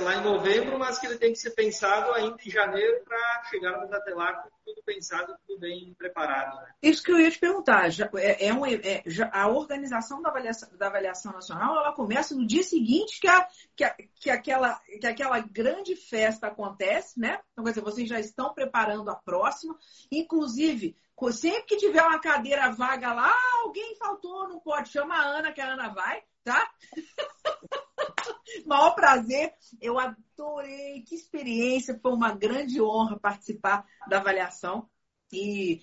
[0.00, 3.92] lá em novembro, mas que ele tem que ser pensado ainda em janeiro para chegarmos
[3.92, 6.56] até lá com tudo pensado, tudo bem preparado.
[6.56, 6.72] Né?
[6.82, 7.90] Isso que eu ia te perguntar.
[7.90, 12.34] Já, é, é um, é, já, a organização da avaliação, da avaliação nacional ela começa
[12.34, 13.46] no dia seguinte que, a,
[13.76, 17.38] que, a, que, aquela, que aquela grande festa acontece, né?
[17.52, 19.76] Então, quer dizer, vocês já estão preparando a próxima.
[20.10, 20.96] Inclusive,
[21.32, 23.34] sempre que tiver uma cadeira vaga lá,
[23.64, 26.70] alguém faltou, não pode, chama a Ana, que a Ana vai, tá?
[28.66, 29.52] Maior prazer.
[29.80, 31.02] Eu adorei.
[31.02, 31.98] Que experiência.
[32.00, 34.88] Foi uma grande honra participar da avaliação.
[35.32, 35.80] E,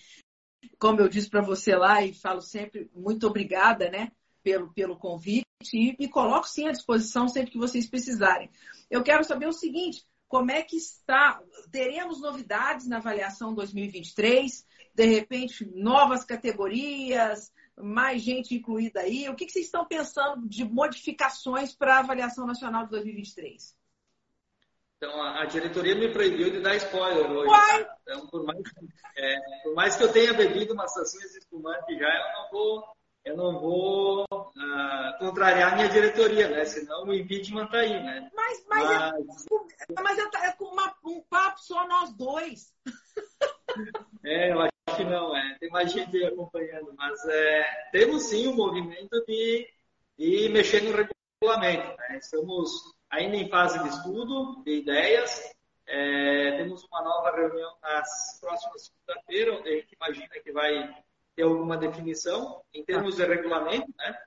[0.79, 4.11] como eu disse para você lá, e falo sempre, muito obrigada, né?
[4.43, 5.45] Pelo, pelo convite.
[5.73, 8.49] E me coloco sim à disposição sempre que vocês precisarem.
[8.89, 11.41] Eu quero saber o seguinte: como é que está?
[11.71, 14.65] Teremos novidades na avaliação 2023?
[14.95, 17.51] De repente, novas categorias?
[17.77, 19.27] mais gente incluída aí.
[19.29, 23.75] O que, que vocês estão pensando de modificações para a avaliação nacional de 2023?
[24.97, 27.51] Então, a, diretoria me proibiu de dar spoiler hoje.
[27.51, 27.97] Tá?
[28.01, 28.61] Então, por mais,
[29.17, 32.83] é, por mais, que eu tenha bebido tacinhas de espumante já, eu não vou,
[33.25, 36.63] eu não vou uh, contrariar a minha diretoria, né?
[36.63, 38.31] Senão o impeachment tá aí, né?
[38.33, 39.45] Mas, mas, é mas...
[39.97, 42.73] É, mas é, é com uma, um papo só nós dois.
[44.23, 45.57] É, eu acho que não, é.
[45.59, 49.67] Tem mais gente acompanhando, mas é, temos sim o um movimento de,
[50.17, 51.97] de mexer no regulamento.
[51.97, 52.17] Né?
[52.17, 52.71] Estamos
[53.09, 55.41] ainda em fase de estudo, de ideias.
[55.87, 60.95] É, temos uma nova reunião nas próximas segunda-feira, onde a gente imagina que vai
[61.35, 63.91] ter alguma definição em termos de regulamento.
[63.97, 64.17] Né?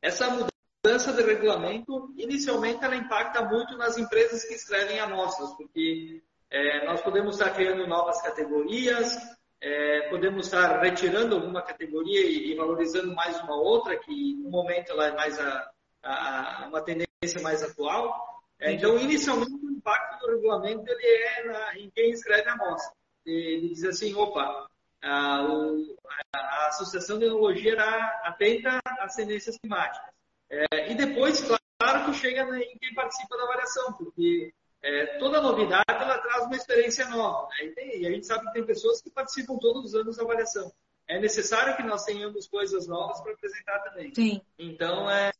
[0.00, 6.84] Essa mudança de regulamento, inicialmente, ela impacta muito nas empresas que escrevem amostras, porque é,
[6.86, 9.16] nós podemos estar criando novas categorias,
[9.62, 14.90] é, podemos estar retirando alguma categoria e, e, valorizando mais uma outra, que no momento
[14.90, 15.70] ela é mais a,
[16.02, 18.42] a, uma tendência mais atual.
[18.58, 22.92] É, então, inicialmente, o impacto do regulamento ele é na, em quem escreve a amostra.
[23.24, 24.66] Ele diz assim, opa,
[25.00, 25.96] a, o,
[26.34, 30.12] a, Associação de Enologia era atenta às tendências climáticas.
[30.50, 31.40] É, e depois,
[31.78, 34.52] claro que chega em quem participa da avaliação, porque
[34.82, 37.48] é, toda novidade ela traz uma experiência nova.
[37.48, 37.66] Né?
[37.66, 40.24] E, tem, e, a gente sabe que tem pessoas que participam todos os anos da
[40.24, 40.72] avaliação.
[41.06, 44.12] É necessário que nós tenhamos coisas novas para apresentar também.
[44.14, 44.40] Sim.
[44.58, 45.30] Então, é,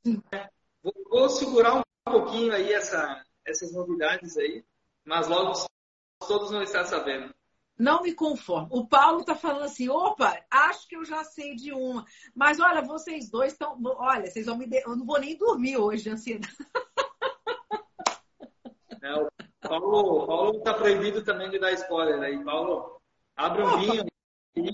[0.83, 4.65] vou, vou, segurar um pouquinho aí essa, essas novidades aí,
[5.05, 5.67] mas logo
[6.27, 7.35] todos vão estar sabendo.
[7.79, 8.69] Não me conformo.
[8.71, 12.05] O Paulo está falando assim: opa, acho que eu já sei de uma.
[12.35, 13.81] Mas olha, vocês dois estão.
[13.83, 14.67] Olha, vocês vão me.
[14.67, 14.83] De...
[14.85, 16.55] Eu não vou nem dormir hoje de ansiedade.
[19.03, 19.29] É, o
[19.61, 22.37] Paulo, Paulo está proibido também de dar spoiler aí.
[22.37, 22.45] Né?
[22.45, 23.01] Paulo,
[23.37, 24.07] abre um vinho
[24.55, 24.71] e,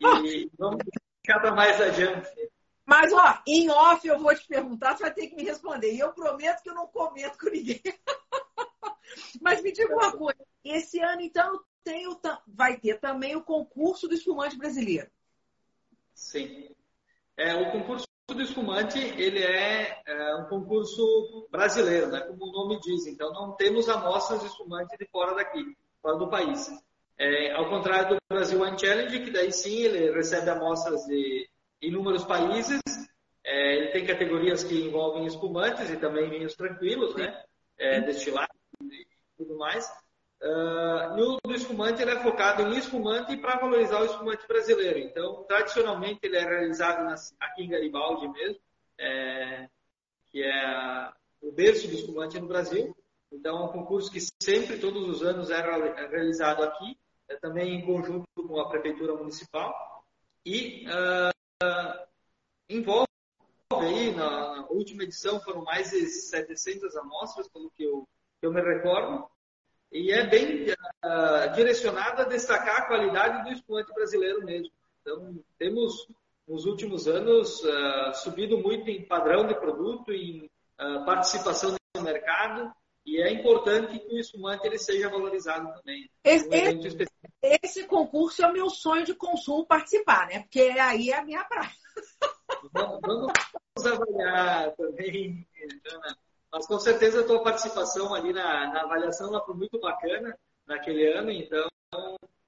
[0.00, 0.82] e vamos
[1.24, 2.28] para mais adiante.
[2.84, 5.92] Mas, ó, em off eu vou te perguntar, você vai ter que me responder.
[5.92, 7.82] E eu prometo que eu não comento com ninguém.
[9.40, 14.08] Mas me diga uma coisa: esse ano, então, tem o, vai ter também o concurso
[14.08, 15.10] do espumante brasileiro.
[16.14, 16.74] Sim.
[17.36, 22.80] É, o concurso do espumante ele é, é, um concurso brasileiro, né, como o nome
[22.80, 23.06] diz.
[23.06, 26.70] Então não temos amostras de espumante de fora daqui, fora do país.
[27.18, 31.48] É, ao contrário do Brasil Wine Challenge, que daí sim ele recebe amostras de
[31.80, 32.80] inúmeros países.
[33.44, 37.42] É, ele tem categorias que envolvem espumantes e também vinhos tranquilos, né,
[37.78, 39.06] é, destilados e
[39.38, 39.90] tudo mais.
[40.40, 44.98] Uh, e o do espumante ele é focado em espumante para valorizar o espumante brasileiro.
[45.00, 47.08] Então, tradicionalmente ele é realizado
[47.40, 48.60] aqui em Garibaldi mesmo,
[48.98, 49.68] é,
[50.30, 51.12] que é
[51.42, 52.96] o berço do espumante no Brasil.
[53.32, 55.60] Então, é um concurso que sempre, todos os anos, é
[56.08, 56.96] realizado aqui,
[57.28, 59.74] é também em conjunto com a prefeitura municipal
[60.46, 62.06] e uh,
[62.70, 63.08] envolve
[63.72, 68.08] aí na, na, última edição foram mais de 700 amostras, pelo que eu,
[68.40, 69.28] que eu me recordo
[69.90, 74.72] e é bem uh, direcionada a destacar a qualidade do espumante brasileiro mesmo.
[75.00, 76.06] Então, temos
[76.46, 80.44] nos últimos anos uh, subido muito em padrão de produto, em
[80.80, 82.70] uh, participação no mercado,
[83.06, 86.10] e é importante que o espumante ele seja valorizado também.
[86.22, 90.40] Esse, um esse, concurso é o meu sonho de consumo participar, né?
[90.40, 91.72] Porque aí é a minha praia.
[92.72, 95.46] Vamos, vamos avaliar também,
[95.90, 96.16] Ana
[96.52, 101.06] mas com certeza a tua participação ali na, na avaliação ela foi muito bacana naquele
[101.12, 101.68] ano, então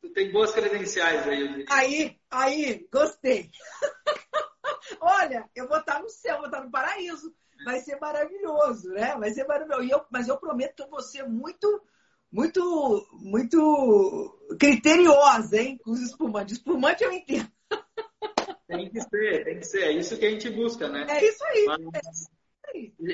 [0.01, 1.65] tu tem boas credenciais aí.
[1.69, 3.51] Aí, aí, gostei.
[5.01, 7.35] Olha, eu vou estar no céu, vou estar no paraíso.
[7.65, 9.15] Vai ser maravilhoso, né?
[9.17, 9.85] Vai ser maravilhoso.
[9.85, 11.83] E eu, mas eu prometo que eu vou ser muito,
[12.33, 15.79] muito, muito criteriosa, hein?
[15.83, 16.57] Com os espumantes.
[16.57, 17.51] Espumante eu entendo.
[18.67, 19.83] Tem que ser, tem que ser.
[19.83, 21.05] É isso que a gente busca, né?
[21.09, 21.67] É isso aí.
[21.67, 22.31] Mas...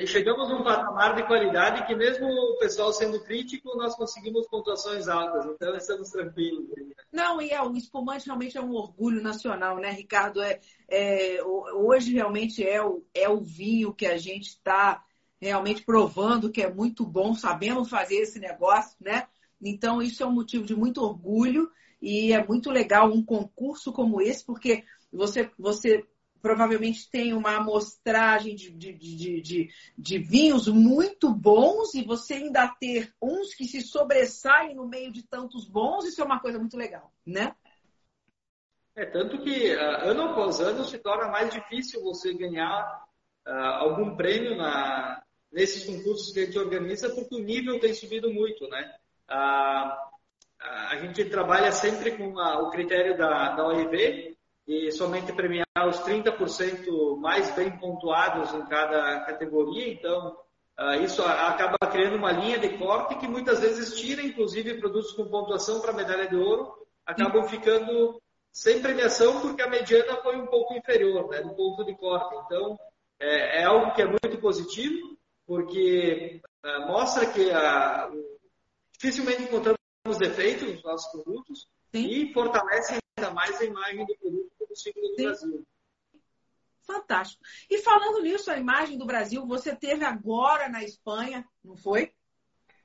[0.05, 5.45] Chegamos num patamar de qualidade que mesmo o pessoal sendo crítico, nós conseguimos pontuações altas,
[5.45, 6.67] então estamos tranquilos.
[7.11, 10.41] Não, e é, o espumante realmente é um orgulho nacional, né, Ricardo?
[10.41, 10.59] É,
[10.89, 15.03] é hoje realmente é o, é o vinho que a gente está
[15.39, 19.27] realmente provando que é muito bom, sabemos fazer esse negócio, né?
[19.61, 21.69] Então, isso é um motivo de muito orgulho
[22.01, 26.05] e é muito legal um concurso como esse, porque você, você
[26.47, 32.73] provavelmente tem uma amostragem de, de, de, de, de vinhos muito bons e você ainda
[32.79, 36.77] ter uns que se sobressaem no meio de tantos bons, isso é uma coisa muito
[36.77, 37.53] legal, né?
[38.95, 43.05] É, tanto que uh, ano após ano se torna mais difícil você ganhar
[43.45, 45.21] uh, algum prêmio na,
[45.51, 48.95] nesses concursos que a gente organiza, porque o nível tem subido muito, né?
[49.29, 50.07] Uh,
[50.61, 54.36] a gente trabalha sempre com a, o critério da, da OIV,
[54.67, 59.87] e somente premiar os 30% mais bem pontuados em cada categoria.
[59.93, 60.37] Então,
[60.77, 65.29] uh, isso acaba criando uma linha de corte que muitas vezes tira, inclusive, produtos com
[65.29, 68.21] pontuação para medalha de ouro, acabam ficando
[68.51, 72.35] sem premiação porque a mediana foi um pouco inferior né, no ponto de corte.
[72.45, 72.77] Então,
[73.19, 78.37] é, é algo que é muito positivo, porque uh, mostra que uh,
[78.91, 79.77] dificilmente encontramos
[80.19, 82.05] defeitos nos nossos produtos Sim.
[82.05, 85.23] e fortalece ainda mais a imagem do produto do Sim.
[85.23, 85.67] Brasil.
[86.81, 87.43] Fantástico.
[87.69, 92.13] E falando nisso, a imagem do Brasil, você teve agora na Espanha, não foi?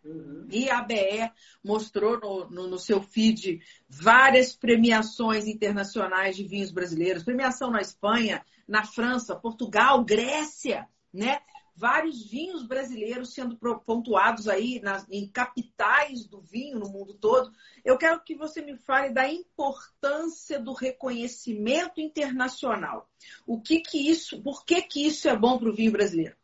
[0.04, 0.48] Uhum.
[0.50, 1.30] E a BE
[1.62, 7.22] mostrou no, no, no, seu feed várias premiações internacionais de vinhos brasileiros.
[7.22, 11.40] Premiação na Espanha, na França, Portugal, Grécia, né?
[11.74, 17.52] Vários vinhos brasileiros sendo pontuados aí nas, em capitais do vinho no mundo todo.
[17.84, 23.08] Eu quero que você me fale da importância do reconhecimento internacional.
[23.46, 26.36] O que que isso, por que que isso é bom para o vinho brasileiro?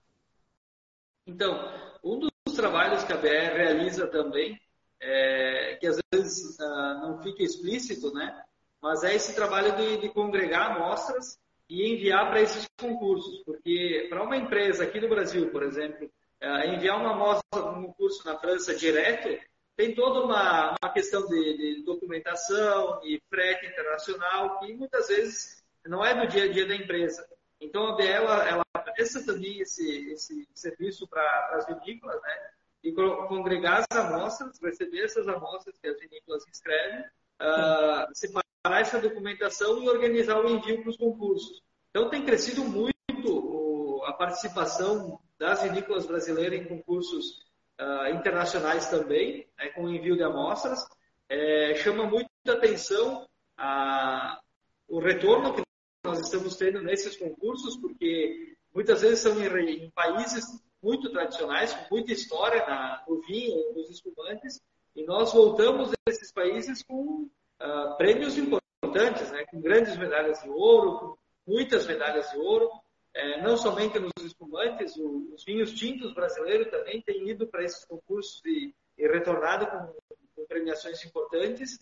[1.27, 1.55] Então,
[2.03, 4.59] um dos trabalhos que a BR realiza também,
[5.01, 8.43] é, que às vezes uh, não fica explícito, né?
[8.81, 11.39] Mas é esse trabalho de, de congregar amostras
[11.69, 16.73] e enviar para esses concursos, porque para uma empresa aqui no Brasil, por exemplo, Uh,
[16.73, 19.29] enviar uma amostra para um curso na França direto
[19.77, 26.05] tem toda uma, uma questão de, de, documentação e frete internacional que muitas vezes não
[26.05, 27.29] é do dia a dia da empresa.
[27.61, 28.65] Então a BE ela, ela
[28.95, 32.51] presta também esse, esse serviço para as vinícolas, né?
[32.85, 39.83] E congregar as amostras, receber essas amostras que as vinícolas escrevem, uh, separar essa documentação
[39.83, 41.63] e organizar o envio para os concursos.
[41.91, 47.47] Então tem crescido muito a participação das vinícolas brasileiras em concursos
[47.81, 50.87] uh, internacionais também, né, com envio de amostras.
[51.29, 54.41] É, chama muito atenção a,
[54.89, 55.63] o retorno que
[56.05, 60.45] nós estamos tendo nesses concursos, porque muitas vezes são em, em países
[60.83, 64.61] muito tradicionais, com muita história na, no vinho, nos espumantes,
[64.97, 67.29] e nós voltamos desses países com
[67.61, 70.99] uh, prêmios importantes, né, com grandes medalhas de ouro,
[71.45, 72.71] com muitas medalhas de ouro,
[73.15, 77.85] é, não somente nos espumantes, o, os vinhos tintos brasileiros também têm ido para esses
[77.85, 81.81] concursos e, e retornado com, com, premiações importantes.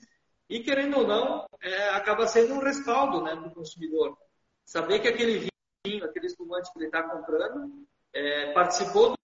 [0.48, 4.16] E, querendo ou não, é, acaba sendo um respaldo né, para o consumidor.
[4.64, 5.50] Saber que aquele
[5.84, 9.14] vinho, aquele espumante que ele está comprando, é, participou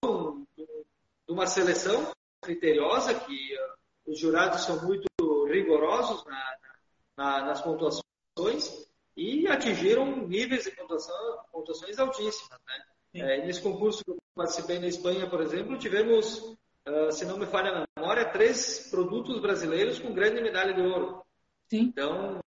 [0.56, 0.66] de,
[1.28, 2.12] uma seleção
[2.42, 5.06] criteriosa, que uh, os jurados são muito
[5.82, 6.56] rigorosos na,
[7.16, 8.86] na, nas pontuações,
[9.16, 12.59] e atingiram níveis de pontuação, pontuações altíssimas.
[12.66, 12.84] Né?
[13.14, 16.38] É, nesse concurso que eu participei na Espanha, por exemplo, tivemos,
[16.88, 21.22] uh, se não me falha a memória, três produtos brasileiros com grande medalha de ouro.
[21.68, 21.82] Sim.
[21.82, 22.40] Então,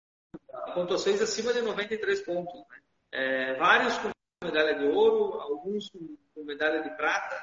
[0.73, 2.53] pontuações acima de 93 pontos.
[2.69, 2.81] Né?
[3.11, 4.09] É, vários com
[4.41, 7.41] medalha de ouro, alguns com, medalha de prata.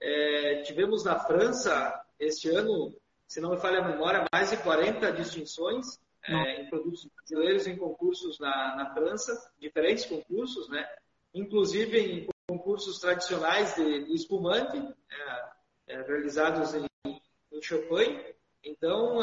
[0.00, 2.94] É, tivemos na França, este ano,
[3.28, 7.76] se não me falha a memória, mais de 40 distinções é, em produtos brasileiros em
[7.76, 10.88] concursos na, na França, diferentes concursos, né?
[11.34, 18.34] inclusive em concursos tradicionais de, de espumante, é, é, realizados em, em Champagne.
[18.64, 19.20] Então,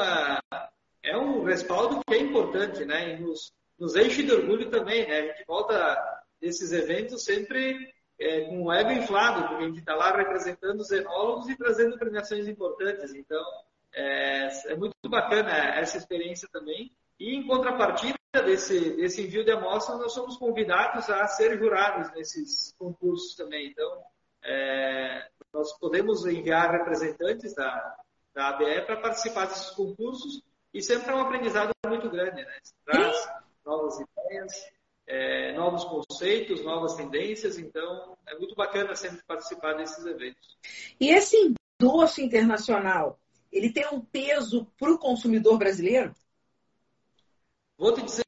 [1.04, 3.14] é um respaldo que é importante, né?
[3.14, 5.20] E nos, nos enche de orgulho também, né?
[5.20, 9.96] A gente volta desses eventos sempre é, com o ego inflado, porque a gente está
[9.96, 13.14] lá representando os enólogos e trazendo premiações importantes.
[13.14, 13.44] Então,
[13.96, 16.92] é, é muito bacana essa experiência também.
[17.18, 22.76] E em contrapartida desse, desse envio de amostras, nós somos convidados a ser jurados nesses
[22.78, 23.68] concursos também.
[23.68, 24.04] Então,
[24.44, 27.96] é, nós podemos enviar representantes da,
[28.34, 30.44] da ABE para participar desses concursos
[30.74, 32.58] e sempre é um aprendizado muito grande, né?
[32.86, 33.30] Traz
[33.66, 34.52] novas ideias,
[35.08, 40.58] é, novos conceitos, novas tendências, então é muito bacana sempre participar desses eventos.
[41.00, 43.18] E esse endosso internacional,
[43.56, 46.14] ele tem um peso para o consumidor brasileiro?
[47.78, 48.26] Vou te dizer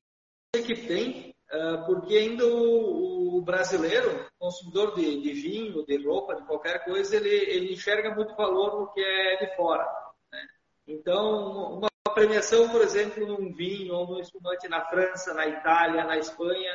[0.52, 6.84] que tem, ah, porque ainda o brasileiro, consumidor de, de vinho, de roupa, de qualquer
[6.86, 9.86] coisa, ele, ele enxerga muito valor no que é de fora.
[10.32, 10.48] Né?
[10.88, 16.18] Então, uma premiação, por exemplo, num vinho ou num espumante na França, na Itália, na
[16.18, 16.74] Espanha,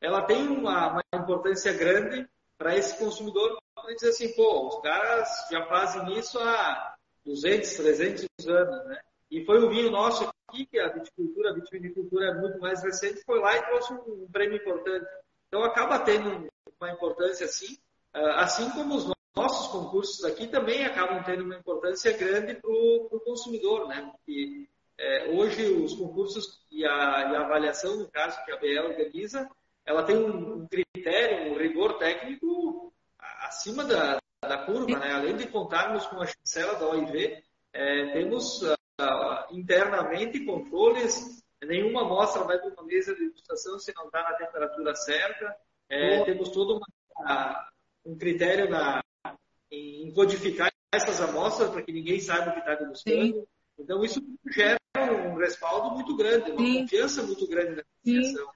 [0.00, 2.28] ela tem uma, uma importância grande
[2.58, 3.58] para esse consumidor
[3.92, 6.93] dizer assim, pô, os caras já fazem isso há
[7.24, 9.00] 200, 300 anos, né?
[9.30, 13.22] E foi o vinho nosso aqui, que a viticultura, a vitivinicultura é muito mais recente,
[13.24, 15.06] foi lá e trouxe um prêmio importante.
[15.48, 16.48] Então acaba tendo
[16.80, 17.76] uma importância assim,
[18.12, 23.20] ah, assim como os nossos concursos aqui também acabam tendo uma importância grande para o
[23.24, 24.08] consumidor, né?
[24.12, 28.78] Porque é, hoje os concursos e a, e a, avaliação, no caso que a BE
[28.78, 29.50] organiza,
[29.84, 35.12] ela tem um, critério, um rigor técnico acima da, da curva, né?
[35.12, 37.42] Além de contarmos com a chancela da OIV,
[37.72, 38.76] é, temos uh,
[39.50, 44.94] internamente controles, nenhuma amostra vai para uma mesa de degustação se não está na temperatura
[44.94, 45.56] certa.
[45.88, 47.68] É, temos todo uma,
[48.04, 49.02] um critério na,
[49.70, 53.16] em codificar essas amostras para que ninguém saiba o que está degustando.
[53.16, 53.44] Sim.
[53.78, 54.20] Então, isso
[54.52, 56.80] gera um respaldo muito grande, uma Sim.
[56.82, 58.50] confiança muito grande na negociação.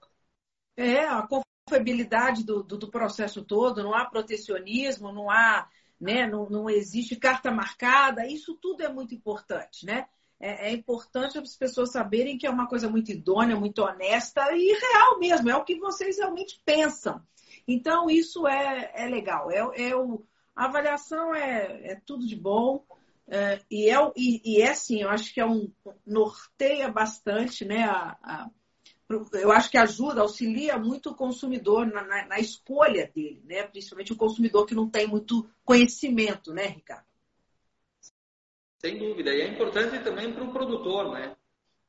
[0.77, 5.69] É, a confiabilidade do, do, do, processo todo, não há protecionismo, não há,
[6.01, 10.07] né, não, não existe carta marcada, isso tudo é muito importante, né?
[10.41, 14.73] É, é, importante as pessoas saberem que é uma coisa muito idônea, muito honesta e
[14.73, 17.21] real mesmo, é o que vocês realmente pensam.
[17.67, 19.51] Então, isso é, é legal.
[19.51, 22.85] É, é o, a avaliação é, é tudo de bom.
[23.27, 25.71] É, e, é, e, e é assim, eu acho que é um
[26.07, 27.85] norteia bastante, né?
[27.85, 28.51] A, a,
[29.33, 33.63] eu acho que ajuda, auxilia muito o consumidor na, na, na, escolha dele, né?
[33.63, 37.07] Principalmente o consumidor que não tem muito conhecimento, né, Ricardo?
[38.79, 39.31] Sem dúvida.
[39.31, 41.35] E é importante também para o produtor, né?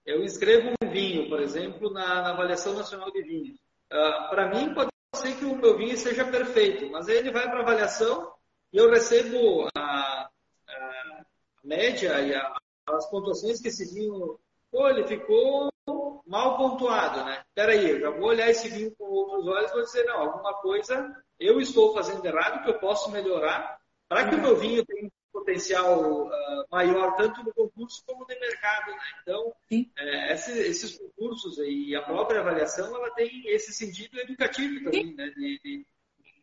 [0.06, 3.58] Eu escrevo um vinho, por exemplo, na, na avaliação nacional de vinhos.
[3.92, 7.62] Uh, para mim, pode ser que o meu vinho seja perfeito, mas ele vai para
[7.62, 8.32] avaliação
[8.72, 10.30] e eu recebo a,
[10.68, 11.26] a
[11.64, 12.56] média e a,
[12.88, 14.40] as pontuações que esse vinho,
[14.72, 15.69] pô, ele ficou
[16.30, 17.44] mal pontuado, né?
[17.56, 20.54] Peraí, eu já vou olhar esse vinho com outros olhos e vou dizer, não, alguma
[20.62, 25.08] coisa eu estou fazendo errado que eu posso melhorar para que o meu vinho tenha
[25.08, 28.92] um potencial uh, maior tanto no concurso como no mercado.
[28.92, 29.00] Né?
[29.24, 29.54] Então,
[29.98, 35.30] é, esse, esses concursos e a própria avaliação, ela tem esse sentido educativo também, né?
[35.30, 35.86] De, de,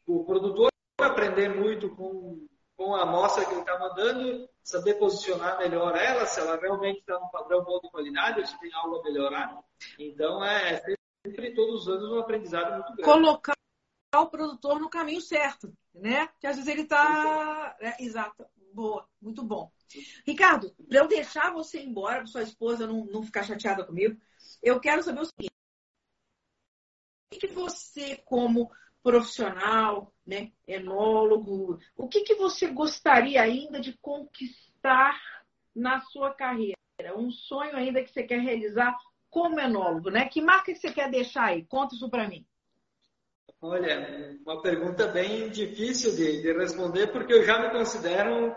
[0.07, 0.69] o produtor
[0.99, 2.47] aprender muito com,
[2.77, 7.19] com a amostra que ele está mandando, saber posicionar melhor ela, se ela realmente está
[7.19, 9.59] no padrão bom de qualidade ou se tem algo a melhorar.
[9.99, 10.83] Então, é
[11.27, 13.03] sempre, todos os anos, um aprendizado muito grande.
[13.03, 13.55] Colocar
[14.15, 16.29] o produtor no caminho certo, né?
[16.39, 17.77] Que às vezes ele está...
[17.81, 18.47] É, exato.
[18.73, 19.73] Boa, muito bom.
[20.27, 24.21] Ricardo, para eu deixar você embora, para sua esposa não, não ficar chateada comigo,
[24.63, 25.53] eu quero saber o seguinte.
[27.33, 28.71] O que você, como
[29.07, 35.17] profissional, né, enólogo, o que, que você gostaria ainda de conquistar
[35.73, 36.77] na sua carreira?
[37.17, 38.97] Um sonho ainda que você quer realizar
[39.31, 40.29] como enólogo, né?
[40.29, 41.65] Que marca que você quer deixar aí?
[41.67, 42.45] Conta isso para mim.
[43.63, 48.57] Olha, uma pergunta bem difícil de, de responder, porque eu já me considero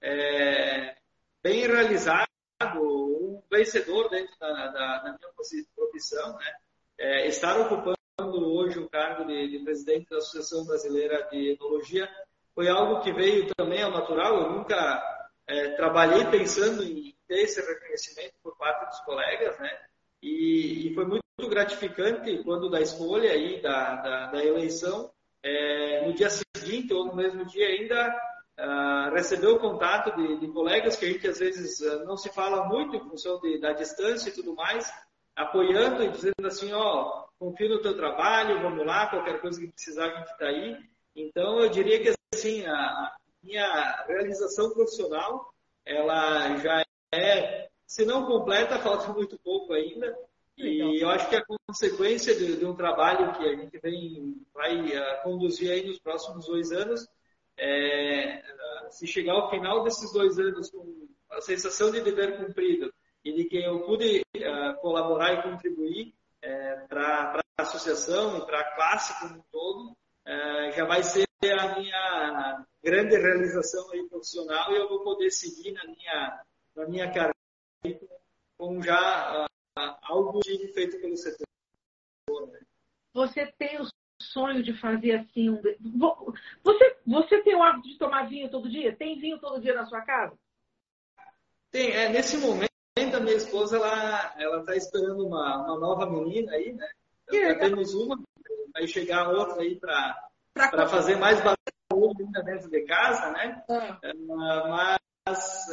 [0.00, 0.96] é,
[1.42, 2.28] bem realizado,
[2.76, 6.54] um vencedor dentro da, da, da minha profissão, né?
[6.96, 12.08] É, estar ocupando hoje o cargo de, de, presidente da Associação Brasileira de Enologia
[12.54, 14.42] foi algo que veio também ao natural.
[14.42, 15.02] Eu nunca
[15.46, 19.70] é, trabalhei pensando em ter esse reconhecimento por parte dos colegas, né?
[20.20, 25.10] E, e foi muito gratificante quando da escolha aí da, da, da eleição,
[25.42, 28.20] é, no dia seguinte ou no mesmo dia ainda
[28.58, 32.28] uh, recebeu o contato de, de, colegas que a gente às vezes uh, não se
[32.30, 34.92] fala muito em função de, da distância e tudo mais,
[35.36, 40.06] apoiando e dizendo assim, ó, confio no teu trabalho, vamos lá, qualquer coisa que precisar
[40.06, 40.76] a gente está aí.
[41.14, 45.52] Então eu diria que assim a minha realização profissional
[45.84, 50.16] ela já é, se não completa, falta muito pouco ainda.
[50.56, 54.76] E eu acho que a consequência de, de, um trabalho que a gente vem, vai
[54.76, 57.08] uh, conduzir aí nos próximos dois anos
[57.56, 58.42] é,
[58.90, 62.92] se chegar ao final desses dois anos com a sensação de dever cumprido
[63.24, 66.12] e de que eu pude uh, colaborar e contribuir
[66.42, 71.26] é, para a associação e para a classe como um todo, uh, já vai ser
[71.58, 76.44] a minha grande realização aí profissional e eu vou poder seguir na minha,
[76.76, 77.34] na minha carreira
[78.56, 81.46] com já uh, algo feito pelo setor.
[83.14, 83.88] Você tem o
[84.20, 85.60] sonho de fazer assim um.
[86.62, 88.94] Você, você tem o hábito de tomar vinho todo dia?
[88.94, 90.36] Tem vinho todo dia na sua casa?
[91.70, 91.90] Tem.
[91.92, 92.67] É, nesse momento,
[93.16, 96.88] a minha esposa ela ela está esperando uma, uma nova menina aí, né?
[97.32, 98.18] Já temos uma,
[98.72, 103.62] vai chegar outra aí para fazer mais barulho ainda dentro de casa, né?
[103.68, 103.98] Ah.
[104.04, 104.98] Uh, mas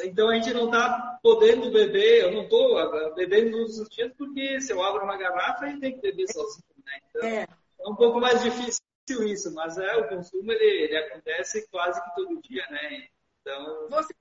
[0.03, 4.59] então a gente não está podendo beber, eu não estou bebendo todos os dias porque
[4.59, 6.99] se eu abro uma garrafa, gente tem que beber sozinho, né?
[7.09, 7.47] Então, é
[7.85, 8.81] é um pouco mais difícil
[9.27, 13.07] isso, mas é, o consumo ele, ele acontece quase que todo dia, né?
[13.41, 14.13] Então, Você...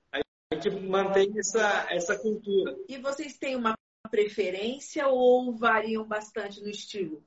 [0.69, 2.75] gente mantém essa, essa cultura.
[2.87, 3.77] E vocês têm uma
[4.09, 7.23] preferência ou variam bastante no estilo?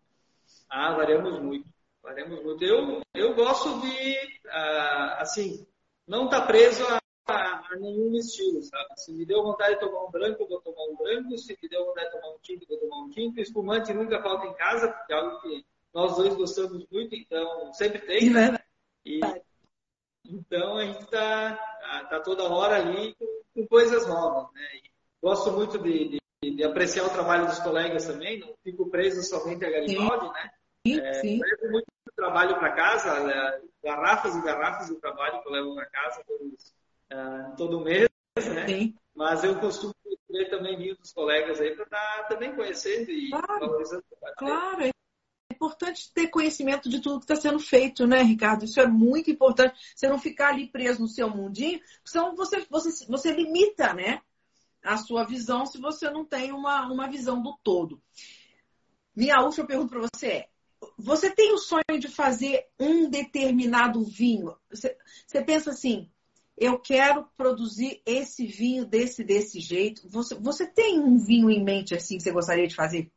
[0.69, 1.69] Ah, variamos muito.
[2.03, 2.65] Variamos muito.
[2.65, 4.17] Eu, eu gosto de,
[4.47, 5.67] uh, assim,
[6.07, 8.87] não estar tá preso a, a, a, nenhum estilo, sabe?
[8.97, 11.37] Se me deu vontade de tomar um branco, eu vou tomar um branco.
[11.39, 13.41] Se me deu vontade de tomar um tinto, eu vou tomar um tinto.
[13.41, 18.01] Espumante nunca falta em casa, porque é algo que nós dois gostamos muito, então sempre
[18.01, 18.59] tem, né?
[19.05, 19.21] E,
[20.29, 21.57] então a gente está
[22.11, 23.15] tá toda hora ali
[23.55, 24.67] com, coisas novas, né?
[25.21, 29.65] Gosto muito de, de, de, apreciar o trabalho dos colegas também, não fico preso somente
[29.65, 30.33] a Garibaldi, sim.
[30.33, 30.51] né?
[30.87, 31.41] Sim, é, sim.
[31.41, 33.61] Levo muito trabalho para casa, né?
[33.83, 36.75] garrafas e garrafas de trabalho que eu levo para casa todos,
[37.13, 38.67] uh, todo mês, né?
[38.67, 38.95] Sim.
[39.15, 39.95] Mas eu costumo
[40.31, 44.17] ver também vinho dos colegas aí para estar tá também conhecendo e claro, valorizando o
[44.17, 44.37] trabalho.
[44.37, 44.83] Claro,
[45.59, 48.65] importante ter conhecimento de tudo que está sendo feito, né, Ricardo?
[48.65, 49.77] Isso é muito importante.
[49.95, 54.21] Você não ficar ali preso no seu mundinho, senão você, você, você limita, né,
[54.83, 58.01] a sua visão se você não tem uma, uma visão do todo.
[59.15, 60.49] Minha última pergunta para você é:
[60.97, 64.57] você tem o sonho de fazer um determinado vinho?
[64.71, 66.09] Você, você pensa assim,
[66.57, 70.09] eu quero produzir esse vinho desse desse jeito.
[70.09, 73.11] Você, você tem um vinho em mente assim que você gostaria de fazer?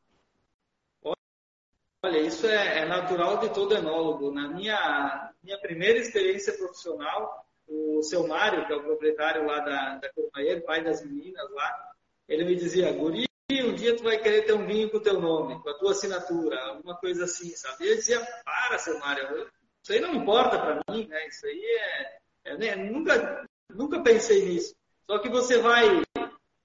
[2.03, 4.31] Olha, isso é, é, natural de todo enólogo.
[4.31, 9.97] Na minha, minha primeira experiência profissional, o seu Mário, que é o proprietário lá da,
[9.97, 11.91] da Cormaeiro, pai das meninas lá,
[12.27, 15.19] ele me dizia, Guri, um dia tu vai querer ter um vinho com o teu
[15.21, 17.85] nome, com a tua assinatura, alguma coisa assim, sabe?
[17.85, 19.47] E eu dizia, para, seu Mário,
[19.83, 21.27] isso aí não importa para mim, né?
[21.27, 22.75] Isso aí é, É, né?
[22.75, 24.73] nunca, nunca pensei nisso.
[25.05, 26.01] Só que você vai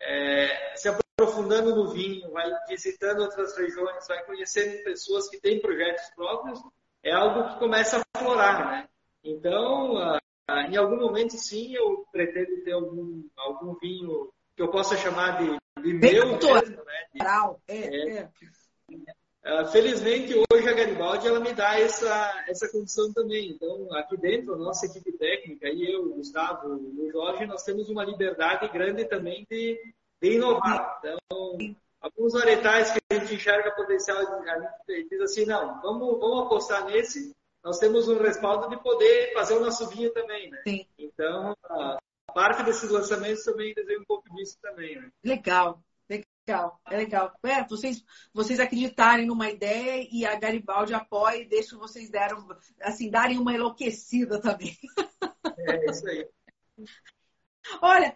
[0.00, 0.88] é, se
[1.18, 6.60] aprofundando no vinho, vai visitando outras regiões, vai conhecendo pessoas que têm projetos próprios,
[7.02, 8.88] é algo que começa a florar, né?
[9.24, 10.20] Então, ah,
[10.68, 15.56] em algum momento, sim, eu pretendo ter algum, algum vinho que eu possa chamar de,
[15.82, 17.06] de meu mesmo, né?
[17.14, 17.22] De,
[17.66, 18.30] é, é.
[19.46, 23.52] Uh, felizmente, hoje a Garibaldi ela me dá essa, essa condição também.
[23.52, 27.88] Então, aqui dentro, a nossa equipe técnica, e eu, o Gustavo, o Jorge, nós temos
[27.88, 29.78] uma liberdade grande também de,
[30.20, 30.98] de inovar.
[30.98, 36.46] Então, alguns aretais que a gente enxerga potencial, a gente diz assim, não, vamos, vamos
[36.46, 37.34] apostar nesse,
[37.64, 40.62] nós temos um respaldo de poder fazer o nosso vinho também, né?
[40.66, 40.86] Sim.
[40.98, 41.98] Então, a
[42.34, 45.10] parte desses lançamentos também desenho um pouco disso também, né?
[45.24, 45.80] Legal
[46.46, 47.32] legal, é legal.
[47.42, 52.46] É, vocês, vocês acreditarem numa ideia e a Garibaldi apoia e deixa vocês deram,
[52.80, 54.76] assim, darem uma enlouquecida também.
[55.58, 56.28] É isso aí.
[57.82, 58.14] Olha,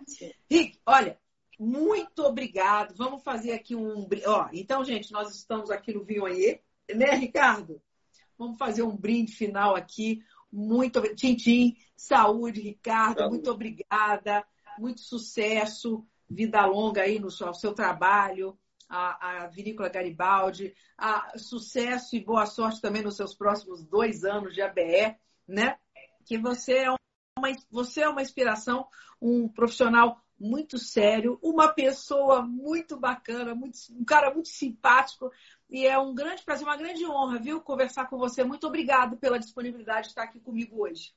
[0.49, 1.19] Rick, olha,
[1.61, 2.95] muito obrigado.
[2.97, 4.09] Vamos fazer aqui um.
[4.27, 6.61] Ó, então, gente, nós estamos aqui no Vinho aí,
[6.95, 7.81] né, Ricardo?
[8.39, 10.25] Vamos fazer um brinde final aqui.
[10.51, 13.19] Muito Tintim, saúde, Ricardo.
[13.19, 13.35] Saúde.
[13.35, 14.45] Muito obrigada.
[14.79, 18.57] Muito sucesso vida longa aí no seu, seu trabalho,
[18.89, 24.55] a, a, Vinícola Garibaldi, a, sucesso e boa sorte também nos seus próximos dois anos
[24.55, 25.17] de ABE,
[25.47, 25.77] né?
[26.25, 28.87] Que você é uma, você é uma inspiração,
[29.21, 35.31] um profissional muito sério, uma pessoa muito bacana, muito, um cara muito simpático.
[35.69, 38.43] E é um grande prazer, uma grande honra, viu, conversar com você.
[38.43, 41.13] Muito obrigado pela disponibilidade de estar aqui comigo hoje.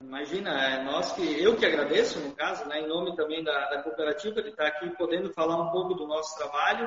[0.00, 3.82] Imagina, é nós que eu que agradeço, no caso, né, em nome também da, da
[3.82, 6.86] cooperativa, de estar aqui podendo falar um pouco do nosso trabalho,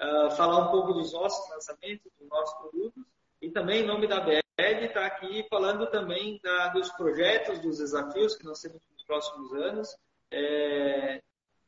[0.00, 3.04] uh, falar um pouco dos nossos lançamentos, dos nossos produtos,
[3.40, 8.36] e também em nome da BL, estar aqui falando também da, dos projetos, dos desafios
[8.36, 9.96] que nós temos próximos anos,
[10.30, 11.20] é,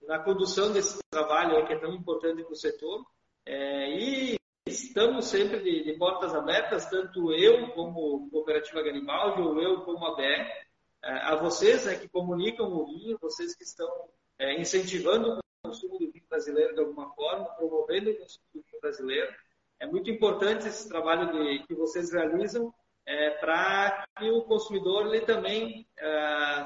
[0.07, 3.05] na condução desse trabalho que é tão importante para o setor.
[3.45, 9.81] É, e estamos sempre de, de, portas abertas, tanto eu como Cooperativa Garibaldi, ou eu
[9.81, 13.91] como a BR, é, a vocês né, que comunicam o vinho, vocês que estão
[14.39, 18.81] é, incentivando o consumo do vinho brasileiro de alguma forma, promovendo o consumo do vinho
[18.81, 19.35] brasileiro.
[19.81, 22.73] É muito importante esse trabalho de, que vocês realizam
[23.05, 26.65] é, para que o consumidor ele também é,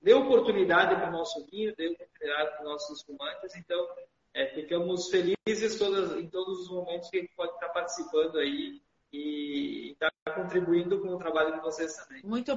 [0.00, 3.54] dê oportunidade para o nosso vinho, dê oportunidade para os nossos espumantes.
[3.56, 3.86] Então,
[4.34, 8.80] é, ficamos felizes todas, em todos os momentos que a gente pode estar participando aí
[9.12, 12.22] e estar contribuindo com o trabalho de vocês também.
[12.24, 12.52] Muito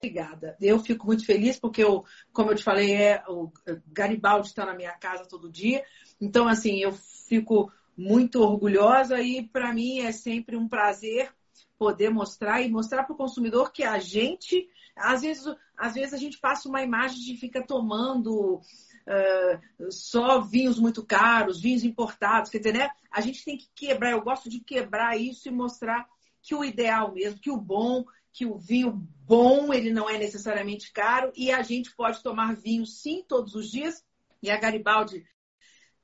[0.00, 0.56] obrigada.
[0.60, 3.50] Eu fico muito feliz porque, eu, como eu te falei, é, o
[3.86, 5.84] Garibaldi está na minha casa todo dia.
[6.20, 11.32] Então, assim, eu fico muito orgulhosa e para mim é sempre um prazer
[11.76, 14.68] poder mostrar e mostrar para o consumidor que a gente,
[14.98, 15.44] às vezes,
[15.76, 21.60] às vezes a gente passa uma imagem de fica tomando uh, só vinhos muito caros,
[21.60, 22.90] vinhos importados, quer dizer, né?
[23.10, 26.06] A gente tem que quebrar, eu gosto de quebrar isso e mostrar
[26.42, 28.04] que o ideal mesmo, que o bom
[28.38, 32.86] que o vinho bom, ele não é necessariamente caro e a gente pode tomar vinho
[32.86, 34.04] sim todos os dias.
[34.40, 35.26] E a Garibaldi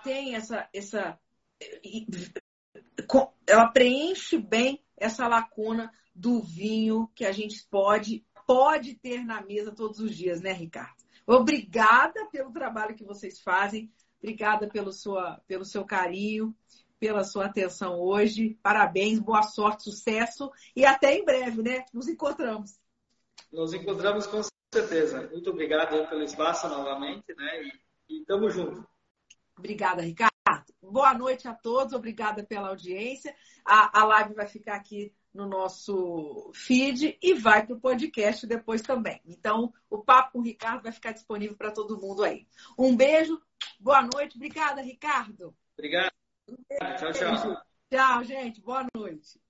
[0.02, 1.16] tem essa essa
[3.46, 9.72] ela preenche bem essa lacuna do vinho que a gente pode pode ter na mesa
[9.72, 11.02] todos os dias, né, Ricardo?
[11.26, 16.54] Obrigada pelo trabalho que vocês fazem, obrigada pelo, sua, pelo seu carinho
[17.04, 18.58] pela sua atenção hoje.
[18.62, 21.84] Parabéns, boa sorte, sucesso e até em breve, né?
[21.92, 22.80] Nos encontramos.
[23.52, 24.40] Nos encontramos com
[24.72, 25.28] certeza.
[25.30, 27.62] Muito obrigado pelo espaço novamente, né?
[28.08, 28.88] E, e tamo junto.
[29.54, 30.32] Obrigada, Ricardo.
[30.80, 33.36] Boa noite a todos, obrigada pela audiência.
[33.64, 38.80] A, a live vai ficar aqui no nosso feed e vai para o podcast depois
[38.80, 39.20] também.
[39.26, 42.46] Então, o papo com o Ricardo vai ficar disponível para todo mundo aí.
[42.78, 43.40] Um beijo,
[43.80, 45.54] boa noite, obrigada, Ricardo.
[45.76, 46.12] Obrigado.
[46.98, 47.62] Tchau, tchau.
[47.90, 48.60] Tchau, gente.
[48.60, 49.43] Boa noite.